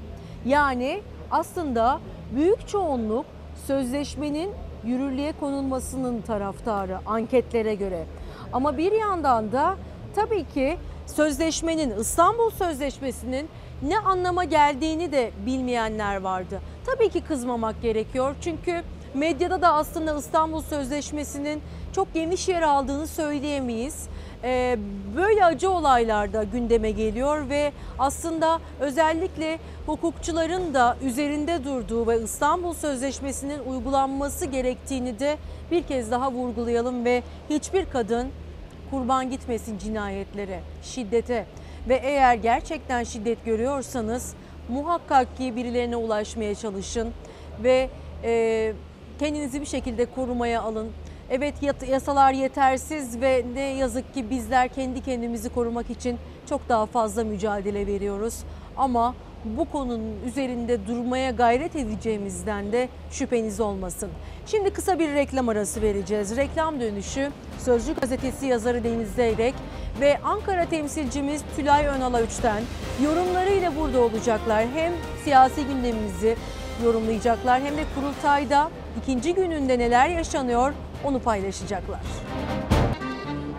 [0.46, 2.00] Yani aslında
[2.36, 3.26] büyük çoğunluk
[3.66, 4.50] sözleşmenin
[4.84, 8.04] yürürlüğe konulmasının taraftarı anketlere göre.
[8.52, 9.76] Ama bir yandan da
[10.14, 13.48] tabii ki sözleşmenin İstanbul Sözleşmesi'nin
[13.82, 16.60] ne anlama geldiğini de bilmeyenler vardı.
[16.86, 18.82] Tabii ki kızmamak gerekiyor çünkü
[19.14, 24.08] Medyada da aslında İstanbul Sözleşmesi'nin çok geniş yer aldığını söyleyemeyiz.
[24.44, 24.78] Ee,
[25.16, 32.74] böyle acı olaylar da gündeme geliyor ve aslında özellikle hukukçuların da üzerinde durduğu ve İstanbul
[32.74, 35.36] Sözleşmesi'nin uygulanması gerektiğini de
[35.70, 38.28] bir kez daha vurgulayalım ve hiçbir kadın
[38.90, 41.46] kurban gitmesin cinayetlere, şiddete
[41.88, 44.34] ve eğer gerçekten şiddet görüyorsanız
[44.68, 47.12] muhakkak ki birilerine ulaşmaya çalışın
[47.62, 47.90] ve
[48.24, 48.72] e,
[49.18, 50.88] kendinizi bir şekilde korumaya alın.
[51.30, 51.54] Evet
[51.88, 57.86] yasalar yetersiz ve ne yazık ki bizler kendi kendimizi korumak için çok daha fazla mücadele
[57.86, 58.38] veriyoruz.
[58.76, 64.10] Ama bu konunun üzerinde durmaya gayret edeceğimizden de şüpheniz olmasın.
[64.46, 66.36] Şimdi kısa bir reklam arası vereceğiz.
[66.36, 69.54] Reklam dönüşü Sözcü gazetesi yazarı Deniz Zeyrek
[70.00, 72.62] ve Ankara temsilcimiz Tülay Önal Üç'ten
[73.04, 74.64] yorumlarıyla burada olacaklar.
[74.74, 74.92] Hem
[75.24, 76.36] siyasi gündemimizi
[76.84, 78.70] yorumlayacaklar hem de kurultayda
[79.02, 80.72] ikinci gününde neler yaşanıyor
[81.04, 82.00] onu paylaşacaklar.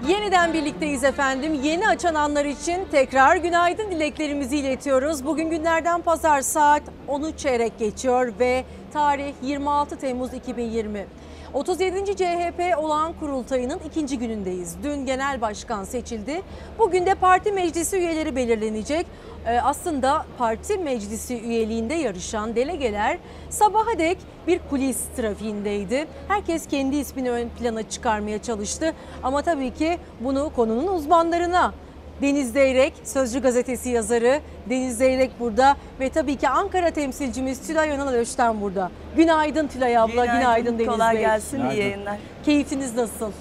[0.08, 1.54] Yeniden birlikteyiz efendim.
[1.64, 5.26] Yeni açananlar için tekrar günaydın dileklerimizi iletiyoruz.
[5.26, 8.64] Bugün günlerden pazar saat 10'u çeyrek geçiyor ve
[8.94, 11.06] tarih 26 Temmuz 2020.
[11.54, 12.06] 37.
[12.16, 14.76] CHP olağan kurultayının ikinci günündeyiz.
[14.84, 16.42] Dün genel başkan seçildi.
[16.80, 19.08] Bugün de parti meclisi üyeleri belirlenecek.
[19.46, 23.18] Ee, aslında parti meclisi üyeliğinde yarışan delegeler
[23.50, 24.18] sabaha dek
[24.48, 26.08] bir kulis trafiğindeydi.
[26.28, 28.94] Herkes kendi ismini ön plana çıkarmaya çalıştı.
[29.24, 31.74] Ama tabii ki bunu konunun uzmanlarına
[32.22, 34.40] Deniz Zeyrek, Sözcü Gazetesi yazarı
[34.70, 38.92] Deniz Zeyrek burada ve tabii ki Ankara temsilcimiz Tülay Önal Öç'ten burada.
[39.18, 41.22] Günaydın Tülay abla, günaydın, Günaydın, Deniz kolay Bey.
[41.22, 42.18] gelsin, iyi yayınlar.
[42.46, 43.32] Keyfiniz nasıl?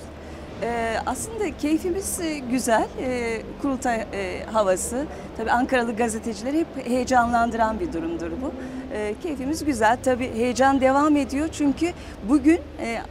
[0.62, 5.04] Ee, aslında keyfimiz e, güzel, Ee, kurultay e, havası.
[5.36, 8.52] Tabii Ankaralı gazetecileri hep heyecanlandıran bir durumdur bu.
[8.92, 11.92] Ee, keyfimiz güzel, tabii heyecan devam ediyor çünkü
[12.28, 13.02] bugün e,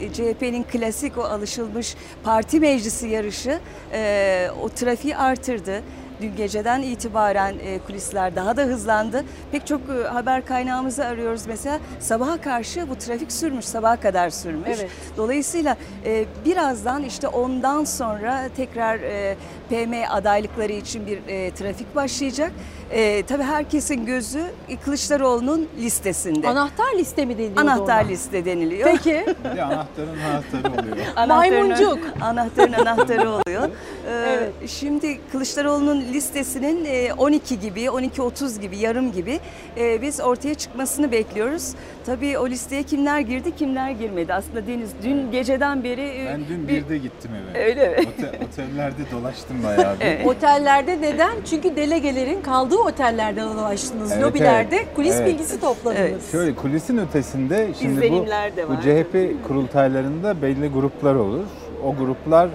[0.00, 3.58] e, CHP'nin klasik o alışılmış parti meclisi yarışı
[3.92, 5.82] e, o trafiği artırdı.
[6.20, 9.24] Dün geceden itibaren e, kulisler daha da hızlandı.
[9.52, 11.78] Pek çok e, haber kaynağımızı arıyoruz mesela.
[12.00, 14.78] Sabaha karşı bu trafik sürmüş, sabaha kadar sürmüş.
[14.80, 14.90] Evet.
[15.16, 19.36] Dolayısıyla e, birazdan işte ondan sonra tekrar e,
[19.68, 22.52] PM adaylıkları için bir e, trafik başlayacak.
[22.90, 26.48] E, tabii herkesin gözü e, Kılıçdaroğlu'nun listesinde.
[26.48, 28.08] Anahtar liste mi deniliyor Anahtar ona?
[28.08, 28.90] liste deniliyor.
[28.92, 29.24] Peki.
[29.50, 30.96] Bir de anahtarın anahtarı oluyor.
[31.16, 31.98] Anahtarın- Maymuncuk.
[32.20, 33.68] Anahtarın anahtarı oluyor.
[34.08, 39.40] Ee, Şimdi Kılıçdaroğlu'nun listesinin e, 12 gibi, 12.30 gibi, yarım gibi
[39.76, 41.72] e, biz ortaya çıkmasını bekliyoruz.
[42.06, 44.34] Tabii o listeye kimler girdi, kimler girmedi.
[44.34, 46.00] Aslında Deniz dün geceden beri...
[46.02, 47.64] e, Ben dün bir- birde gittim eve.
[47.64, 47.96] Öyle mi?
[47.96, 50.24] Ote- otellerde dolaştım bayağı bir.
[50.24, 51.34] Otellerde neden?
[51.50, 54.12] Çünkü delegelerin kaldığı otellerden dolaştınız.
[54.12, 54.94] Evet, Lobilerde evet.
[54.96, 55.26] kulis Evet.
[55.26, 56.30] bilgisi topladınız.
[56.32, 58.26] Şöyle kulisin ötesinde şimdi bu,
[58.68, 58.80] bu.
[58.80, 61.44] CHP kurultaylarında belli gruplar olur.
[61.84, 62.48] O gruplar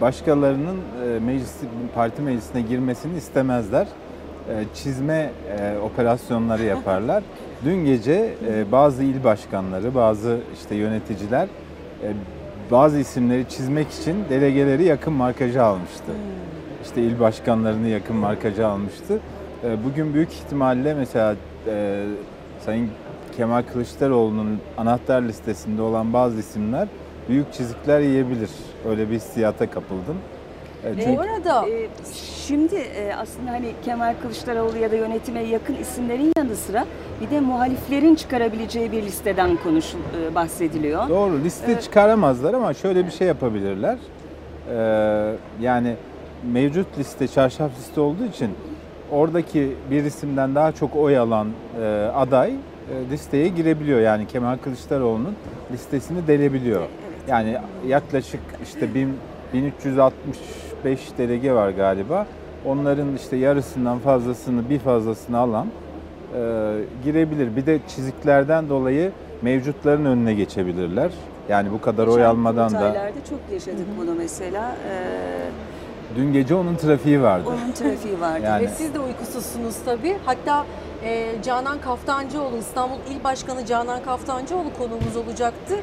[0.00, 1.52] başkalarının e, meclis
[1.94, 3.86] parti meclisine girmesini istemezler.
[4.48, 7.22] E, Çizme e, operasyonları yaparlar.
[7.64, 8.34] Dün gece
[8.72, 11.48] bazı il başkanları, bazı işte yöneticiler
[12.70, 16.12] bazı isimleri çizmek için delegeleri yakın markaja almıştı.
[16.84, 19.20] İşte il başkanlarını yakın markaja almıştı.
[19.64, 21.34] E, Bugün büyük ihtimalle mesela
[21.66, 22.04] e,
[22.66, 22.90] Sayın
[23.36, 26.88] Kemal Kılıçdaroğlu'nun anahtar listesinde olan bazı isimler
[27.28, 28.50] büyük çizikler yiyebilir.
[28.88, 30.16] Öyle bir hissiyata kapıldım.
[30.84, 31.64] E, Bu arada
[32.46, 36.84] şimdi e, aslında hani Kemal Kılıçdaroğlu ya da yönetime yakın isimlerin yanı sıra
[37.20, 41.08] bir de muhaliflerin çıkarabileceği bir listeden konuşul e, bahsediliyor.
[41.08, 41.82] Doğru liste Evet.
[41.82, 43.98] çıkaramazlar ama şöyle bir şey yapabilirler.
[44.70, 45.94] Ee, yani
[46.52, 48.50] mevcut liste çarşaf liste olduğu için
[49.10, 51.48] oradaki bir isimden daha çok oy alan
[51.80, 54.00] e, aday e, listeye girebiliyor.
[54.00, 55.36] Yani Kemal Kılıçdaroğlu'nun
[55.72, 56.82] listesini delebiliyor.
[57.28, 59.14] Yani yaklaşık işte 1000
[59.54, 62.26] 1365 delege var galiba.
[62.66, 66.72] Onların işte yarısından fazlasını bir fazlasını alan e,
[67.04, 67.56] girebilir.
[67.56, 69.12] Bir de çiziklerden dolayı
[69.42, 71.10] mevcutların önüne geçebilirler.
[71.48, 74.76] Yani bu kadar oy Geçen almadan da çok yaşadık bunu mesela.
[74.88, 75.73] Ee,
[76.16, 77.48] dün gece onun trafiği vardı.
[77.48, 78.40] onun trafiği vardı.
[78.44, 80.16] Yani- Ve siz de uykusuzsunuz tabii.
[80.24, 80.66] Hatta
[81.04, 85.74] e, Canan Kaftancıoğlu, İstanbul İl Başkanı Canan Kaftancıoğlu konuğumuz olacaktı.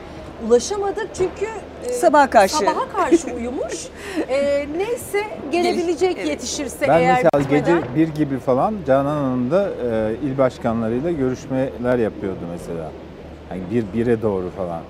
[0.48, 1.46] Ulaşamadık çünkü
[1.86, 2.56] e, Sabaha karşı.
[2.56, 3.88] sabaha karşı uyumuş.
[4.30, 7.76] E, neyse gelebilecek yetişirse Ben eğer mesela bitmeden.
[7.82, 12.92] gece bir gibi falan Canan Hanım da e, il başkanlarıyla görüşmeler yapıyordu mesela.
[13.52, 14.82] Yani bir bire doğru falan.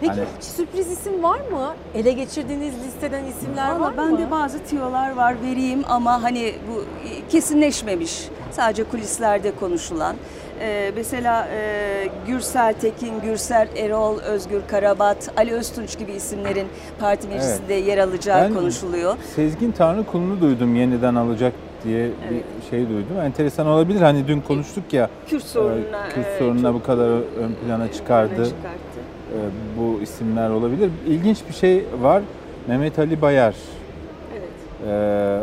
[0.00, 1.74] Peki Hani- sürpriz isim var mı?
[1.94, 3.96] Ele geçirdiğiniz listeden isimler Valla var mı?
[4.18, 8.28] bende bazı tiyolar var vereyim ama hani bu e, kesinleşmemiş.
[8.52, 10.16] Sadece kulislerde konuşulan.
[10.60, 16.66] Ee, mesela e, Gürsel Tekin, Gürsel Erol, Özgür Karabat, Ali Öztunç gibi isimlerin
[17.00, 19.16] parti meclisinde yer alacağı Ben konuşuluyor.
[19.36, 21.52] Sezgin Tanrıkulu'nu duydum yeniden alacak
[21.84, 23.20] diye bir şey duydum.
[23.24, 24.00] Enteresan olabilir.
[24.00, 25.10] Hani dün konuştuk ya.
[25.26, 28.30] Kürt sorununa, e, Kürt e, sorununa bu kadar ön plana çıkardı.
[28.46, 28.87] çıkarttı.
[29.38, 29.40] E,
[29.78, 30.90] Bu isimler olabilir.
[31.06, 32.22] İlginç bir şey var.
[32.66, 33.54] Mehmet Ali Bayar.
[34.88, 35.40] E,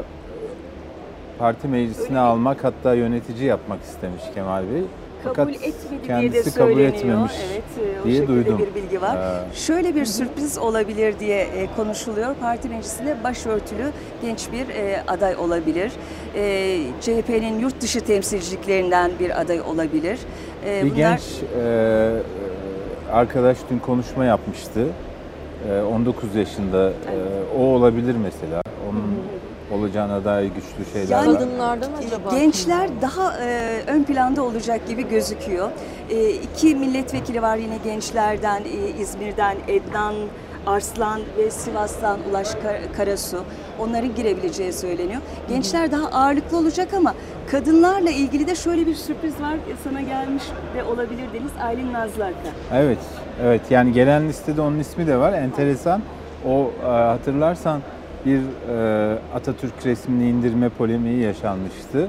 [1.39, 4.81] parti meclisine almak hatta yönetici yapmak istemiş Kemal Bey.
[5.23, 7.63] Kabul Fakat etmedi diye de kendisi kabul etmemiş Evet,
[7.97, 8.59] e, o diye duydum.
[8.59, 9.17] bir bilgi var.
[9.17, 12.35] Ee, Şöyle bir sürpriz olabilir diye e, konuşuluyor.
[12.35, 13.91] Parti meclisinde başörtülü
[14.21, 14.67] genç bir
[15.07, 15.91] aday olabilir.
[17.01, 20.19] CHP'nin yurt dışı temsilciliklerinden bir aday olabilir.
[20.83, 22.11] Bir genç e,
[23.11, 24.87] arkadaş dün konuşma yapmıştı.
[25.69, 26.89] E, 19 yaşında.
[26.89, 26.93] E,
[27.59, 28.61] o olabilir mesela.
[28.89, 29.15] Onun
[29.79, 31.25] olacağına dair güçlü şeyler var.
[31.25, 32.29] Kadınlardan acaba?
[32.31, 35.69] Gençler daha e, ön planda olacak gibi gözüküyor.
[36.09, 40.15] E, iki milletvekili var yine gençlerden, e, İzmir'den Ednan
[40.67, 43.37] Arslan ve Sivas'tan Ulaş Kar- Karasu.
[43.79, 45.21] Onların girebileceği söyleniyor.
[45.49, 47.13] Gençler daha ağırlıklı olacak ama
[47.51, 49.55] kadınlarla ilgili de şöyle bir sürpriz var.
[49.83, 50.43] Sana gelmiş
[50.75, 52.33] de olabilir Deniz Aylin Nazlı Aka.
[52.73, 52.97] Evet,
[53.43, 53.61] evet.
[53.69, 55.33] Yani gelen listede onun ismi de var.
[55.33, 56.01] Enteresan.
[56.47, 57.81] O e, hatırlarsan
[58.25, 62.07] bir e, Atatürk resmini indirme polemiği yaşanmıştı.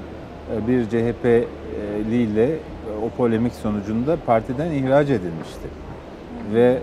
[0.55, 2.59] E, bir CHP'li ile
[3.07, 5.69] o polemik sonucunda partiden ihraç edilmişti.
[6.55, 6.79] Ve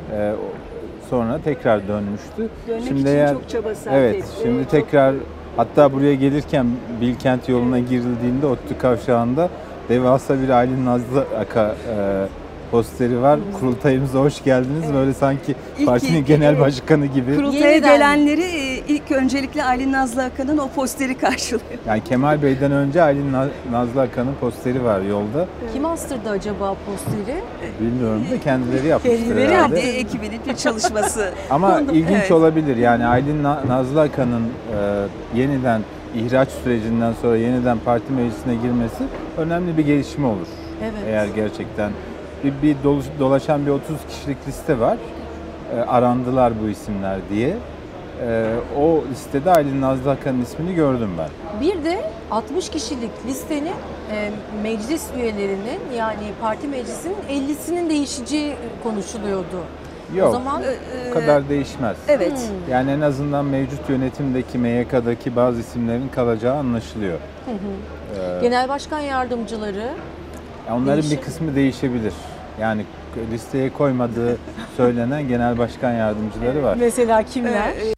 [1.09, 2.49] sonra tekrar dönmüştü.
[2.67, 4.27] Dönmek için çok çaba sarf Evet, etti.
[4.43, 5.15] şimdi tekrar
[5.57, 6.67] hatta buraya gelirken
[7.01, 9.49] Bilkent yoluna girildiğinde ODTÜ kavşağında
[9.89, 12.27] devasa bir Aylin Nazlı Aka e,
[12.77, 13.39] posteri var.
[13.59, 14.93] Kurultayımıza hoş geldiniz.
[14.93, 16.59] Böyle sanki İlk- partinin ilk- genel evet.
[16.59, 17.35] başkanı gibi.
[17.35, 17.93] Kurultaya Yeniden.
[17.93, 21.67] gelenleri e, ilk öncelikle Aylin Nazlı Aka'nın o posteri karşılıyor.
[21.87, 25.47] Yani Kemal Bey'den önce Aylin Na- Nazlı Aka'nın posteri var yolda.
[25.73, 27.37] Kim astırdı acaba posteri?
[27.81, 29.81] Bilmiyorum da kendileri yapmıştır Kendileri herhalde.
[29.81, 31.31] Kendi ekibinin bir çalışması.
[31.49, 32.31] Ama ilginç Evet.
[32.31, 32.77] olabilir.
[32.77, 35.81] Yani Aylin Na- Nazlı Akan'ın e, yeniden
[36.15, 39.03] ihraç sürecinden sonra yeniden parti meclisine girmesi
[39.37, 40.47] önemli bir gelişme olur.
[40.83, 40.93] Evet.
[41.07, 41.91] Eğer gerçekten
[42.43, 42.75] bir, bir
[43.19, 44.97] dolaşan bir 30 kişilik liste var.
[45.75, 47.55] E, arandılar bu isimler diye.
[48.27, 48.45] E,
[48.79, 51.29] o listede Aylin Nazlı Akan'ın ismini gördüm ben.
[51.61, 53.73] Bir de 60 kişilik listenin
[54.11, 54.31] e,
[54.63, 58.53] meclis üyelerinin yani parti meclisinin 50'sinin değişeceği
[58.83, 59.59] konuşuluyordu.
[60.15, 60.61] Yok, O zaman
[61.09, 61.97] o kadar değişmez.
[62.07, 62.51] Evet.
[62.69, 67.19] Yani en azından mevcut yönetimdeki MYK'daki bazı isimlerin kalacağı anlaşılıyor.
[67.45, 68.37] Hı hı.
[68.37, 69.89] Ee, Genel başkan yardımcıları
[70.71, 71.17] Onların Değişir.
[71.17, 72.13] bir kısmı değişebilir.
[72.61, 72.85] Yani
[73.31, 74.37] listeye koymadığı
[74.77, 76.77] söylenen genel başkan yardımcıları var.
[76.79, 77.67] mesela kimler?
[77.67, 77.93] Ee,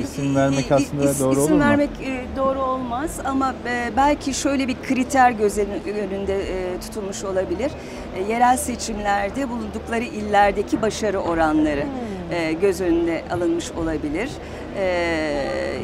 [0.00, 1.60] İsim vermek aslında is- doğru isim olur mu?
[1.60, 7.70] vermek e, doğru olmaz ama e, belki şöyle bir kriter göz önünde e, tutulmuş olabilir.
[8.16, 12.36] E, Yerel seçimlerde bulundukları illerdeki başarı oranları Hmm.
[12.36, 14.30] e, göz önünde alınmış olabilir.
[14.76, 14.84] E,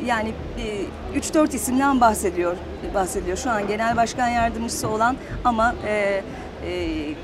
[0.06, 0.32] Yani
[1.16, 2.56] 3-4 isimden bahsediyor
[2.94, 3.36] bahsediyor.
[3.36, 6.22] Şu an genel başkan yardımcısı olan ama e, e,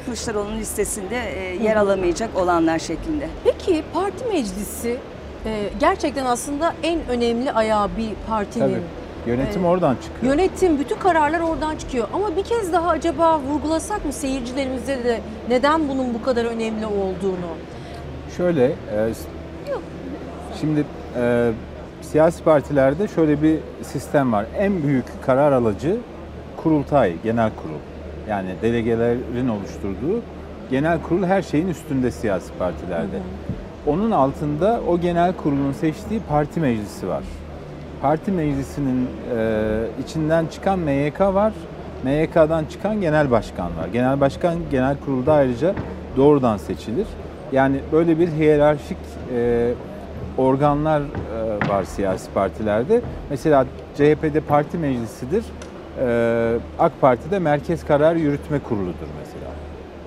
[0.05, 3.29] Kılıçdaroğlu'nun listesinde e, yer alamayacak olanlar şeklinde.
[3.45, 4.97] Peki parti meclisi
[5.45, 8.65] e, gerçekten aslında en önemli ayağı bir partinin.
[8.65, 8.83] Tabii.
[9.27, 10.33] Yönetim e, oradan çıkıyor.
[10.33, 12.09] Yönetim, bütün kararlar oradan çıkıyor.
[12.15, 17.51] Ama bir kez daha acaba vurgulasak mı seyircilerimize de neden bunun bu kadar önemli olduğunu?
[18.37, 18.75] Şöyle, e,
[20.61, 20.85] şimdi
[21.17, 21.53] e,
[22.03, 24.47] siyasi partilerde şöyle bir sistem var.
[24.59, 25.97] En büyük karar alıcı
[26.57, 27.79] kurultay, genel kurul.
[28.29, 30.23] Yani delegelerin oluşturduğu
[30.71, 33.19] genel kurul her şeyin üstünde siyasi partilerde.
[33.87, 37.23] Onun altında o genel kurulun seçtiği parti meclisi var.
[38.03, 39.69] Parti meclisinin e,
[40.05, 41.53] içinden çıkan MYK var.
[42.05, 43.89] MYK'dan çıkan genel başkan var.
[43.93, 45.75] Genel başkan genel kurulda ayrıca
[46.17, 47.07] doğrudan seçilir.
[47.53, 48.99] Yani böyle bir hiyerarşik
[49.35, 49.73] e,
[50.39, 53.01] organlar e, var siyasi partilerde.
[53.31, 53.67] Mesela
[53.97, 55.45] CHP'de parti meclisidir.
[56.01, 59.51] E, AK Parti'de Merkez Karar Yürütme Kurulu'dur mesela.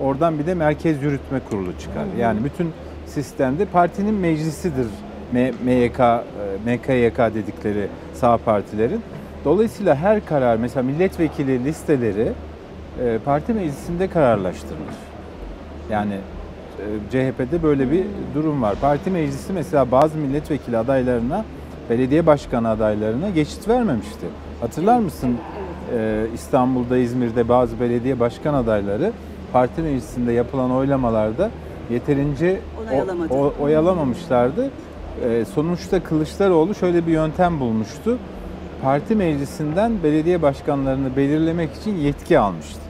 [0.00, 2.04] Oradan bir de Merkez Yürütme Kurulu çıkar.
[2.18, 2.72] Yani bütün
[3.06, 4.86] sistemde partinin meclisidir
[5.32, 6.22] MYK, e,
[6.64, 9.02] MKYK dedikleri sağ partilerin.
[9.44, 12.32] Dolayısıyla her karar mesela milletvekili listeleri
[13.04, 14.96] e, parti meclisinde kararlaştırılır.
[15.90, 16.14] Yani
[16.78, 18.04] e, CHP'de böyle bir
[18.34, 18.74] durum var.
[18.80, 21.44] Parti meclisi mesela bazı milletvekili adaylarına,
[21.90, 24.26] belediye başkanı adaylarına geçit vermemişti.
[24.60, 25.36] Hatırlar mısın?
[25.96, 29.12] E, İstanbul'da, İzmir'de bazı belediye başkan adayları
[29.52, 31.50] parti meclisinde yapılan oylamalarda
[31.90, 32.60] yeterince
[33.34, 34.70] o- o- oy alamamışlardı.
[35.24, 38.18] E, sonuçta Kılıçdaroğlu şöyle bir yöntem bulmuştu.
[38.82, 42.80] Parti meclisinden belediye başkanlarını belirlemek için yetki almıştı.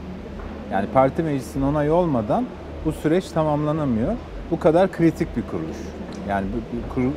[0.72, 2.44] Yani parti meclisinin onayı olmadan
[2.85, 4.12] bu süreç tamamlanamıyor.
[4.51, 5.77] Bu kadar kritik bir kuruluş.
[6.28, 7.12] Yani bu, bu kurul-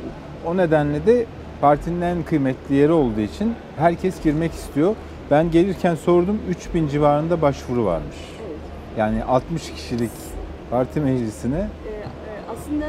[0.46, 1.26] o nedenle de
[1.60, 4.94] partinin en kıymetli yeri olduğu için herkes girmek istiyor.
[5.34, 8.16] Ben gelirken sordum 3000 civarında başvuru varmış.
[8.98, 10.10] Yani 60 kişilik
[10.70, 11.68] parti meclisine
[12.52, 12.84] Aslında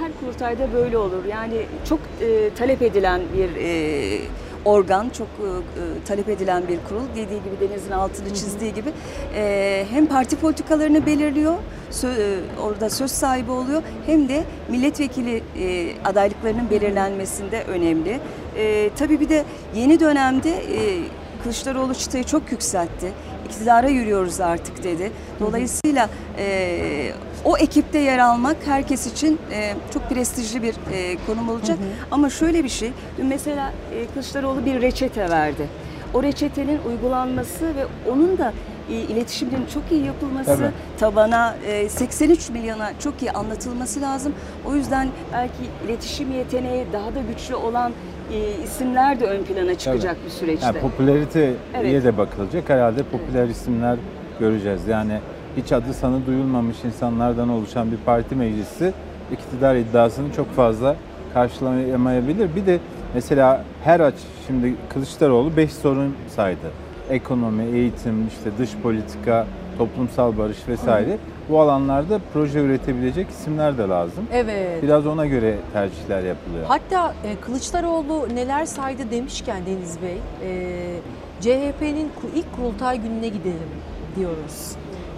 [0.00, 1.24] her kurultayda böyle olur.
[1.24, 1.54] Yani
[1.88, 4.20] çok e, talep edilen bir e,
[4.64, 7.02] organ, çok e, e, talep edilen bir kurul.
[7.10, 8.90] Dediği gibi Deniz'in altını çizdiği gibi
[9.36, 11.54] e, hem parti politikalarını belirliyor,
[11.92, 18.20] sö- e, orada söz sahibi oluyor hem de milletvekili e, adaylıklarının belirlenmesinde önemli.
[18.56, 19.44] E, tabii bir de
[19.74, 21.00] yeni dönemde e,
[21.44, 23.12] Kılıçdaroğlu çıtayı çok yükseltti.
[23.46, 25.12] İktidara yürüyoruz artık dedi.
[25.40, 26.08] Dolayısıyla
[26.38, 27.12] e,
[27.44, 31.78] o ekipte yer almak herkes için e, çok prestijli bir e, konum olacak.
[32.10, 35.68] Ama şöyle bir şey, dün mesela e, Kılıçdaroğlu bir reçete verdi.
[36.14, 38.52] O reçetenin uygulanması ve onun da
[38.90, 40.70] e, iletişiminin çok iyi yapılması, Tabii.
[40.98, 44.34] tabana e, 83 milyona çok iyi anlatılması lazım.
[44.66, 47.92] O yüzden belki iletişim yeteneği daha da güçlü olan
[48.32, 50.24] e, isimler de ön plana çıkacak Tabii.
[50.24, 50.66] bir süreçte.
[50.66, 52.04] Yani popülariteye Evet.
[52.04, 52.68] de bakılacak.
[52.68, 53.96] Herhalde popüler isimler
[54.40, 54.86] göreceğiz.
[54.88, 55.18] Yani
[55.56, 58.92] hiç adı sanı duyulmamış insanlardan oluşan bir parti meclisi
[59.32, 60.96] iktidar iddiasını çok fazla
[61.34, 62.56] karşılayamayabilir.
[62.56, 62.78] Bir de
[63.14, 64.14] mesela her aç
[64.46, 66.70] şimdi Kılıçdaroğlu 5 sorun saydı.
[67.10, 69.46] Ekonomi, eğitim, işte dış politika,
[69.78, 71.18] toplumsal barış vesaire.
[71.48, 74.26] Bu alanlarda proje üretebilecek isimler de lazım.
[74.32, 74.82] Evet.
[74.82, 76.64] Biraz ona göre tercihler yapılıyor.
[76.68, 81.00] Hatta e, Kılıçdaroğlu neler saydı demişken Deniz Bey, e,
[81.40, 83.70] CHP'nin ilk kurultay gününe gidelim
[84.16, 84.76] diyoruz.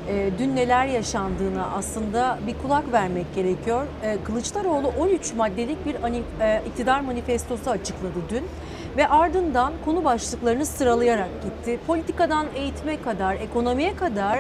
[0.09, 3.87] E, dün neler yaşandığına aslında bir kulak vermek gerekiyor.
[4.03, 5.95] E, Kılıçdaroğlu 13 maddelik bir
[6.41, 8.45] e, iktidar manifestosu açıkladı dün
[8.97, 11.79] ve ardından konu başlıklarını sıralayarak gitti.
[11.87, 14.39] Politikadan eğitime kadar, ekonomiye kadar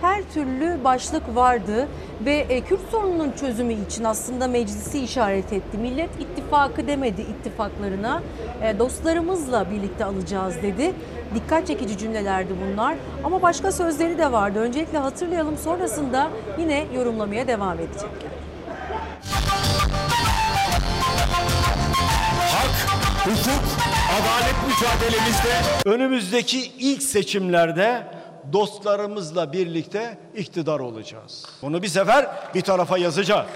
[0.00, 1.88] her türlü başlık vardı
[2.24, 5.78] ve e, Kürt sorununun çözümü için aslında meclisi işaret etti.
[5.78, 8.22] Millet ittifakı demedi ittifaklarına.
[8.62, 10.92] E, dostlarımızla birlikte alacağız dedi.
[11.34, 12.96] Dikkat çekici cümlelerdi bunlar.
[13.24, 14.58] Ama başka sözleri de vardı.
[14.58, 16.28] Öncelikle hatırlayalım sonrasında
[16.58, 18.30] yine yorumlamaya devam edecekler.
[23.28, 23.64] Hukuk,
[24.20, 28.02] adalet mücadelemizde önümüzdeki ilk seçimlerde
[28.52, 31.44] dostlarımızla birlikte iktidar olacağız.
[31.62, 33.46] Bunu bir sefer bir tarafa yazacağız.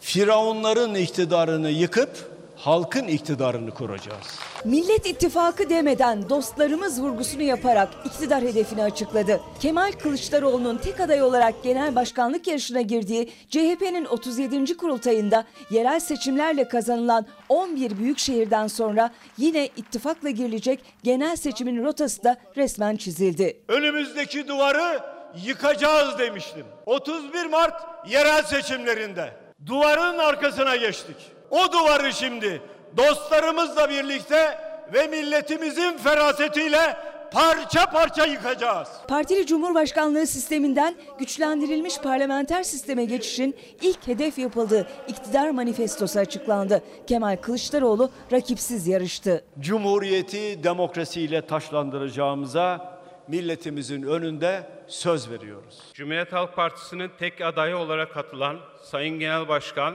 [0.00, 2.33] Firavunların iktidarını yıkıp
[2.64, 4.38] halkın iktidarını kuracağız.
[4.64, 9.40] Millet İttifakı demeden dostlarımız vurgusunu yaparak iktidar hedefini açıkladı.
[9.60, 14.76] Kemal Kılıçdaroğlu'nun tek aday olarak genel başkanlık yarışına girdiği CHP'nin 37.
[14.76, 22.36] kurultayında yerel seçimlerle kazanılan 11 büyük şehirden sonra yine ittifakla girilecek genel seçimin rotası da
[22.56, 23.60] resmen çizildi.
[23.68, 25.00] Önümüzdeki duvarı
[25.44, 26.66] yıkacağız demiştim.
[26.86, 29.32] 31 Mart yerel seçimlerinde
[29.66, 31.33] duvarın arkasına geçtik.
[31.54, 32.62] O duvarı şimdi
[32.96, 34.58] dostlarımızla birlikte
[34.94, 36.96] ve milletimizin ferasetiyle
[37.32, 38.88] parça parça yıkacağız.
[39.08, 46.82] Partili Cumhurbaşkanlığı sisteminden güçlendirilmiş parlamenter sisteme geçişin ilk hedef yapıldığı iktidar manifestosu açıklandı.
[47.06, 49.44] Kemal Kılıçdaroğlu rakipsiz yarıştı.
[49.60, 52.98] Cumhuriyeti demokrasiyle taşlandıracağımıza
[53.28, 55.78] milletimizin önünde söz veriyoruz.
[55.94, 59.94] Cumhuriyet Halk Partisi'nin tek adayı olarak katılan Sayın Genel Başkan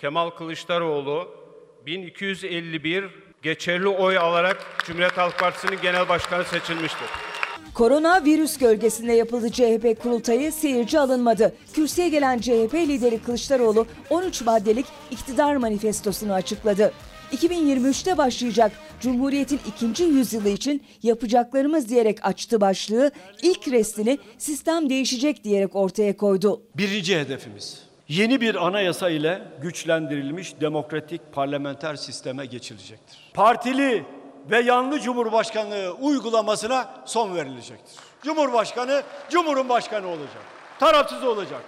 [0.00, 1.28] Kemal Kılıçdaroğlu
[1.86, 3.04] 1251
[3.42, 7.06] geçerli oy alarak Cumhuriyet Halk Partisi'nin genel başkanı seçilmiştir.
[7.74, 11.54] Korona virüs gölgesinde yapıldı CHP kurultayı seyirci alınmadı.
[11.72, 16.92] Kürsüye gelen CHP lideri Kılıçdaroğlu 13 maddelik iktidar manifestosunu açıkladı.
[17.32, 23.10] 2023'te başlayacak Cumhuriyet'in ikinci yüzyılı için yapacaklarımız diyerek açtı başlığı.
[23.42, 26.62] İlk restini sistem değişecek diyerek ortaya koydu.
[26.76, 33.30] Birinci hedefimiz yeni bir anayasa ile güçlendirilmiş demokratik parlamenter sisteme geçilecektir.
[33.34, 34.04] Partili
[34.50, 37.96] ve yanlı cumhurbaşkanlığı uygulamasına son verilecektir.
[38.22, 40.42] Cumhurbaşkanı Cumhur'un başkanı olacak.
[40.80, 41.60] Tarafsız olacak.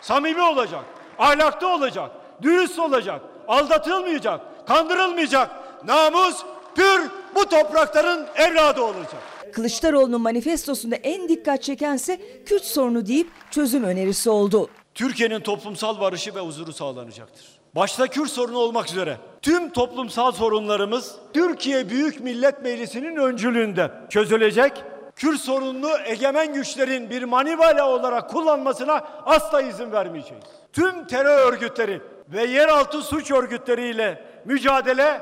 [0.00, 0.84] Samimi olacak.
[1.18, 2.10] Ahlaklı olacak.
[2.42, 3.20] Dürüst olacak.
[3.48, 4.40] Aldatılmayacak.
[4.66, 5.50] Kandırılmayacak.
[5.84, 6.42] Namus
[6.74, 9.22] pür bu toprakların evladı olacak.
[9.52, 14.70] Kılıçdaroğlu'nun manifestosunda en dikkat çekense Kürt sorunu deyip çözüm önerisi oldu.
[14.96, 17.44] Türkiye'nin toplumsal barışı ve huzuru sağlanacaktır.
[17.74, 24.72] Başta Kürt sorunu olmak üzere tüm toplumsal sorunlarımız Türkiye Büyük Millet Meclisi'nin öncülüğünde çözülecek.
[25.16, 30.44] Kürt sorununu egemen güçlerin bir manivela olarak kullanmasına asla izin vermeyeceğiz.
[30.72, 35.20] Tüm terör örgütleri ve yeraltı suç örgütleriyle mücadele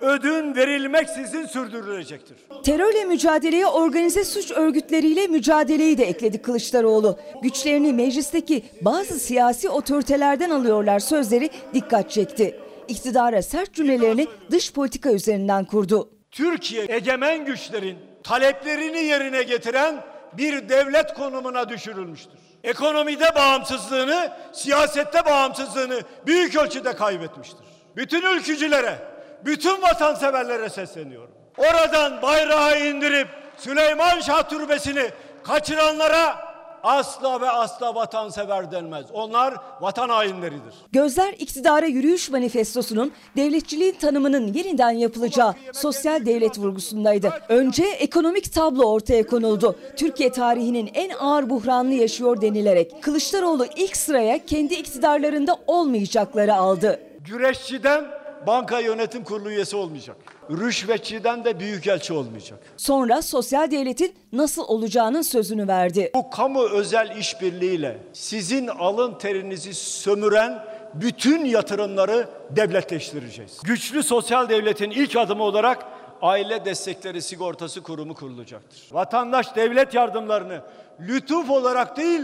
[0.00, 2.36] ödün verilmeksizin sürdürülecektir.
[2.64, 7.18] Terörle mücadeleye organize suç örgütleriyle mücadeleyi de ekledi Kılıçdaroğlu.
[7.42, 12.60] Güçlerini meclisteki bazı siyasi otoritelerden alıyorlar sözleri dikkat çekti.
[12.88, 16.10] İktidara sert cümlelerini dış politika üzerinden kurdu.
[16.30, 22.32] Türkiye egemen güçlerin taleplerini yerine getiren bir devlet konumuna düşürülmüştür.
[22.64, 27.58] Ekonomide bağımsızlığını, siyasette bağımsızlığını büyük ölçüde kaybetmiştir.
[27.96, 28.98] Bütün ülkücülere,
[29.44, 31.34] bütün vatanseverlere sesleniyorum.
[31.58, 35.10] Oradan bayrağı indirip Süleyman Şah Türbesi'ni
[35.42, 36.50] kaçıranlara
[36.82, 39.06] asla ve asla vatansever denmez.
[39.12, 40.74] Onlar vatan hainleridir.
[40.92, 47.32] Gözler iktidara yürüyüş manifestosunun devletçiliğin tanımının yeniden yapılacağı sosyal devlet vurgusundaydı.
[47.48, 49.76] Önce ekonomik tablo ortaya konuldu.
[49.96, 57.00] Türkiye tarihinin en ağır buhranını yaşıyor denilerek Kılıçdaroğlu ilk sıraya kendi iktidarlarında olmayacakları aldı.
[57.30, 60.16] Güreşçiden banka yönetim kurulu üyesi olmayacak.
[60.50, 62.58] Rüşvetçiden de büyükelçi olmayacak.
[62.76, 66.10] Sonra sosyal devletin nasıl olacağının sözünü verdi.
[66.14, 70.64] Bu kamu özel işbirliğiyle sizin alın terinizi sömüren
[70.94, 73.60] bütün yatırımları devletleştireceğiz.
[73.64, 75.86] Güçlü sosyal devletin ilk adımı olarak
[76.22, 78.88] aile destekleri sigortası kurumu kurulacaktır.
[78.92, 80.60] Vatandaş devlet yardımlarını
[81.00, 82.20] lütuf olarak değil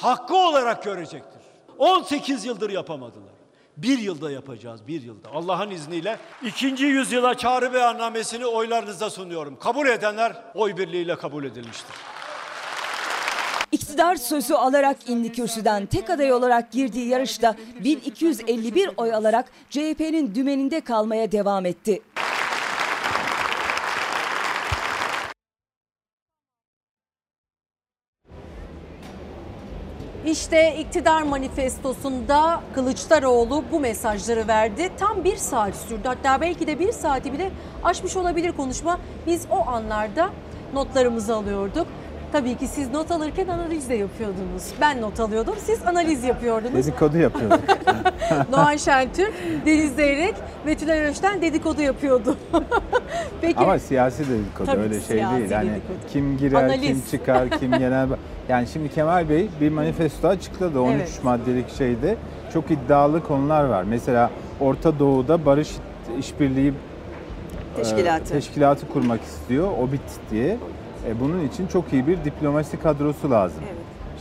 [0.00, 1.40] hakkı olarak görecektir.
[1.78, 3.29] 18 yıldır yapamadılar.
[3.82, 5.28] Bir yılda yapacağız, bir yılda.
[5.34, 9.58] Allah'ın izniyle ikinci yüzyıla çağrı beyannamesini oylarınıza sunuyorum.
[9.58, 11.94] Kabul edenler oy birliğiyle kabul edilmiştir.
[13.72, 20.80] İktidar sözü alarak indi kürsüden tek aday olarak girdiği yarışta 1251 oy alarak CHP'nin dümeninde
[20.80, 22.02] kalmaya devam etti.
[30.26, 34.90] İşte iktidar manifestosunda Kılıçdaroğlu bu mesajları verdi.
[34.98, 36.02] Tam bir saat sürdü.
[36.04, 37.50] Hatta belki de bir saati bile
[37.84, 38.98] aşmış olabilir konuşma.
[39.26, 40.30] Biz o anlarda
[40.74, 41.86] notlarımızı alıyorduk.
[42.32, 44.62] Tabii ki siz not alırken analiz de yapıyordunuz.
[44.80, 46.74] Ben not alıyordum, siz analiz yapıyordunuz.
[46.74, 47.60] Dedikodu yapıyorduk.
[48.52, 49.32] Doğan Şentürk,
[49.66, 50.34] Deniz Zeyrek
[50.66, 52.36] ve Tülay Öşten dedikodu yapıyordu.
[53.40, 53.58] Peki.
[53.58, 55.50] Ama siyasi dedikodu Tabii öyle şey değil.
[55.50, 55.96] Yani dedikodu.
[56.12, 56.82] kim girer, Analiz.
[56.88, 58.08] kim çıkar, kim genel
[58.48, 61.20] yani şimdi Kemal Bey bir manifesto açıkladı 13 Evet.
[61.24, 62.16] maddelik şeyde.
[62.52, 63.82] Çok iddialı konular var.
[63.82, 64.30] Mesela
[64.60, 65.68] Orta Doğu'da barış
[66.18, 68.32] işbirliği e, Teşkilatı.
[68.32, 69.68] teşkilatı kurmak istiyor.
[69.78, 70.00] OBİT
[70.30, 70.56] diye.
[71.08, 73.62] E, bunun için çok iyi bir diplomasi kadrosu lazım.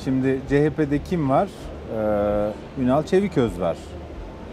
[0.04, 1.50] Şimdi CHP'de kim var?
[1.98, 3.78] Ee, Ünal Çeviköz var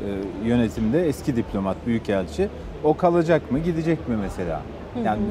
[0.04, 2.48] ee, yönetimde eski diplomat, büyükelçi.
[2.84, 4.62] O kalacak mı, gidecek mi mesela?
[4.94, 5.04] Hı hı.
[5.04, 5.22] Yani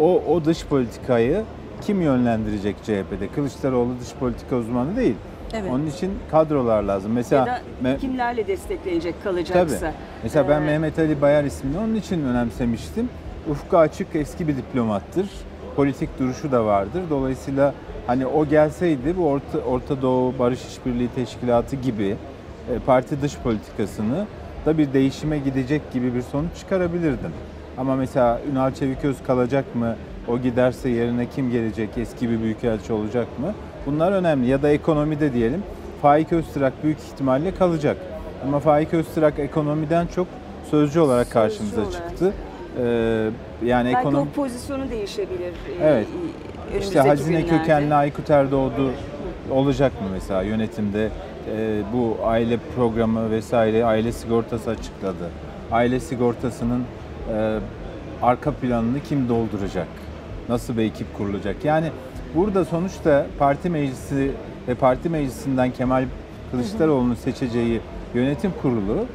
[0.00, 1.42] o, o dış politikayı
[1.80, 3.28] kim yönlendirecek CHP'de?
[3.34, 5.14] Kılıçdaroğlu dış politika uzmanı değil.
[5.54, 5.70] Evet.
[5.72, 7.12] Onun için kadrolar lazım.
[7.12, 9.78] Mesela ya da kimlerle destekleyecek kalacaksa.
[9.78, 9.92] Tabii.
[10.22, 13.08] Mesela ben Ee, Mehmet Ali Bayar ismini onun için önemsemiştim.
[13.50, 15.26] Ufku açık eski bir diplomattır.
[15.76, 17.02] Politik duruşu da vardır.
[17.10, 17.74] Dolayısıyla
[18.06, 22.16] hani o gelseydi bu Orta, Orta Doğu Barış İşbirliği Teşkilatı gibi
[22.74, 24.26] e, parti dış politikasını
[24.66, 27.30] da bir değişime gidecek gibi bir sonuç çıkarabilirdim.
[27.78, 29.96] Ama mesela Ünal Çeviköz kalacak mı?
[30.28, 31.88] O giderse yerine kim gelecek?
[31.96, 33.54] Eski bir büyükelçi olacak mı?
[33.86, 34.48] Bunlar önemli.
[34.48, 35.62] Ya da ekonomide diyelim.
[36.02, 37.96] Faik Öztürk büyük ihtimalle kalacak.
[38.46, 40.26] Ama Faik Öztürk ekonomiden çok
[40.70, 41.92] sözcü olarak karşımıza olarak.
[41.92, 42.32] çıktı.
[42.32, 42.51] Ee,
[43.64, 45.52] yani belki ekonomi o pozisyonu değişebilir.
[45.80, 46.06] e, Evet.
[46.70, 47.58] önümüzdeki işte hazine günlerde.
[47.58, 48.90] kökenli Aykut Erdoğdu
[49.50, 51.08] olacak mı mesela yönetimde
[51.56, 55.30] Ee, bu aile programı vesaire aile sigortası açıkladı.
[55.72, 56.84] Aile sigortasının
[57.34, 57.58] e,
[58.22, 59.86] arka planını kim dolduracak?
[60.48, 61.64] Nasıl bir ekip kurulacak?
[61.64, 61.86] Yani
[62.34, 64.30] burada sonuçta parti meclisi
[64.68, 66.04] ve parti meclisinden Kemal
[66.50, 67.80] Kılıçdaroğlu'nun seçeceği
[68.14, 69.06] yönetim kurulu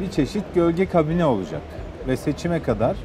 [0.00, 1.62] bir çeşit gölge kabine olacak.
[2.08, 2.96] Ve seçime kadar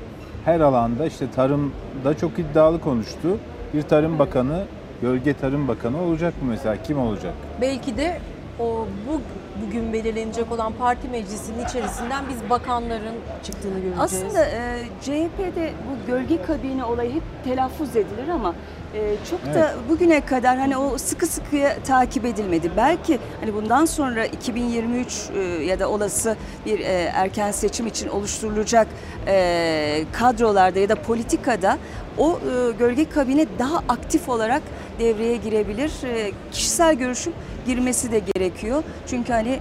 [0.46, 3.38] her alanda işte tarımda çok iddialı konuştu.
[3.74, 4.64] Bir tarım bakanı,
[5.02, 6.84] gölge tarım bakanı olacak mı mesela?
[6.84, 7.34] Kim olacak?
[7.62, 8.20] Belki de
[8.60, 9.22] o bu
[9.66, 14.00] bugün belirlenecek olan parti meclisinin içerisinden biz bakanların çıktığını göreceğiz.
[14.00, 18.56] Aslında e, CHP'de bu gölge kabine olayı hep telaffuz edilir ama
[18.98, 19.90] e, çok da Evet.
[19.90, 22.72] bugüne kadar hani o sıkı sıkıya takip edilmedi.
[22.78, 26.84] Belki hani bundan sonra 2023 e, ya da olası bir e,
[27.14, 28.88] erken seçim için oluşturulacak
[29.28, 31.78] e, kadrolarda ya da politikada
[32.18, 32.40] o
[32.80, 34.62] gölge kabine daha aktif olarak
[35.00, 35.92] devreye girebilir.
[36.52, 37.34] Kişisel görüşüm
[37.66, 38.84] girmesi de gerekiyor.
[39.08, 39.60] Çünkü hani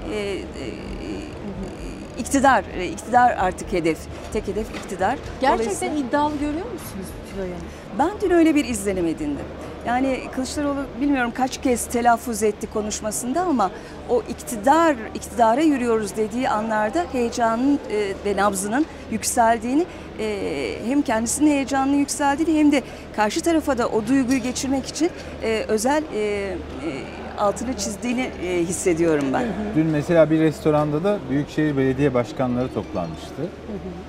[2.19, 3.99] iktidar, iktidar artık hedef.
[4.33, 5.19] Tek hedef iktidar.
[5.41, 7.63] Gerçekten Dolayısıyla- iddialı görüyor musunuz Tülay Hanım?
[7.99, 9.47] Ben dün öyle bir izlenim edindim.
[9.87, 13.71] Yani Kılıçdaroğlu bilmiyorum kaç kez telaffuz etti konuşmasında ama
[14.09, 19.87] o iktidar, iktidara yürüyoruz dediği anlarda heyecanın e, ve nabzının yükseldiğini
[20.19, 22.83] e, hem kendisinin heyecanının yükseldiğini hem de
[23.17, 25.11] karşı tarafa da o duyguyu geçirmek için
[25.43, 26.57] e, özel e, e,
[27.39, 29.45] altını çizdiğini e, hissediyorum ben.
[29.77, 33.43] Dün mesela bir restoranda da Büyükşehir Belediye Başkanları toplanmıştı.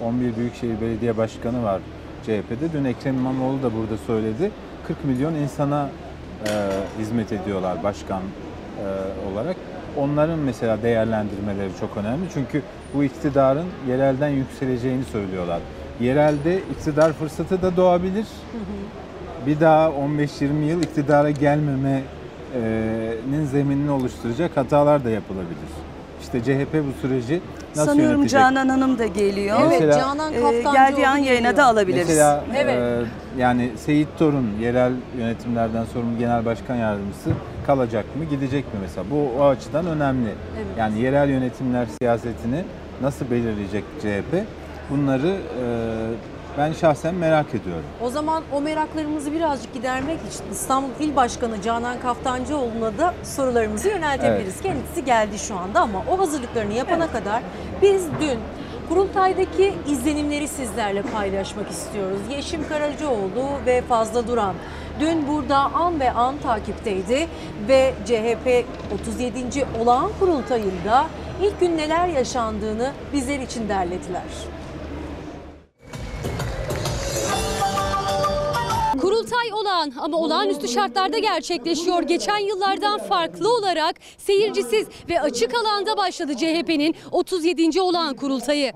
[0.01, 1.81] 11 Büyükşehir Belediye Başkanı var
[2.27, 2.73] CHP'de.
[2.73, 4.51] Dün Ekrem İmamoğlu da burada söyledi.
[4.87, 5.89] 40 milyon insana
[6.45, 6.49] e,
[6.99, 8.23] hizmet ediyorlar başkan e,
[9.31, 9.55] olarak.
[9.97, 12.25] Onların mesela değerlendirmeleri çok önemli.
[12.33, 12.61] Çünkü
[12.93, 15.59] bu iktidarın yerelden yükseleceğini söylüyorlar.
[15.99, 18.25] Yerelde iktidar fırsatı da doğabilir.
[19.45, 25.86] Bir daha 15-20 yıl iktidara gelmemenin zeminini oluşturacak hatalar da yapılabilir.
[26.27, 27.41] İşte CHP bu süreci
[27.75, 28.39] nasıl Sanıyorum yönetecek?
[28.41, 29.57] Canan Hanım da geliyor.
[29.61, 32.07] Evet Mesela- Canan Ee, Kaftancıoğlu geldiği an yayına da alabiliriz.
[32.07, 32.77] Mesela Evet.
[32.77, 37.29] e, yani Seyit Torun yerel yönetimlerden sorumlu genel başkan yardımcısı
[37.67, 40.29] kalacak mı gidecek mi mesela bu o açıdan önemli.
[40.79, 42.63] Yani yerel yönetimler siyasetini
[43.01, 44.43] nasıl belirleyecek CHP
[44.89, 45.65] bunları e,
[46.57, 47.85] ben şahsen merak ediyorum.
[48.01, 54.61] O zaman o meraklarımızı birazcık gidermek için İstanbul İl Başkanı Canan Kaftancıoğlu'na da sorularımızı yöneltebiliriz.
[54.61, 57.43] Kendisi geldi şu anda ama o hazırlıklarını yapana kadar
[57.81, 58.39] biz dün
[58.89, 62.19] kurultaydaki izlenimleri sizlerle paylaşmak istiyoruz.
[62.31, 64.55] Yeşim Karacaoğlu ve Fazla Duran
[64.99, 67.27] dün burada an ve an takipteydi
[67.67, 68.65] ve CHP
[69.01, 69.65] 37.
[69.79, 71.07] olağan kurultayında
[71.41, 74.56] ilk gün neler yaşandığını bizler için derlediler.
[79.07, 82.03] Kurultay olağan ama olağanüstü şartlarda gerçekleşiyor.
[82.03, 87.81] Geçen yıllardan farklı olarak seyircisiz ve açık alanda başladı CHP'nin 37.
[87.81, 88.73] olağan kurultayı.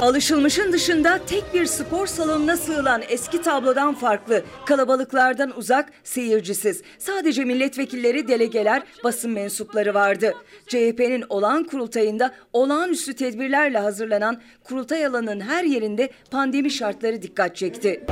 [0.00, 4.42] Alışılmışın dışında tek bir spor salonuna sığılan eski tablodan farklı.
[4.66, 6.82] Kalabalıklardan uzak, seyircisiz.
[6.98, 10.34] Sadece milletvekilleri, delegeler, basın mensupları vardı.
[10.68, 18.04] CHP'nin olağan kurultayında olağanüstü tedbirlerle hazırlanan kurultay alanının her yerinde pandemi şartları dikkat çekti.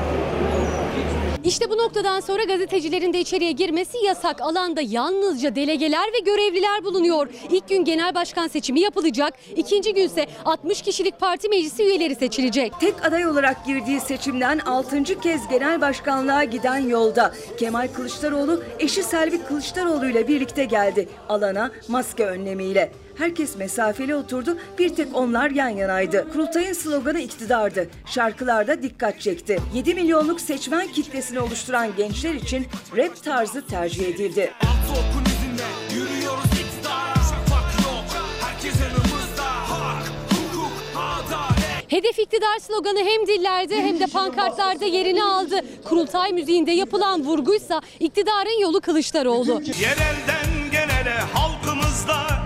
[1.44, 4.40] İşte bu noktadan sonra gazetecilerin de içeriye girmesi yasak.
[4.40, 7.28] Alanda yalnızca delegeler ve görevliler bulunuyor.
[7.51, 9.35] İlk gün genel başkan seçimi yapılacak.
[9.56, 12.73] İkinci günse 60 kişilik parti meclisi üyeleri seçilecek.
[12.81, 15.05] Tek aday olarak girdiği seçimden 6.
[15.05, 22.27] kez genel başkanlığa giden yolda Kemal Kılıçdaroğlu eşi Selvi Kılıçdaroğlu ile birlikte geldi alana maske
[22.27, 22.93] önlemiyle.
[23.19, 26.27] Herkes mesafeli oturdu, bir tek onlar yan yanaydı.
[26.32, 27.89] Kurultayın sloganı iktidardı.
[28.07, 29.59] Şarkılarda dikkat çekti.
[29.74, 32.66] 7 milyonluk seçmen kitlesini oluşturan gençler için
[32.97, 34.53] rap tarzı tercih edildi.
[34.89, 35.65] Topun izinde
[35.95, 38.05] yürüyoruz iktidara Şafak yok
[38.40, 45.61] herkes yanımızda Hak, hukuk, adalet Hedef iktidar sloganı hem dillerde hem de pankartlarda yerini aldı.
[45.85, 49.62] Kurultay müziğinde yapılan vurguysa iktidarın yolu Kılıçdaroğlu.
[49.81, 52.38] Yerelden genele halkımızla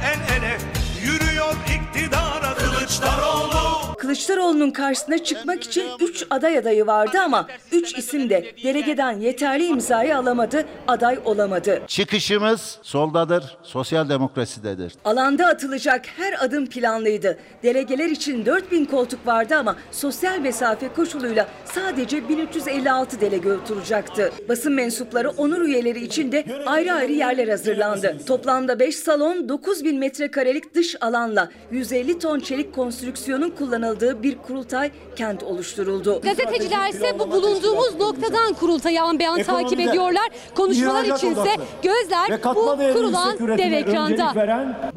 [1.43, 2.55] Yürüyor iktidara.
[2.55, 3.62] Kılıçdaroğlu
[4.03, 10.17] Kılıçdaroğlu'nun karşısına çıkmak için 3 aday adayı vardı ama 3 isim de delegeden yeterli imzayı
[10.17, 11.83] alamadı, aday olamadı.
[11.87, 14.93] Çıkışımız soldadır, sosyal demokrasidedir.
[15.05, 17.39] Alanda atılacak her adım planlıydı.
[17.63, 24.33] Delegeler için 4000 koltuk vardı ama sosyal mesafe koşuluyla sadece 1356 delege oturacaktı.
[24.49, 28.17] Basın mensupları onur üyeleri için de ayrı ayrı yerler hazırlandı.
[28.27, 35.43] Toplamda 5 salon 9000 metrekarelik dış alanla 150 ton çelik konstrüksiyonun kullanıldığı bir kurultay kent
[35.43, 36.21] oluşturuldu.
[36.21, 40.29] Gazeteciler ise bu bulunduğumuz noktadan kurultayı an be an takip ediyorlar.
[40.55, 41.51] Konuşmalar içinse
[41.83, 44.33] gözler bu kurulan dev ekranda.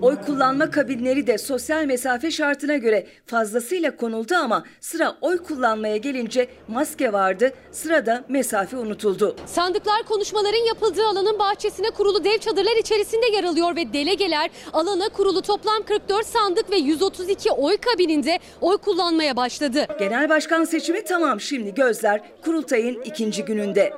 [0.02, 6.48] Oy kullanma kabinleri de sosyal mesafe şartına göre fazlasıyla konuldu ama sıra oy kullanmaya gelince
[6.68, 9.36] maske vardı, sırada mesafe unutuldu.
[9.46, 15.42] Sandıklar konuşmaların yapıldığı alanın bahçesine kurulu dev çadırlar içerisinde yer alıyor ve delegeler alana kurulu
[15.42, 19.88] toplam 44 sandık ve 132 oy kabininde oy kullanmaya başladı.
[20.00, 23.94] Genel başkan seçimi tamam şimdi gözler kurultayın ikinci gününde.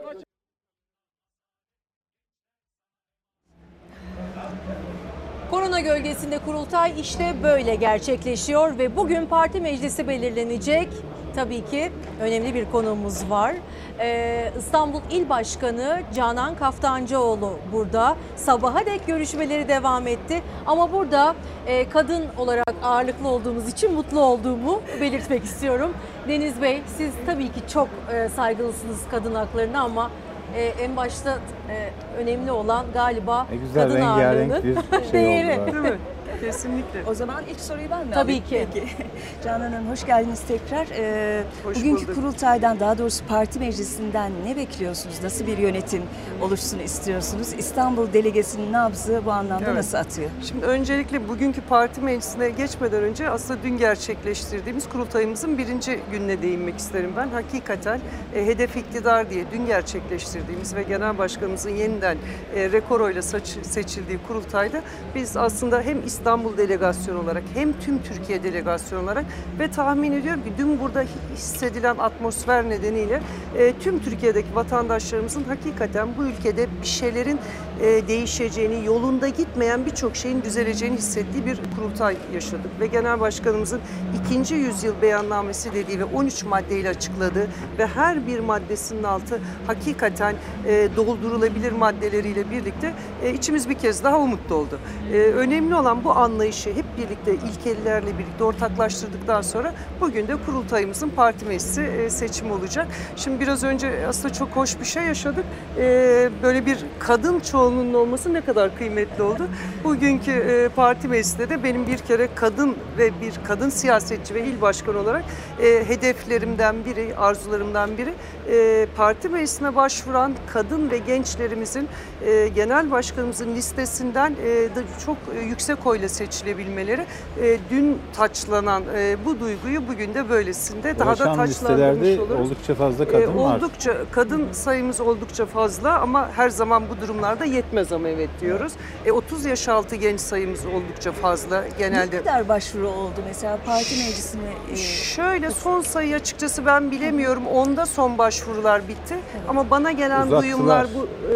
[5.51, 10.87] Korona gölgesinde kurultay işte böyle gerçekleşiyor ve bugün parti meclisi belirlenecek.
[11.35, 11.91] Tabii ki
[12.21, 13.55] önemli bir konuğumuz var.
[13.99, 18.15] Ee, İstanbul İl Başkanı Canan Kaftancıoğlu burada.
[18.35, 20.41] Sabaha dek görüşmeleri devam etti.
[20.65, 21.35] Ama burada
[21.67, 25.93] e, kadın olarak ağırlıklı olduğumuz için mutlu olduğumu belirtmek istiyorum.
[26.27, 30.11] Deniz Bey siz tabii ki çok e, saygılısınız kadın haklarına ama
[30.55, 31.37] e, en başta
[31.69, 34.75] e, önemli olan galiba Ne güzel kadın ağırlığının bir
[35.11, 35.65] şey değeri oldu.
[35.73, 35.97] değil mi?
[36.41, 37.03] Kesinlikle.
[37.07, 38.43] O zaman ilk soruyu ben mi Tabii alayım?
[38.45, 38.67] ki.
[38.73, 38.87] Peki.
[39.43, 40.87] Canan Hanım hoş geldiniz tekrar.
[40.97, 42.15] Ee, Hoş bugünkü bulduk.
[42.15, 45.15] kurultaydan daha doğrusu parti meclisinden ne bekliyorsunuz?
[45.23, 46.03] Nasıl bir yönetim
[46.41, 47.53] oluşsun istiyorsunuz?
[47.57, 49.75] İstanbul delegesinin nabzı bu anlamda Evet.
[49.77, 50.29] nasıl atıyor?
[50.49, 57.13] Şimdi öncelikle bugünkü parti meclisine geçmeden önce aslında dün gerçekleştirdiğimiz kurultayımızın birinci gününe değinmek isterim
[57.17, 57.27] ben.
[57.29, 57.99] Hakikaten
[58.35, 62.17] e, hedef iktidar diye dün gerçekleştirdiğimiz ve genel başkanımızın yeniden
[62.55, 64.81] e, rekor oyla saç- seçildiği kurultayda
[65.15, 66.26] biz aslında hem İstanbul
[66.57, 69.25] delegasyonu olarak hem tüm Türkiye delegasyonu olarak
[69.59, 73.21] ve tahmin ediyorum ki dün burada hissedilen atmosfer nedeniyle
[73.57, 77.39] e, tüm Türkiye'deki vatandaşlarımızın hakikaten bu ülkede bir şeylerin
[77.81, 82.71] e, değişeceğini, yolunda gitmeyen birçok şeyin düzeleceğini hissettiği bir kurultay yaşadık.
[82.79, 83.81] Ve Genel Başkanımızın
[84.23, 87.47] ikinci yüzyıl beyannamesi dediği ve 13 maddeyle açıkladığı
[87.77, 90.35] ve her bir maddesinin altı hakikaten
[90.67, 92.93] e, doldurulabilir maddeleriyle birlikte
[93.23, 94.79] e, içimiz bir kez daha umutlu oldu.
[95.13, 101.45] E, önemli olan bu anlayışı hep birlikte ilkelilerle birlikte ortaklaştırdıktan sonra bugün de kurultayımızın parti
[101.45, 102.87] meclisi e, seçimi olacak.
[103.15, 105.45] Şimdi biraz önce aslında çok hoş bir şey yaşadık.
[105.77, 109.47] E, böyle bir kadın çoğunluğunun olması ne kadar kıymetli oldu.
[109.83, 114.61] Bugünkü e, parti meclisinde de benim bir kere kadın ve bir kadın siyasetçi ve il
[114.61, 115.23] başkanı olarak
[115.61, 118.13] e, hedeflerimden biri, arzularımdan biri
[118.49, 121.87] e, parti meclisine başvuran kadın ve gençlerimizin
[122.25, 124.69] e, genel başkanımızın listesinden e,
[125.05, 127.05] çok e, yüksek oyla seçilebilmeleri.
[127.41, 132.39] E, dün taçlanan e, bu duyguyu bugün de böylesinde daha da taçlandırmış oluruz.
[132.39, 133.57] oldukça fazla E, kadın var.
[133.57, 138.73] Oldukça kadın sayımız oldukça fazla ama her zaman bu durumlarda yetmez ama evet diyoruz.
[139.05, 142.17] E, 30 yaş altı genç sayımız oldukça fazla Ne genelde.
[142.19, 144.41] kadar başvuru oldu mesela parti meclisine?
[144.71, 144.75] e,
[145.15, 147.47] Şöyle son sayı açıkçası ben bilemiyorum.
[147.47, 149.15] Onda son başvurular bitti.
[149.47, 150.41] Ama bana gelen Uzattılar.
[150.43, 151.35] duyumlar bu e,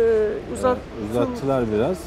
[0.53, 0.77] uzat
[1.11, 1.97] Uzattılar biraz.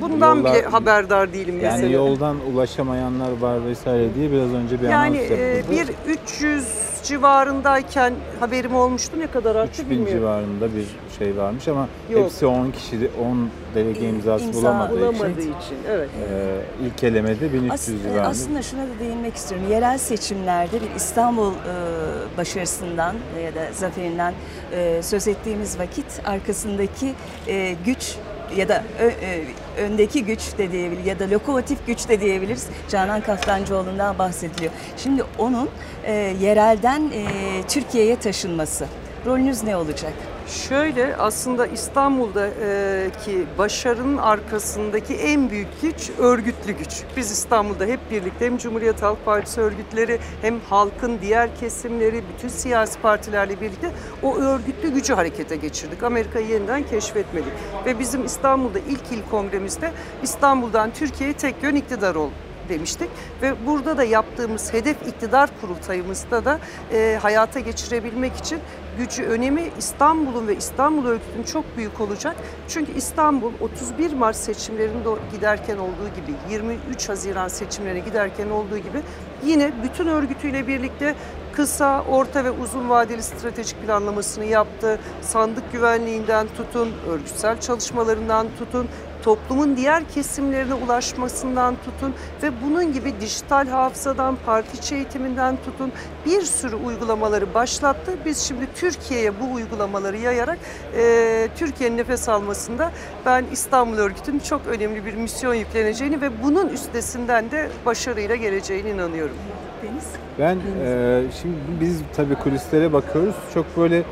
[0.00, 1.92] bundan Yollar- bile haberdar değilim Yani mesela.
[1.92, 5.72] yoldan ulaşamayanlar var vesaire diye biraz önce bir Yani anons e, yapıldı.
[6.06, 9.18] bir 300 civarındayken haberim olmuştu.
[9.18, 10.18] Ne kadar arttı 3000 bilmiyorum.
[10.18, 10.86] civarında bir
[11.18, 12.24] şey varmış ama Yok.
[12.24, 16.08] hepsi 10 kişi 10 delege imzası İmza bulamadığı, bulamadığı için, için, evet.
[16.30, 18.28] e, ilk elemede 1300 Aslında, civarında.
[18.28, 19.66] aslında şuna da değinmek istiyorum.
[19.70, 23.14] Yerel seçimlerde bir İstanbul e, başarısından
[23.44, 24.34] ya da zaferinden
[24.72, 27.12] e, söz ettiğimiz vakit arkasındaki
[27.48, 28.16] e, güç
[28.56, 29.44] ya da ö- e,
[29.78, 32.66] öndeki güç de diyebilir ya da lokomotif güç de diyebiliriz.
[32.88, 34.72] Canan Kaftancıoğlu'ndan bahsediliyor.
[34.96, 35.68] Şimdi onun
[36.04, 37.22] e, yerelden e,
[37.68, 38.86] Türkiye'ye taşınması.
[39.26, 40.12] Rolünüz ne olacak?
[40.48, 47.02] Şöyle aslında İstanbul'daki başarının arkasındaki en büyük güç örgütlü güç.
[47.16, 53.00] Biz İstanbul'da hep birlikte hem Cumhuriyet Halk Partisi örgütleri hem halkın diğer kesimleri, bütün siyasi
[53.00, 53.90] partilerle birlikte
[54.22, 56.02] o örgütlü gücü harekete geçirdik.
[56.02, 57.52] Amerika'yı yeniden keşfetmedik.
[57.86, 59.92] Ve bizim İstanbul'da ilk il kongremizde
[60.22, 62.30] İstanbul'dan Türkiye'ye tek yön iktidar ol
[62.72, 63.10] demiştik
[63.42, 66.58] ve burada da yaptığımız hedef iktidar kurultayımızda da
[66.92, 68.58] e, hayata geçirebilmek için
[68.98, 72.36] gücü önemi İstanbul'un ve İstanbul örgütünün çok büyük olacak.
[72.68, 79.02] Çünkü İstanbul 31 Mart seçimlerinde giderken olduğu gibi 23 Haziran seçimlerine giderken olduğu gibi
[79.44, 81.14] yine bütün örgütüyle birlikte
[81.52, 84.98] kısa, orta ve uzun vadeli stratejik planlamasını yaptı.
[85.22, 88.88] Sandık güvenliğinden tutun, örgütsel çalışmalarından tutun,
[89.22, 95.92] toplumun diğer kesimlerine ulaşmasından tutun ve bunun gibi dijital hafızadan, parti içi eğitiminden tutun
[96.26, 98.12] bir sürü uygulamaları başlattı.
[98.24, 100.58] Biz şimdi Türkiye'ye bu uygulamaları yayarak
[100.96, 102.92] e, Türkiye'nin nefes almasında
[103.26, 109.36] ben İstanbul Örgütü'nün çok önemli bir misyon yükleneceğini ve bunun üstesinden de başarıyla geleceğine inanıyorum.
[109.82, 110.04] Deniz?
[110.38, 113.34] Ben e, şimdi biz tabii kulislere bakıyoruz.
[113.54, 114.02] Çok böyle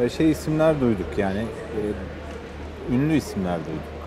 [0.00, 1.44] e, şey isimler duyduk yani
[2.90, 3.97] e, ünlü isimler duyduk.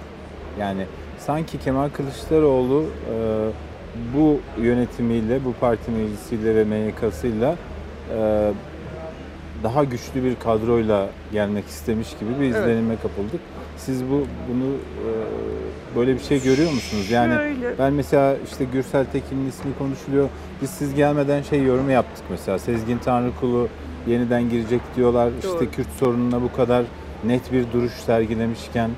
[0.59, 0.85] Yani
[1.19, 3.15] sanki Kemal Kılıçdaroğlu e,
[4.15, 7.55] bu yönetimiyle, bu parti meclisiyle ve MYK'sıyla
[8.17, 8.51] e,
[9.63, 12.55] daha güçlü bir kadroyla gelmek istemiş gibi bir Evet.
[12.55, 13.41] izlenime kapıldık.
[13.77, 15.09] Siz bu bunu e,
[15.95, 17.11] böyle bir şey görüyor musunuz?
[17.11, 17.77] Yani Şöyle.
[17.79, 20.29] ben mesela işte Gürsel Tekin'in ismi konuşuluyor.
[20.61, 22.59] Biz siz gelmeden şey yorumu yaptık mesela.
[22.59, 23.67] Sezgin Tanrıkulu
[24.07, 25.29] yeniden girecek diyorlar.
[25.43, 25.53] Doğru.
[25.53, 26.83] İşte Kürt sorununa bu kadar
[27.23, 28.89] net bir duruş sergilemişken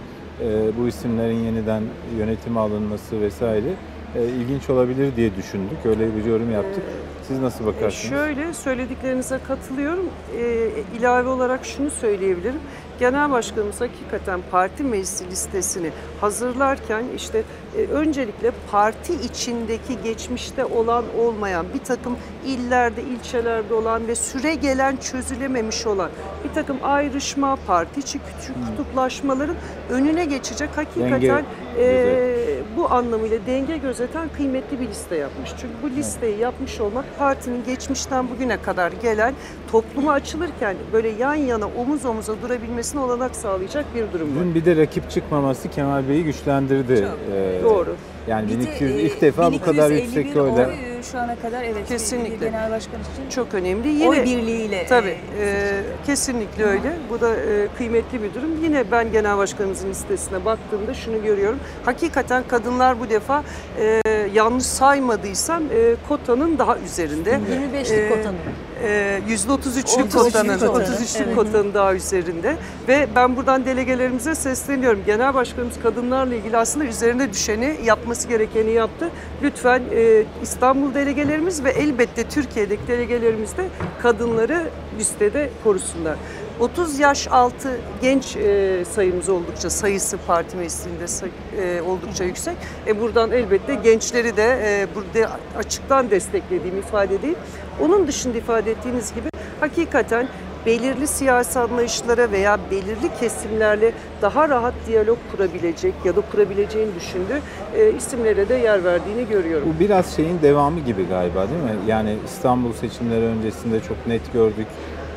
[0.79, 1.83] bu isimlerin yeniden
[2.17, 3.69] yönetime alınması vesaire
[4.15, 5.85] e, ilginç olabilir diye düşündük.
[5.85, 6.83] Öyle bir yorum yaptık.
[7.27, 8.09] Siz nasıl E, bakarsınız?
[8.09, 10.05] Şöyle söylediklerinize katılıyorum.
[10.37, 10.69] E,
[10.99, 12.59] ilave olarak şunu söyleyebilirim.
[12.99, 15.89] Genel Başkanımız hakikaten parti meclisi listesini
[16.21, 17.43] hazırlarken işte
[17.77, 24.97] e, öncelikle parti içindeki geçmişte olan olmayan bir takım illerde, ilçelerde olan ve süre gelen
[24.97, 26.09] çözülememiş olan
[26.43, 29.55] bir takım ayrışma, parti içi küçük kutuplaşmaların
[29.89, 35.49] önüne geçecek hakikaten Denge- e, bu anlamıyla denge gözeten kıymetli bir liste yapmış.
[35.61, 39.33] Çünkü bu listeyi yapmış olmak partinin geçmişten bugüne kadar gelen
[39.71, 44.43] topluma açılırken böyle yan yana omuz omuza durabilmesine olanak sağlayacak bir durum var.
[44.43, 47.07] Dün bir de rakip çıkmaması Kemal Bey'i güçlendirdi.
[47.33, 47.95] Ee, Doğru.
[48.27, 50.67] Yani Bir de, 1200 e, ilk defa bu kadar 1251 yüksek oyla.
[50.67, 50.73] oy,
[51.03, 52.45] e, şu ana kadar evet Kesinlikle.
[52.45, 53.87] genel başkan için Çok önemli.
[53.87, 54.85] Yine, oy birliğiyle.
[54.89, 55.17] Tabii.
[55.39, 56.93] e, e, kesinlikle öyle.
[57.09, 58.63] Bu da e, kıymetli bir durum.
[58.63, 61.59] Yine ben genel başkanımızın listesine baktığımda şunu görüyorum.
[61.85, 63.43] Hakikaten kadınlar bu defa
[63.79, 64.01] e,
[64.33, 67.29] yanlış saymadıysam e, kotanın daha üzerinde.
[67.29, 68.37] 25'lik E, kotanın.
[68.83, 71.35] E, %33'lük 33'lük kotanın, kotanın, 33'lük evet.
[71.35, 72.57] kotanın daha üzerinde.
[72.87, 74.99] Ve ben buradan delegelerimize sesleniyorum.
[75.05, 79.09] Genel başkanımız kadınlarla ilgili aslında üzerine düşeni, yapması gerekeni yaptı.
[79.43, 83.67] Lütfen e, İstanbul delegelerimiz ve elbette Türkiye'deki delegelerimiz de
[84.01, 84.69] kadınları
[84.99, 86.15] listede korusunlar.
[86.59, 87.69] 30 yaş altı
[88.01, 91.29] genç e, sayımız oldukça, sayısı parti meclisinde say-
[91.61, 92.55] e, oldukça yüksek.
[92.87, 97.35] E, buradan elbette gençleri de e, burada açıktan desteklediğimi ifade edeyim.
[97.81, 100.27] Onun dışında ifade ettiğiniz gibi hakikaten
[100.65, 107.41] belirli siyasi anlayışlara veya belirli kesimlerle daha rahat diyalog kurabilecek ya da kurabileceğini düşündüğü
[107.75, 109.73] e, isimlere de yer verdiğini görüyorum.
[109.75, 111.75] Bu biraz şeyin devamı gibi galiba değil mi?
[111.87, 114.67] Yani İstanbul seçimleri öncesinde çok net gördük.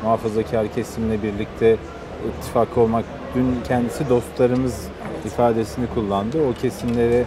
[0.03, 1.77] Muhafazakar kesimle birlikte
[2.29, 3.05] ittifak olmak.
[3.35, 4.87] Dün kendisi dostlarımız
[5.25, 6.37] ifadesini kullandı.
[6.49, 7.23] O kesimlere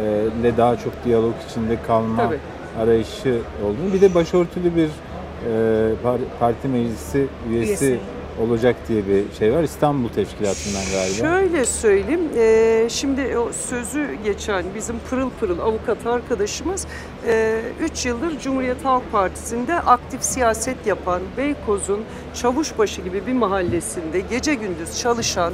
[0.00, 2.38] e, ile daha çok diyalog içinde kalma Tabii.
[2.82, 3.92] arayışı olduğunu.
[3.94, 4.90] Bir de başörtülü bir e,
[6.04, 7.98] par- parti meclisi üyesi, Üyesi.
[8.42, 9.62] Olacak diye bir şey var.
[9.62, 11.14] İstanbul Teşkilatı'ndan galiba.
[11.14, 16.86] Şöyle söyleyeyim, e, şimdi o sözü geçen bizim pırıl pırıl avukat arkadaşımız
[17.80, 22.00] 3 yıldır Cumhuriyet Halk Partisi'nde aktif siyaset yapan Beykoz'un
[22.34, 25.52] Çavuşbaşı gibi bir mahallesinde gece gündüz çalışan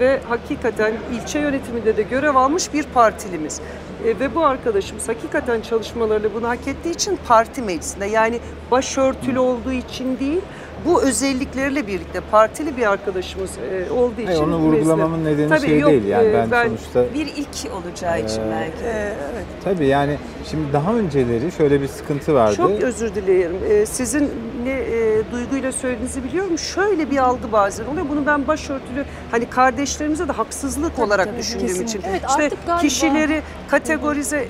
[0.00, 3.60] ve hakikaten ilçe yönetiminde de görev almış bir partilimiz.
[4.04, 8.38] E, ve bu arkadaşımız hakikaten çalışmalarıyla bunu hak ettiği için parti meclisinde yani
[8.70, 10.40] başörtülü olduğu için değil
[10.86, 15.78] bu özellikleriyle birlikte partili bir arkadaşımız e, olduğu için Hayır, onu vurgulamamın nedeni Tabii şey
[15.78, 18.84] yok, değil yani e, ben, sonuçta bir ilk olacağı için Ee, belki.
[18.84, 19.14] de.
[19.34, 19.44] evet.
[19.64, 20.16] tabii yani
[20.50, 22.56] şimdi daha önceleri şöyle bir sıkıntı vardı.
[22.56, 23.56] Çok özür dilerim.
[23.70, 24.30] Ee, sizin
[24.64, 26.58] ne e, duyguyla söylediğinizi biliyorum.
[26.58, 28.06] Şöyle bir algı bazen oluyor.
[28.10, 32.02] Bunu ben başörtülü hani kardeşlerimize de haksızlık olarak tabii, düşündüğüm için.
[32.10, 34.48] Evet, işte galiba- kişileri kategorize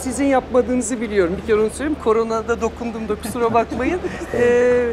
[0.00, 1.34] sizin yapmadığınızı biliyorum.
[1.42, 1.98] Bir kere onu söyleyeyim.
[2.04, 4.00] Koronada dokundum da kusura bakmayın.
[4.34, 4.86] Ee,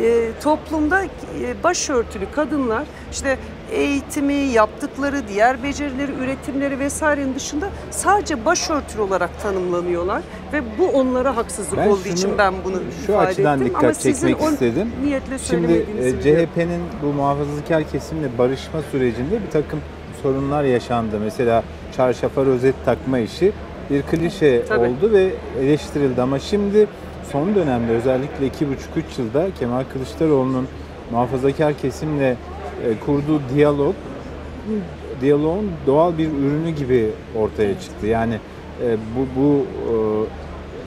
[0.00, 1.08] e, toplumda e,
[1.64, 2.82] başörtülü kadınlar
[3.12, 3.38] işte
[3.72, 11.78] eğitimi, yaptıkları diğer becerileri, üretimleri vesairenin dışında sadece başörtülü olarak tanımlanıyorlar ve bu onlara haksızlık
[11.78, 13.68] Ben olduğu şunu için ben bunu şu ifade açıdan ettim.
[13.68, 14.92] dikkat Ama sizin çekmek o istedim.
[15.04, 16.10] niyetle Şimdi e.
[16.22, 19.80] CHP'nin bu muhafazakar kesimle barışma sürecinde bir takım
[20.22, 21.16] sorunlar yaşandı.
[21.24, 21.62] Mesela
[21.96, 23.52] çarşafa rozet takma işi
[23.90, 24.80] bir klişe Tabii.
[24.88, 26.86] oldu ve eleştirildi ama şimdi
[27.32, 28.52] son dönemde özellikle 2,5-3
[29.18, 30.68] yılda Kemal Kılıçdaroğlu'nun
[31.10, 32.36] muhafazakar kesimle
[32.84, 33.94] e, kurduğu diyalog
[35.20, 38.06] diyaloğun doğal bir ürünü gibi ortaya çıktı.
[38.06, 38.34] Yani
[38.84, 39.94] e, bu bu e,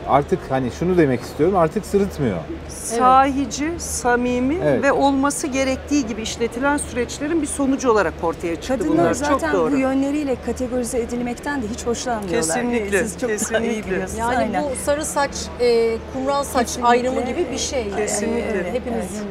[0.08, 2.38] artık hani şunu demek istiyorum artık sırıtmıyor.
[2.70, 4.84] sahici, samimi Evet.
[4.84, 9.14] ve olması gerektiği gibi işletilen süreçlerin bir sonucu olarak ortaya çıktı Kadınlar bunlar.
[9.14, 9.72] zaten Çok doğru.
[9.72, 12.42] bu yönleriyle kategorize edilmekten de hiç hoşlanmıyorlar.
[12.56, 13.86] Kesinlikle, Siz çok daha iyi kesinlikle.
[13.92, 14.20] biliyorsunuz.
[14.20, 14.64] Yani Aynen.
[14.64, 16.90] bu sarı saç, e, kumral saç Kesinlikle.
[16.90, 17.84] ayrımı gibi bir şey.
[17.88, 18.60] Yani, Kesinlikle.
[18.60, 19.26] e, hepimizin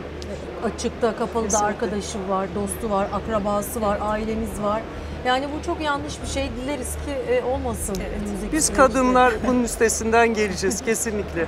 [0.64, 1.66] açıkta, kapalıda Kesinlikle.
[1.66, 4.82] arkadaşı var, dostu var, akrabası var, ailemiz var.
[5.26, 6.48] Yani bu çok yanlış bir şey.
[6.62, 7.96] Dileriz ki e, olmasın.
[8.16, 11.46] önümüzdeki Biz kadınlar bunun üstesinden geleceğiz kesinlikle.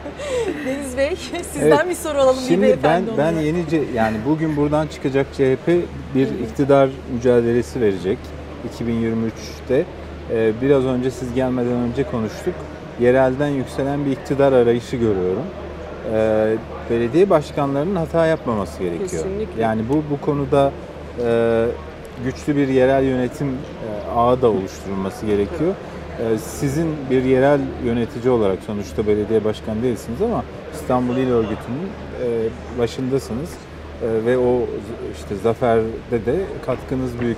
[0.66, 1.16] Deniz Bey
[1.52, 1.88] sizden Evet.
[1.88, 3.44] bir soru alalım bir Şimdi ben ben olarak.
[3.44, 5.68] yeni C- yani bugün buradan çıkacak CHP
[6.14, 8.18] bir iktidar mücadelesi verecek
[8.78, 9.84] 2023'te.
[10.32, 12.54] Ee, biraz önce siz gelmeden önce konuştuk.
[13.00, 15.44] Yerelden yükselen bir iktidar arayışı görüyorum.
[16.14, 16.54] Ee,
[16.90, 19.10] belediye başkanlarının hata yapmaması gerekiyor.
[19.10, 19.62] Kesinlikle.
[19.62, 20.72] Yani bu bu konuda
[21.26, 21.66] e,
[22.24, 25.74] güçlü bir yerel yönetim e, ağı da oluşturulması gerekiyor.
[26.20, 30.44] Ee, Sizin bir yerel yönetici olarak sonuçta belediye başkanı değilsiniz ama
[30.74, 31.88] İstanbul İl Örgütü'nün
[32.22, 32.28] e,
[32.78, 33.50] başındasınız
[34.02, 34.60] E, ve o
[35.16, 36.36] işte zaferde de
[36.66, 37.36] katkınız büyük.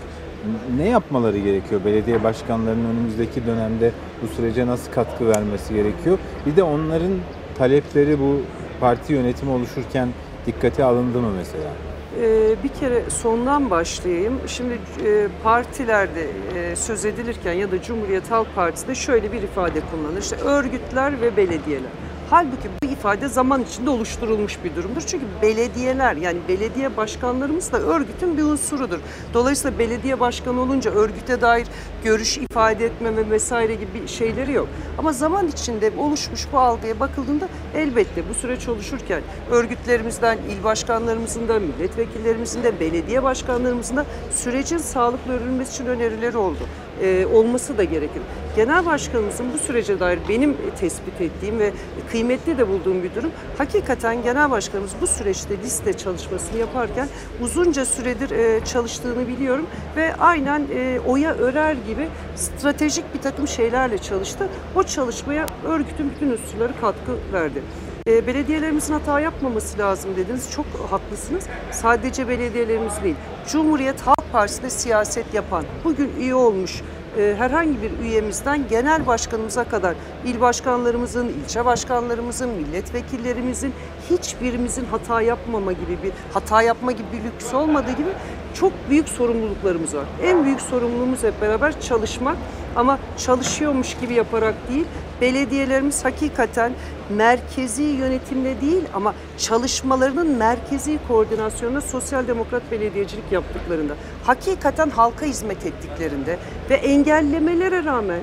[0.76, 3.92] Ne yapmaları gerekiyor belediye başkanlarının önümüzdeki dönemde
[4.22, 6.18] bu sürece nasıl katkı vermesi gerekiyor?
[6.46, 7.12] Bir de onların
[7.58, 8.40] talepleri bu
[8.80, 10.08] parti yönetimi oluşurken
[10.46, 11.70] dikkate alındı mı mesela?
[12.16, 14.40] Ee, bir kere sondan başlayayım.
[14.46, 16.26] Şimdi e, partilerde
[16.56, 20.22] e, söz edilirken ya da Cumhuriyet Halk Partisi'nde şöyle bir ifade kullanılır.
[20.22, 21.90] İşte örgütler ve belediyeler.
[22.30, 25.02] Halbuki bu ifade zaman içinde oluşturulmuş bir durumdur.
[25.06, 28.98] Çünkü belediyeler yani belediye başkanlarımız da örgütün bir unsurudur.
[29.34, 31.66] Dolayısıyla belediye başkanı olunca örgüte dair
[32.04, 34.68] görüş ifade etme ve vesaire gibi şeyleri yok.
[34.98, 41.58] Ama zaman içinde oluşmuş bu algıya bakıldığında elbette bu süreç oluşurken örgütlerimizden, il başkanlarımızın da,
[41.60, 46.60] milletvekillerimizin de, belediye başkanlarımızın da sürecin sağlıklı örülmesi için önerileri oldu.
[47.02, 48.22] Ee, olması da gerekir.
[48.56, 51.72] Genel başkanımızın bu sürece dair benim tespit ettiğim ve
[52.10, 53.30] kıymetli de bulduğum bir durum.
[53.58, 57.08] Hakikaten genel başkanımız bu süreçte liste çalışmasını yaparken
[57.42, 59.66] uzunca süredir e, çalıştığını biliyorum
[59.96, 64.48] ve aynen e, oya örer gibi stratejik bir takım şeylerle çalıştı.
[64.76, 67.62] O çalışmaya örgütün bütün unsurları katkı verdi.
[68.08, 70.50] E, belediyelerimizin hata yapmaması lazım dediniz.
[70.50, 71.44] Çok haklısınız.
[71.70, 73.16] Sadece belediyelerimiz değil.
[73.48, 76.82] Cumhuriyet Halk Partisi'nde siyaset yapan, bugün üye olmuş
[77.18, 79.94] e, herhangi bir üyemizden genel başkanımıza kadar
[80.26, 83.72] il başkanlarımızın, ilçe başkanlarımızın, milletvekillerimizin
[84.10, 88.08] hiçbirimizin hata yapmama gibi bir hata yapma gibi bir lüks olmadığı gibi
[88.54, 90.04] çok büyük sorumluluklarımız var.
[90.22, 92.36] En büyük sorumluluğumuz hep beraber çalışmak
[92.76, 94.84] ama çalışıyormuş gibi yaparak değil,
[95.20, 96.72] belediyelerimiz hakikaten
[97.10, 103.94] merkezi yönetimle değil ama çalışmalarının merkezi koordinasyonunda sosyal demokrat belediyecilik yaptıklarında,
[104.24, 106.38] hakikaten halka hizmet ettiklerinde
[106.70, 108.20] ve engellemelere rağmen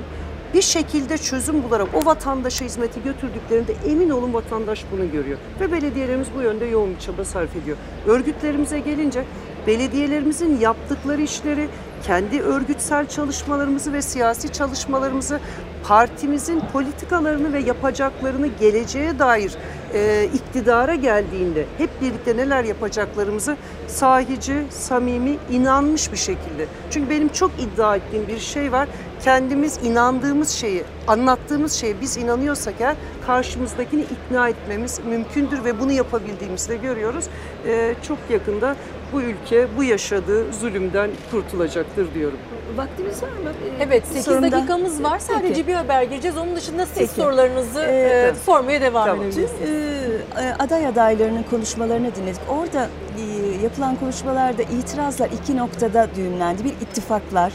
[0.54, 5.38] bir şekilde çözüm bularak o vatandaşa hizmeti götürdüklerinde emin olun vatandaş bunu görüyor.
[5.60, 7.78] Ve belediyelerimiz bu yönde yoğun bir çaba sarf ediyor.
[8.08, 9.24] Örgütlerimize gelince
[9.68, 11.68] belediyelerimizin yaptıkları işleri,
[12.08, 15.40] kendi örgütsel çalışmalarımızı ve siyasi çalışmalarımızı,
[15.88, 19.52] partimizin politikalarını ve yapacaklarını geleceğe dair
[19.94, 23.58] e, iktidara geldiğinde hep birlikte neler yapacaklarımızı
[23.88, 26.66] sahici, samimi, inanmış bir şekilde.
[26.92, 28.88] Çünkü benim çok iddia ettiğim bir şey var.
[29.24, 32.96] Kendimiz inandığımız şeyi, anlattığımız şeye biz inanıyorsak eğer
[33.28, 37.26] karşımızdakini ikna etmemiz mümkündür ve bunu yapabildiğimizi de görüyoruz.
[37.68, 38.76] E, çok yakında
[39.14, 42.38] bu ülke bu yaşadığı zulümden kurtulacaktır diyorum.
[42.78, 43.50] Vaktimiz var mı?
[43.80, 44.52] Ee, Evet bir 8 sorum daha.
[44.52, 45.20] dakikamız var.
[45.20, 45.68] Sadece Peki.
[45.68, 46.38] bir haber gireceğiz.
[46.38, 47.12] Onun dışında siz Peki.
[47.12, 49.22] sorularınızı Ee, e, sormaya devam Tamam.
[49.26, 49.52] edebilirsiniz.
[49.60, 52.42] Tüm e, aday adaylarının konuşmalarını dinledik.
[52.50, 52.90] Orada
[53.20, 56.64] e, yapılan konuşmalarda itirazlar iki noktada düğümlendi.
[56.64, 57.54] Bir ittifaklar,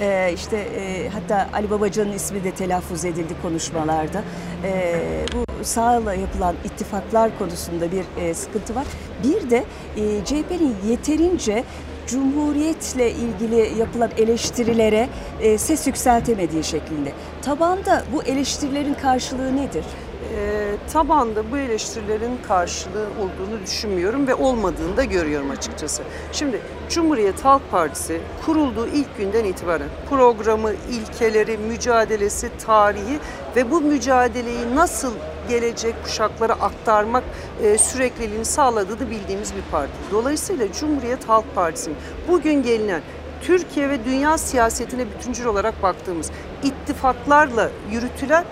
[0.00, 4.22] e, işte e, hatta Ali Babacan'ın ismi de telaffuz edildi konuşmalarda.
[4.64, 4.94] E,
[5.34, 8.84] bu sağla yapılan ittifaklar konusunda bir e, sıkıntı var.
[9.24, 9.64] Bir de
[9.96, 11.64] e, CHP'nin yeterince
[12.08, 15.08] Cumhuriyetle ilgili yapılan eleştirilere
[15.40, 17.12] e, ses yükseltemediği şeklinde.
[17.42, 19.84] Tabanda bu eleştirilerin karşılığı nedir?
[20.36, 26.02] e, tabanda bu eleştirilerin karşılığı olduğunu düşünmüyorum ve olmadığını da görüyorum açıkçası.
[26.32, 33.18] Şimdi Cumhuriyet Halk Partisi kurulduğu ilk günden itibaren programı, ilkeleri, mücadelesi, tarihi
[33.56, 35.12] ve bu mücadeleyi nasıl
[35.48, 37.24] gelecek kuşaklara aktarmak
[37.62, 39.92] e, sürekliliğini sağladığını bildiğimiz bir parti.
[40.12, 41.96] Dolayısıyla Cumhuriyet Halk Partisi'nin
[42.28, 43.02] bugün gelinen
[43.42, 46.30] Türkiye ve dünya siyasetine bütüncül olarak baktığımız
[46.62, 48.44] ittifaklarla yürütülen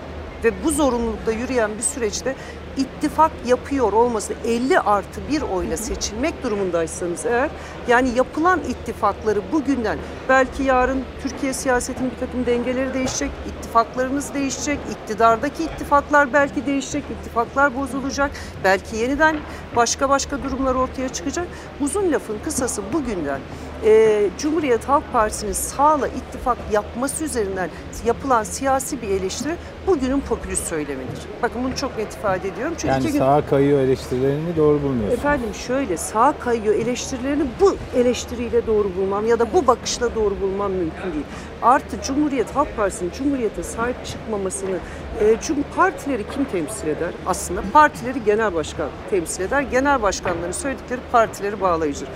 [0.43, 2.35] ve bu zorunlulukla yürüyen bir süreçte
[2.77, 7.49] ittifak yapıyor olması 50 artı bir oyla seçilmek durumundaysanız eğer
[7.87, 9.97] yani yapılan ittifakları bugünden
[10.29, 17.75] belki yarın Türkiye siyasetinin bir takım dengeleri değişecek, ittifaklarınız değişecek, iktidardaki ittifaklar belki değişecek, ittifaklar
[17.75, 18.31] bozulacak,
[18.63, 19.37] belki yeniden
[19.75, 21.47] başka başka durumlar ortaya çıkacak.
[21.81, 23.39] Uzun lafın kısası bugünden
[23.85, 27.69] e, Cumhuriyet Halk Partisi'nin sağla ittifak yapması üzerinden
[28.05, 29.55] yapılan siyasi bir eleştiri
[29.87, 31.19] bugünün popülist söylemidir.
[31.43, 32.73] Bakın bunu çok net ifade ediyorum.
[32.77, 33.19] Çünkü Yani gün...
[33.19, 35.17] sağa kayıyor eleştirilerini doğru bulmuyorsun.
[35.17, 40.71] Efendim şöyle sağ kayıyor eleştirilerini bu eleştiriyle doğru bulmam ya da bu bakışla doğru bulmam
[40.71, 41.25] mümkün değil.
[41.61, 44.77] Artı Cumhuriyet Halk Partisi'nin Cumhuriyete sahip çıkmamasını
[45.21, 47.11] e, çünkü partileri kim temsil eder?
[47.25, 49.61] Aslında partileri genel başkan temsil eder.
[49.61, 52.09] Genel başkanların söyledikleri partileri bağlayıcıdır.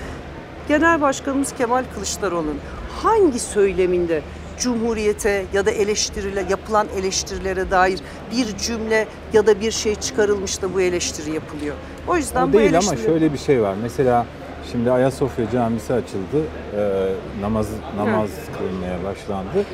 [0.71, 2.57] Genel Başkanımız Kemal Kılıçdaroğlu'nun
[3.03, 4.21] hangi söyleminde
[4.59, 7.99] Cumhuriyete ya da eleştirile yapılan eleştirilere dair
[8.31, 11.75] bir cümle ya da bir şey çıkarılmış da bu eleştiri yapılıyor.
[12.07, 13.05] O yüzden O bu değil ama eleştiri...
[13.05, 13.75] şöyle bir şey var.
[13.81, 14.25] Mesela
[14.71, 16.43] şimdi Ayasofya Camisi açıldı.
[16.75, 17.07] Ee,
[17.41, 17.67] namaz
[17.97, 19.65] namaz kılınmaya başlandı.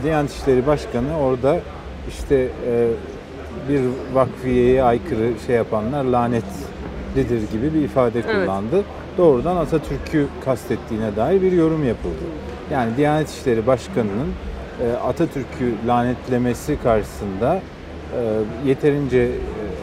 [0.00, 1.60] E, Diyanet İşleri Başkanı orada
[2.08, 2.88] işte e,
[3.68, 3.80] bir
[4.12, 8.48] vakfiyeye aykırı şey yapanlar lanetlidir gibi bir ifade Evet.
[9.18, 12.14] Doğrudan Atatürk'ü kastettiğine dair bir yorum yapıldı.
[12.72, 14.32] Yani Diyanet İşleri Başkanı'nın
[14.88, 19.28] e, Atatürk'ü lanetlemesi karşısında e, yeterince e,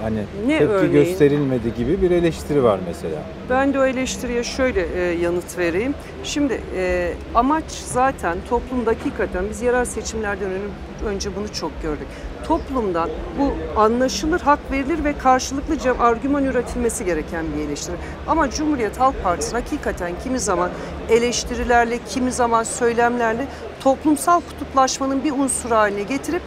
[0.02, 0.18] Hani
[0.48, 0.92] Ne tepki örneğin?
[0.94, 3.16] gösterilmedi gibi bir eleştiri var mesela.
[3.50, 5.94] Ben de o eleştiriye şöyle e, yanıt vereyim.
[6.24, 12.08] Şimdi e, amaç zaten toplumda hakikaten biz yerel seçimlerden ön- önce bunu çok gördük.
[12.48, 13.10] Toplumdan
[13.40, 17.96] bu anlaşılır, hak verilir ve karşılıklı argüman üretilmesi gereken bir eleştiri.
[18.28, 20.70] Ama Cumhuriyet Halk Partisi hakikaten kimi zaman
[21.10, 23.48] eleştirilerle, kimi zaman söylemlerle
[23.80, 26.42] toplumsal kutuplaşmanın bir unsuru haline getirip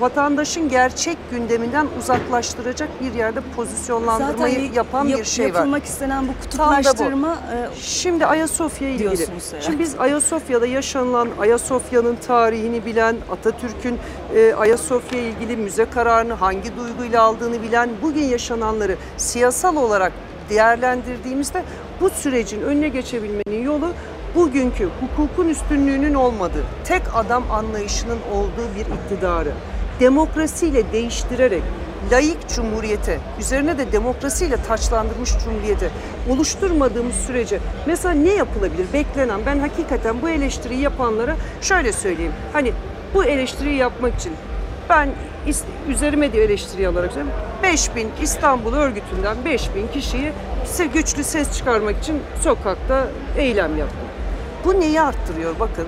[0.00, 5.54] vatandaşın gerçek gündeminden uzaklaştıracak bir yerde pozisyonlandırmayı Zaten yapan yap- bir şey var.
[5.54, 8.98] yapılmak istenen bu kutuplaştırma e, Şimdi Ayasofya ilgili.
[9.16, 9.66] diyorsunuz herhalde.
[9.66, 13.98] Şimdi biz Ayasofya'da yaşanılan Ayasofya'nın tarihini bilen, Atatürk'ün
[14.34, 20.12] e, Ayasofya ilgili müze kararını hangi duyguyla aldığını bilen, bugün yaşananları siyasal olarak
[20.50, 21.62] değerlendirdiğimizde
[22.00, 23.88] bu sürecin önüne geçebilmenin yolu
[24.34, 29.52] bugünkü hukukun üstünlüğünün olmadığı, tek adam anlayışının olduğu bir iktidarı
[30.00, 31.62] demokrasiyle değiştirerek
[32.12, 35.90] laik cumhuriyete, üzerine de demokrasiyle taçlandırmış cumhuriyete
[36.30, 38.86] oluşturmadığımız sürece mesela ne yapılabilir?
[38.92, 42.32] Beklenen, ben hakikaten bu eleştiriyi yapanlara şöyle söyleyeyim.
[42.52, 42.72] Hani
[43.14, 44.32] bu eleştiriyi yapmak için
[44.88, 45.08] ben
[45.88, 47.40] üzerime de eleştiri alarak söylüyorum.
[47.62, 50.32] 5000 İstanbul örgütünden 5000 kişiyi
[50.94, 53.08] güçlü ses çıkarmak için sokakta
[53.38, 54.08] eylem yaptım.
[54.64, 55.54] Bu neyi arttırıyor?
[55.60, 55.86] Bakın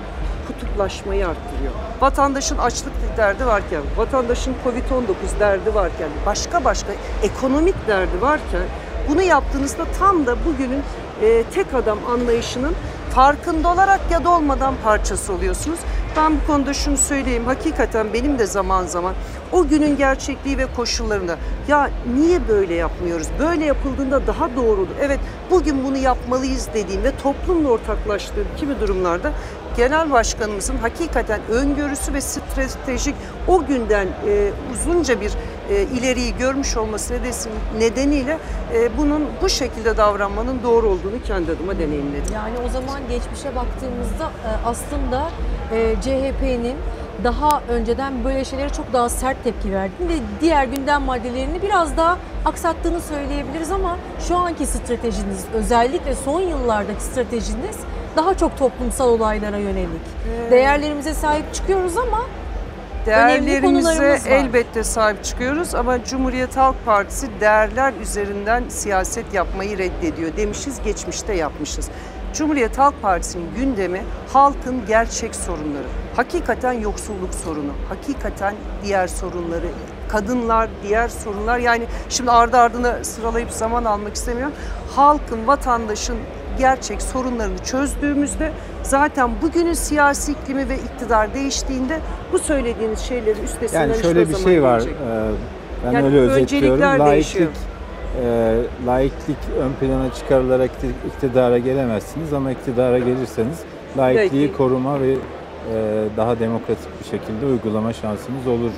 [0.81, 1.73] kutuplaşmayı arttırıyor.
[2.01, 6.93] Vatandaşın açlık derdi varken, vatandaşın Covid-19 derdi varken, başka başka
[7.23, 8.63] ekonomik derdi varken
[9.09, 10.83] bunu yaptığınızda tam da bugünün
[11.21, 12.75] e, tek adam anlayışının
[13.11, 15.79] farkında olarak ya da olmadan parçası oluyorsunuz.
[16.17, 17.45] Ben bu konuda şunu söyleyeyim.
[17.45, 19.13] Hakikaten benim de zaman zaman
[19.51, 21.37] o günün gerçekliği ve koşullarında
[21.67, 23.27] ya niye böyle yapmıyoruz?
[23.39, 24.95] Böyle yapıldığında daha doğru olur.
[25.01, 25.19] Evet
[25.51, 29.31] bugün bunu yapmalıyız dediğim ve toplumla ortaklaştığım kimi durumlarda
[29.77, 33.15] genel başkanımızın hakikaten öngörüsü ve stratejik
[33.47, 35.31] o günden e, uzunca bir
[35.69, 38.37] e, ileriyi görmüş olması nedeni- nedeniyle
[38.73, 42.33] e, bunun bu şekilde davranmanın doğru olduğunu kendi adıma deneyimledim.
[42.33, 45.29] Yani o zaman geçmişe baktığımızda e, aslında
[45.73, 46.75] e, CHP'nin
[47.23, 52.17] daha önceden böyle şeylere çok daha sert tepki verdiğini ve diğer gündem maddelerini biraz daha
[52.45, 57.77] aksattığını söyleyebiliriz ama şu anki stratejiniz özellikle son yıllardaki stratejiniz
[58.15, 60.01] daha çok toplumsal olaylara yönelik.
[60.51, 62.21] Değerlerimize sahip çıkıyoruz ama
[63.05, 71.33] Değerlerimize elbette sahip çıkıyoruz ama Cumhuriyet Halk Partisi değerler üzerinden siyaset yapmayı reddediyor demişiz, geçmişte
[71.33, 71.89] yapmışız.
[72.33, 74.01] Cumhuriyet Halk Partisi'nin gündemi
[74.33, 75.87] halkın gerçek sorunları.
[76.15, 79.67] Hakikaten yoksulluk sorunu, hakikaten diğer sorunları,
[80.09, 81.57] kadınlar, diğer sorunlar.
[81.59, 84.53] Yani şimdi ardı ardına sıralayıp zaman almak istemiyorum.
[84.95, 86.17] Halkın, vatandaşın
[86.57, 88.51] gerçek sorunlarını çözdüğümüzde
[88.83, 91.99] zaten bugünün siyasi iklimi ve iktidar değiştiğinde
[92.33, 94.79] bu söylediğiniz şeyleri üstesinden Yani şöyle bir şey var.
[94.79, 94.95] gelecek.
[95.01, 95.29] e,
[95.85, 96.81] Ben Yani öyle özetliyorum.
[96.99, 97.49] Laiklik
[98.23, 98.55] e,
[98.87, 103.57] laiklik ön plana çıkarılarak ikti- iktidara gelemezsiniz ama iktidara gelirseniz
[103.97, 105.17] laikliği Laikliği- koruma ve e,
[106.17, 108.71] daha demokratik bir şekilde uygulama şansınız olur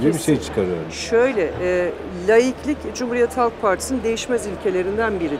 [0.00, 0.48] gibi bir şey Kesin.
[0.48, 0.90] çıkarıyorum.
[0.90, 1.90] Şöyle, e,
[2.28, 5.38] laiklik Cumhuriyet Halk Partisi'nin değişmez ilkelerinden biridir.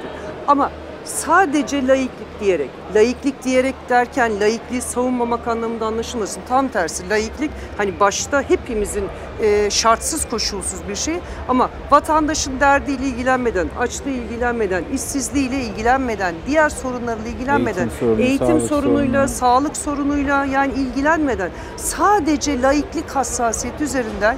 [0.48, 0.70] Ama
[1.04, 6.40] sadece laiklik diyerek, laiklik diyerek derken laikliği savunmamak anlamında anlaşılmasın.
[6.48, 9.04] Tam tersi laiklik hani başta hepimizin
[9.42, 11.14] e, şartsız koşulsuz bir şey
[11.48, 18.62] ama vatandaşın derdiyle ilgilenmeden, açlığı ilgilenmeden, işsizliğiyle ilgilenmeden, diğer sorunlarla ilgilenmeden, Eğitim sorunu, eğitim sağlık
[18.68, 19.38] sorunuyla, sorunu.
[19.38, 24.36] sağlık sorunuyla yani ilgilenmeden sadece laiklik hassasiyeti üzerinden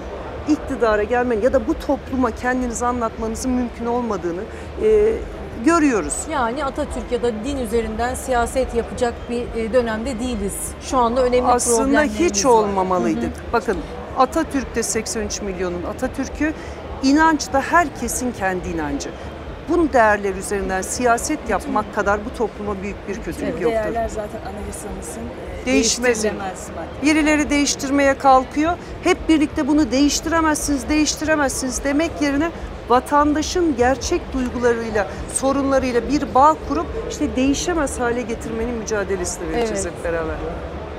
[0.48, 4.40] iktidara gelmenin ya da bu topluma kendinizi anlatmanızın mümkün olmadığını
[4.82, 5.12] e,
[5.66, 6.14] görüyoruz.
[6.30, 10.54] Yani Atatürk ya da din üzerinden siyaset yapacak bir e, dönemde değiliz.
[10.80, 12.50] Şu anda önemli Aslında problemlerimiz hiç var.
[12.50, 13.20] olmamalıydı.
[13.20, 13.30] Hı hı.
[13.52, 13.76] Bakın
[14.18, 16.52] Atatürk'te 83 milyonun Atatürk'ü
[17.02, 19.10] inanç da herkesin kendi inancı.
[19.68, 23.70] Bu değerler üzerinden siyaset yapmak kadar bu topluma büyük bir kötülük Evet, yoktur.
[23.70, 25.22] değerler zaten anayasamızın
[25.62, 26.24] e, Değişmez.
[27.02, 28.72] Birileri değiştirmeye kalkıyor.
[29.04, 32.50] Hep birlikte bunu değiştiremezsiniz, değiştiremezsiniz demek yerine
[32.88, 39.96] vatandaşın gerçek duygularıyla, sorunlarıyla bir bağ kurup işte değişemez hale getirmenin mücadelesini vereceğiz Evet.
[39.98, 40.34] hep beraber.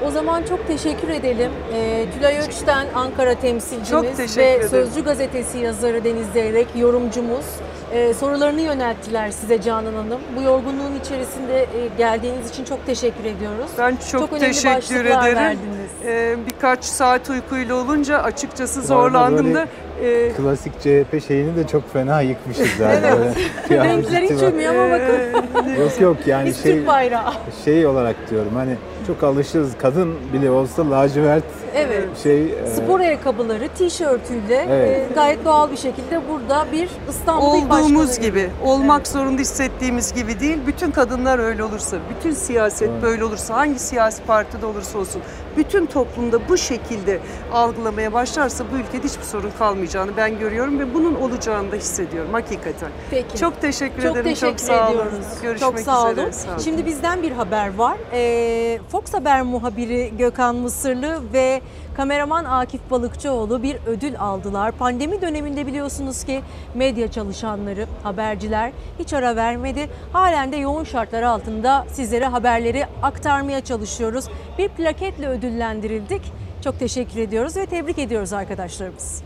[0.08, 1.52] O zaman çok teşekkür edelim.
[1.74, 4.70] Ee, Tülay Öç'ten Ankara temsilcimiz Çok ve ederim.
[4.70, 7.46] Sözcü gazetesi yazarı Deniz Zeyrek yorumcumuz.
[7.94, 10.20] Ee, sorularını yönelttiler size Canan Hanım.
[10.38, 13.72] Bu yorgunluğun içerisinde e, geldiğiniz için çok teşekkür ediyoruz.
[13.78, 15.36] Ben çok, önemli teşekkür ederim.
[15.36, 15.92] verdiniz.
[16.06, 19.68] Ee, birkaç saat uykuyla olunca açıkçası zorlandım böyle da.
[20.04, 23.18] E, Klasik CHP şeyini de çok fena yıkmışız zaten.
[23.18, 23.38] Evet.
[23.70, 25.82] Böyle bir Renkler hiç uymuyor ama bakın.
[25.82, 27.34] Yok yok yani Biz şey Türk bayrağı.
[27.66, 28.76] şey olarak diyorum hani
[29.08, 31.44] çok alışırız kadın bile olsa lacivert
[31.76, 32.08] Evet.
[32.24, 35.12] şey e, Spor ayakkabıları, tişörtüyle Evet.
[35.12, 40.58] e, gayet doğal bir şekilde burada bir İstanbul Olduğumuz gibi, olmak zorunda hissettiğimiz gibi değil.
[40.68, 45.22] Bütün kadınlar öyle olursa, bütün siyaset böyle olursa, hangi siyasi partide olursa olsun,
[45.58, 47.20] bütün toplumda bu şekilde
[47.54, 52.90] algılamaya başlarsa bu ülkede hiçbir sorun kalmayacağını ben görüyorum ve bunun olacağını da hissediyorum hakikaten.
[53.12, 53.38] Peki.
[53.38, 54.24] Çok teşekkür Çok ederim.
[54.26, 54.92] teşekkür çok sağ olun.
[54.92, 55.28] ediyoruz.
[55.42, 56.24] Görüşmek Çok sağ üzere.
[56.26, 56.32] olun.
[56.32, 56.60] Sağ olun.
[56.60, 57.98] Şimdi bizden bir haber var.
[58.14, 61.62] Ee, Fox Haber muhabiri Gökhan Mısırlı ve
[61.98, 64.72] kameraman Akif Balıkçıoğlu bir ödül aldılar.
[64.72, 66.42] Pandemi döneminde biliyorsunuz ki
[66.74, 69.90] medya çalışanları, haberciler hiç ara vermedi.
[70.14, 74.26] Halen de yoğun şartlar altında sizlere haberleri aktarmaya çalışıyoruz.
[74.58, 76.22] Bir plaketle ödüllendirildik.
[76.64, 79.24] Çok teşekkür ediyoruz ve tebrik ediyoruz arkadaşlarımız.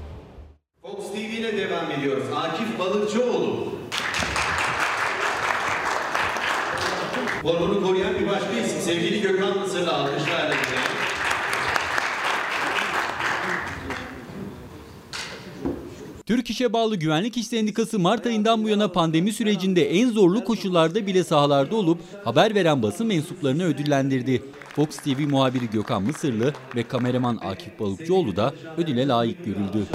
[0.81, 2.25] Fox TV ile devam ediyoruz.
[2.35, 3.81] Akif Balıkçıoğlu.
[7.41, 8.81] Formunu koruyan bir başka isim.
[8.81, 10.55] Sevgili Gökhan Mısır'la alkışlarla.
[16.25, 21.07] Türk İş'e bağlı Güvenlik İş Sendikası Mart ayından bu yana pandemi sürecinde en zorlu koşullarda
[21.07, 24.43] bile sahalarda olup haber veren basın mensuplarını ödüllendirdi.
[24.75, 29.87] Fox TV muhabiri Gökhan Mısırlı ve kameraman Akif Balıkçıoğlu da ödüle layık görüldü.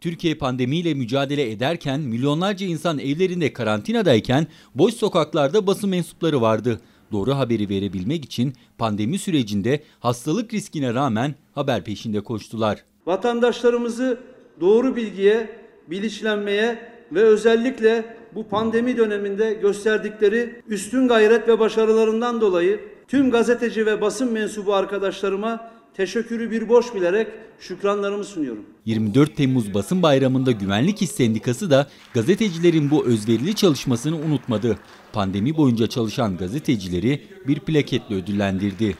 [0.00, 6.80] Türkiye pandemiyle mücadele ederken milyonlarca insan evlerinde karantinadayken boş sokaklarda basın mensupları vardı.
[7.12, 12.84] Doğru haberi verebilmek için pandemi sürecinde hastalık riskine rağmen haber peşinde koştular.
[13.06, 14.20] vatandaşlarımızı
[14.60, 15.48] doğru bilgiye,
[15.90, 16.78] bilinçlenmeye
[17.12, 24.32] ve özellikle bu pandemi döneminde gösterdikleri üstün gayret ve başarılarından dolayı tüm gazeteci ve basın
[24.32, 25.70] mensubu arkadaşlarıma
[26.00, 27.28] teşekkürü bir borç bilerek
[27.58, 28.64] şükranlarımı sunuyorum.
[28.86, 34.78] 24 Temmuz Basın Bayramı'nda Güvenlik İş Sendikası da gazetecilerin bu özverili çalışmasını unutmadı.
[35.12, 38.96] Pandemi boyunca çalışan gazetecileri bir plaketle ödüllendirdi.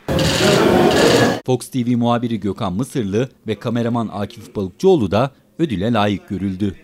[1.47, 6.75] Fox TV muhabiri Gökhan Mısırlı ve kameraman Akif Balıkçıoğlu da ödüle layık görüldü.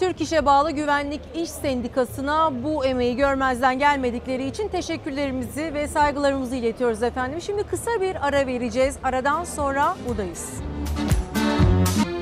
[0.00, 7.02] Türk İş'e bağlı Güvenlik İş Sendikası'na bu emeği görmezden gelmedikleri için teşekkürlerimizi ve saygılarımızı iletiyoruz
[7.02, 7.40] efendim.
[7.40, 8.96] Şimdi kısa bir ara vereceğiz.
[9.02, 10.50] Aradan sonra buradayız.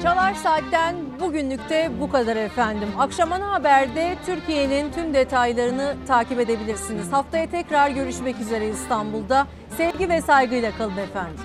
[0.03, 2.89] Çalar Saat'ten bugünlükte bu kadar efendim.
[2.99, 7.13] Akşam ana haberde Türkiye'nin tüm detaylarını takip edebilirsiniz.
[7.13, 9.47] Haftaya tekrar görüşmek üzere İstanbul'da.
[9.77, 11.45] Sevgi ve saygıyla kalın efendim.